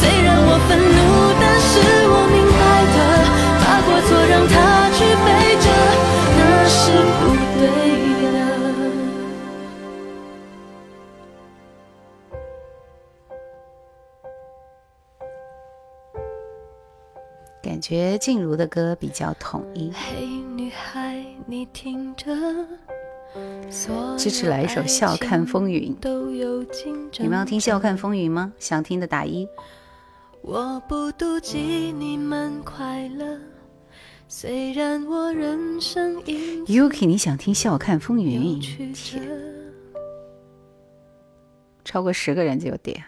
[0.00, 0.98] 虽然我愤怒，
[1.40, 1.70] 但是
[2.08, 2.62] 我明白
[2.94, 2.98] 的，
[3.60, 4.54] 怕过错让他
[17.92, 19.92] 觉静茹的歌比较统一。
[19.92, 22.34] 嘿，女孩，你听着，
[23.70, 25.94] 所支持来一首《笑看风云》。
[27.20, 28.50] 你们要听《笑看风云》吗？
[28.58, 29.46] 想听的打一。
[30.40, 31.58] 我不妒忌
[31.92, 33.38] 你们快乐，
[34.26, 38.58] 虽然我人生因 Yuki，你想听《笑看风云》？
[38.62, 39.20] 曲折。
[41.84, 43.04] 超过十个人就有点。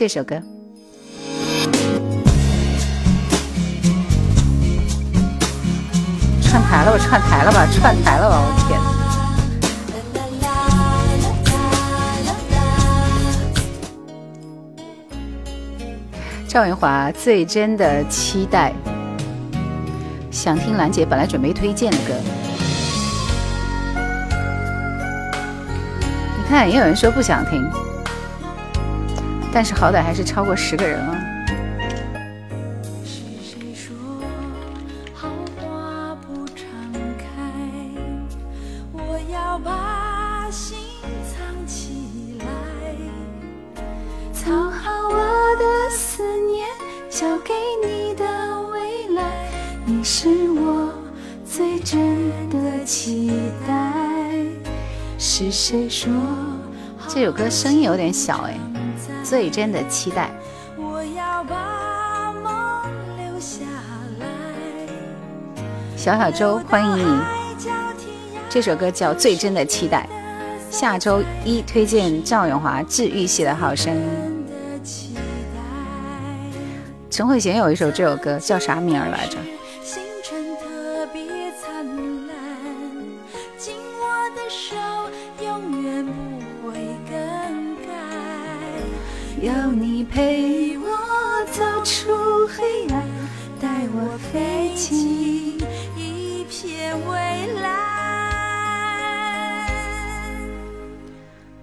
[0.00, 0.40] 这首歌。
[6.40, 8.40] 串台了吧，串台了吧，串台了吧！
[8.40, 8.80] 我天！
[16.48, 18.72] 赵云华最真的期待，
[20.30, 22.14] 想听兰姐本来准备推荐的歌。
[26.38, 27.62] 你看，也有人说不想听，
[29.52, 31.16] 但是好歹还是超过十个人了。
[33.04, 33.96] 是谁说
[35.12, 36.64] 好话不常
[37.18, 37.24] 开？
[38.92, 40.78] 我要把心
[41.26, 42.44] 藏起来，
[44.32, 45.16] 藏好我
[45.58, 46.68] 的思念，
[47.10, 47.52] 交给
[47.84, 48.24] 你的
[48.70, 49.48] 未来。
[49.84, 50.94] 你是我
[51.44, 53.32] 最真的期
[53.66, 53.92] 待。
[55.18, 56.12] 是谁说
[57.08, 58.56] 这首歌声音有点小哎，
[59.30, 60.28] 最真的期待。
[60.76, 62.82] 我要把梦
[63.16, 63.60] 留下
[64.18, 64.26] 来？
[65.96, 67.20] 小小周，欢迎你。
[68.48, 70.08] 这首歌叫《最真的期待》，
[70.76, 74.02] 下周一推荐赵咏华治愈系的好声音。
[77.08, 79.38] 陈慧娴有一首这首歌叫啥名儿来着？
[90.12, 90.86] 陪我
[91.52, 92.10] 走出
[92.48, 93.02] 黑暗，
[93.60, 95.56] 带我飞进
[95.96, 97.12] 一片蔚
[97.62, 97.68] 蓝。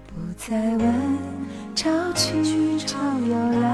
[0.08, 0.86] 不再问
[1.76, 2.98] 潮去潮
[3.28, 3.67] 又来，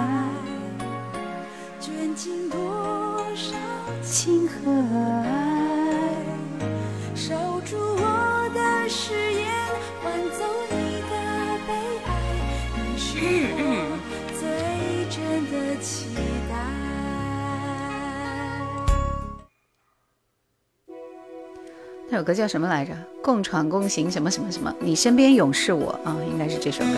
[22.14, 22.94] 这首歌叫什么来着？
[23.24, 24.72] 共闯共行什么什么什么？
[24.80, 26.92] 你身边永是我啊，应该是这首歌。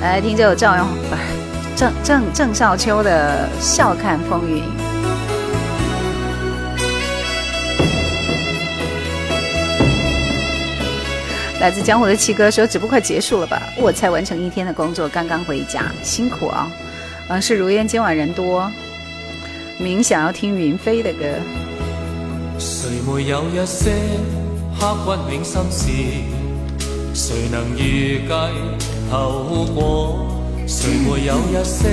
[0.00, 1.22] 来听这首赵咏不是
[1.76, 4.64] 郑郑郑少秋的《笑看风云》。
[11.60, 13.62] 来自江湖的七哥说：“直播快结束了吧？
[13.76, 16.68] 我才完成一天的工作，刚刚回家，辛苦啊！
[17.28, 18.68] 嗯，是如烟，今晚人多。
[19.78, 21.26] 明想要听云飞的歌。
[22.60, 23.90] 谁没有一些
[24.78, 25.90] 刻骨铭心事，
[27.14, 28.34] 谁能预计
[29.10, 30.26] 后果？
[30.66, 31.88] 谁没有一些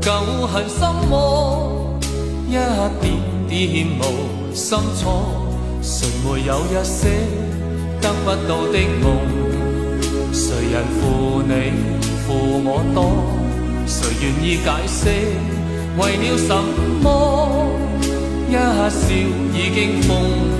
[0.00, 0.12] 旧
[0.46, 1.98] 恨心魔？
[2.46, 3.02] 一点
[3.48, 5.24] 点无心错，
[5.82, 7.08] 谁没有一些
[8.00, 9.18] 得不到的梦？
[10.32, 11.50] 谁人负你
[12.24, 13.10] 负我多？
[13.88, 15.10] 谁愿意解释？
[15.98, 16.54] 为了什
[17.02, 17.81] 么？
[18.52, 18.58] 一笑
[19.54, 20.10] 已经风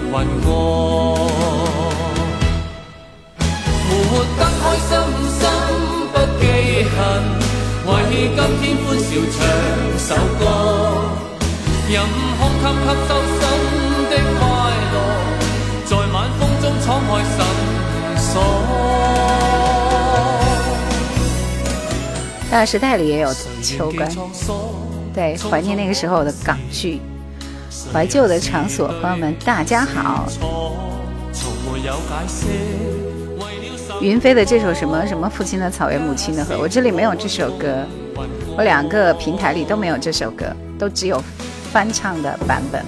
[0.06, 0.12] 云
[0.46, 0.48] 过。
[3.86, 3.90] 活
[4.38, 4.88] 得开心，
[5.28, 5.40] 心
[6.10, 6.42] 不记
[6.88, 6.96] 恨，
[7.84, 9.04] 为今天欢笑
[9.36, 9.36] 唱
[9.98, 10.08] 首
[10.38, 10.42] 歌，
[11.86, 11.92] 任
[12.38, 13.44] 空吸吸收新
[14.08, 14.40] 的快
[14.94, 14.96] 乐，
[15.84, 17.36] 在晚风中敞开心
[18.16, 18.32] 锁。
[22.50, 23.28] 大时代里也有
[23.62, 24.10] 秋官，
[25.14, 27.02] 对，怀念那个时候的港剧，
[27.92, 30.26] 怀旧的场所，朋友们大家好。
[34.00, 37.86] 云飞的这首什么什么父亲的草原母亲的河，我这里没有这首歌，
[38.56, 40.46] 我两个平台里都没有这首歌，
[40.78, 41.22] 都只有
[41.70, 42.82] 翻唱的版本。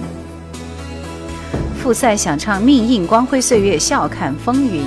[1.79, 4.83] 复赛想唱命硬光辉岁月笑看风云，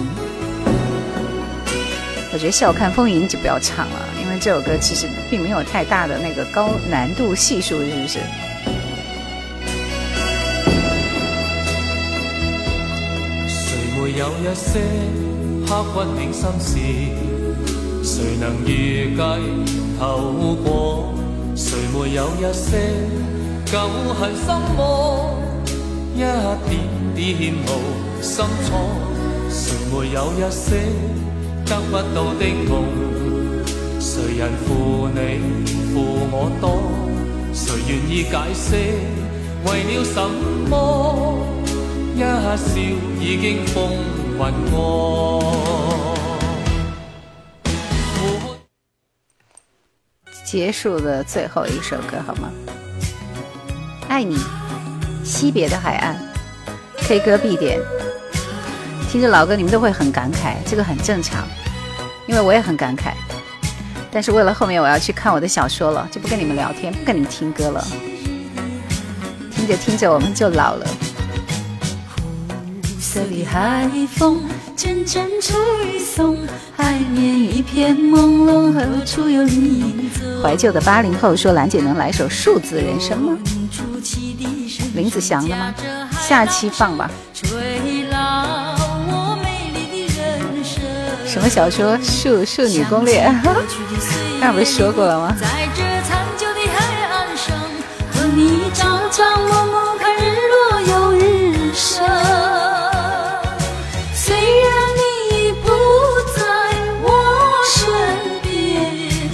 [2.32, 4.01] 我觉得笑看风云就不要唱了。
[4.20, 8.19] 因为这首歌其实并没有太大的那个高难度系数，是不是？
[14.09, 14.80] 谁有一些
[15.66, 16.78] 刻骨铭心事？
[18.02, 19.20] 谁能预计
[20.01, 21.12] 后果？
[21.55, 22.78] 谁没有一些
[23.66, 23.78] 旧
[24.18, 24.47] 恨心
[24.78, 25.39] 魔？
[26.14, 26.24] 一点
[27.14, 28.78] 点无心错？
[29.51, 30.76] 谁没有一些
[31.66, 32.85] 得不到的梦？
[34.01, 35.18] 谁人负你
[35.93, 36.01] 负
[36.32, 36.80] 我多？
[37.52, 38.74] 谁愿意解释？
[39.66, 40.16] 为了什
[40.70, 41.57] 么？
[42.19, 42.27] 一笑
[43.20, 45.40] 已经风云过。
[50.45, 52.51] 结束的最后一首歌好吗？
[54.09, 54.36] 爱你，
[55.23, 56.20] 惜别的海岸
[56.97, 57.78] ，K 歌必点。
[59.09, 61.47] 听着老歌，你们都会很感慨，这个很正常，
[62.27, 63.12] 因为我也很感慨。
[64.11, 67.86] 但是为了后面我要去看我的小说了，就不跟你们聊天，不跟你们听歌了。
[69.53, 70.85] 听着听着我们就老了。
[73.19, 74.40] 色里海风
[74.77, 76.39] 阵阵吹送，
[76.77, 80.09] 海面一片朦胧，何处有你？
[80.40, 83.36] 怀旧的八零后说：“兰姐能来首数字人生吗？”
[84.95, 85.74] 林子祥的吗？
[86.20, 87.11] 下期放吧。
[91.27, 91.99] 什么小说？
[92.01, 93.28] 数数女攻略？
[94.39, 95.36] 那不是说过了吗？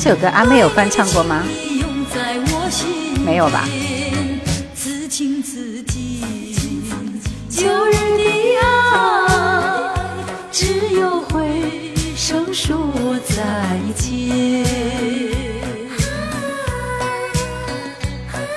[0.05, 1.43] 这首歌阿妹有翻唱过吗？
[3.25, 3.67] 没有吧？
[12.53, 14.63] 说再见。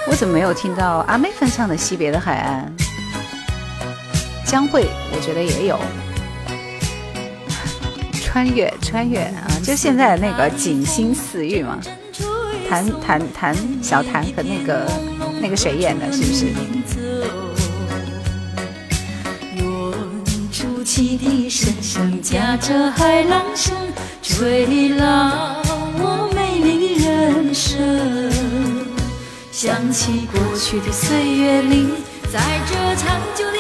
[0.06, 2.70] 我怎么没有听到阿妹翻唱的《惜别的海岸》？
[4.46, 5.80] 将会，我觉得也有。
[8.38, 9.50] 穿越，穿越啊！
[9.64, 11.80] 就现在的那个锦心似玉嘛，
[12.70, 14.88] 谭谭谭小谭和那个
[15.42, 16.46] 那个谁演的，是不是？
[20.86, 23.76] 汽笛声声夹着海浪声，
[24.22, 25.56] 吹老
[25.98, 28.32] 我美丽的人生。
[29.52, 31.88] 想起过去的岁月里，
[32.32, 33.57] 在这长久的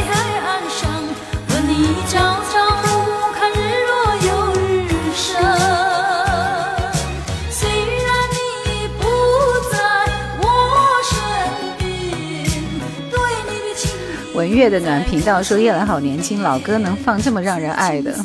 [14.48, 18.16] 文月的暖频道说：“叶兰好年轻，老歌能放这么让人爱的。”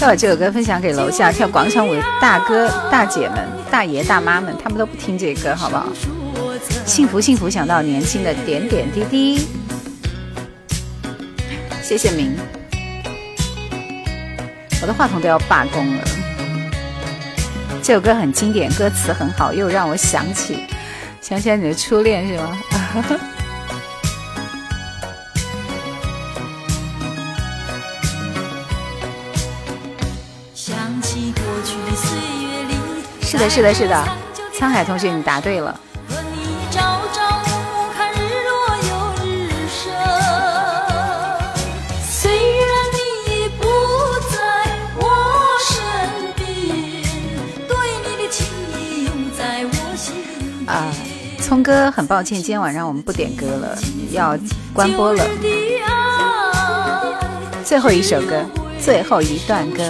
[0.00, 5.86] 要把这首歌分享给楼下跳广场舞的大哥大姐们、大爷大妈们，他们都不听这歌，好不好？
[6.84, 9.46] 幸福幸福，想到年轻的点点滴滴。
[11.80, 12.34] 谢谢明，
[14.82, 16.02] 我的话筒都要罢工了。
[17.80, 20.58] 这首歌很经典，歌词很好，又让我想起
[21.20, 22.58] 想起来你的初恋，是吗？
[33.34, 34.08] 是的是的是的，
[34.56, 35.76] 沧海同学你答对了。
[50.66, 50.94] 啊，
[51.42, 53.76] 聪哥很抱歉，今天晚上我们不点歌了，
[54.12, 54.38] 要
[54.72, 55.24] 关播了。
[57.64, 58.44] 最后一首歌，
[58.80, 59.82] 最后一段歌。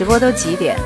[0.00, 0.78] 直播都几点？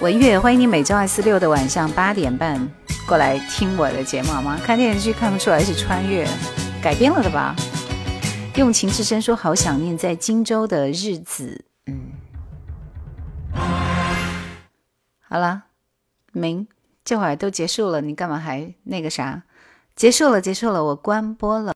[0.00, 2.70] 文月，欢迎你每周二、四、六的晚上八点半
[3.04, 4.60] 过来听我的节目好吗？
[4.62, 6.24] 看电视剧看不出来是穿越
[6.80, 7.56] 改编了的吧？
[8.54, 11.64] 用情至深说好想念在荆州的日子。
[11.86, 12.12] 嗯，
[15.28, 15.64] 好了，
[16.30, 16.68] 明，
[17.04, 19.42] 这会儿都结束了，你干嘛还那个啥？
[19.96, 21.70] 结束了，结束了，我关播了。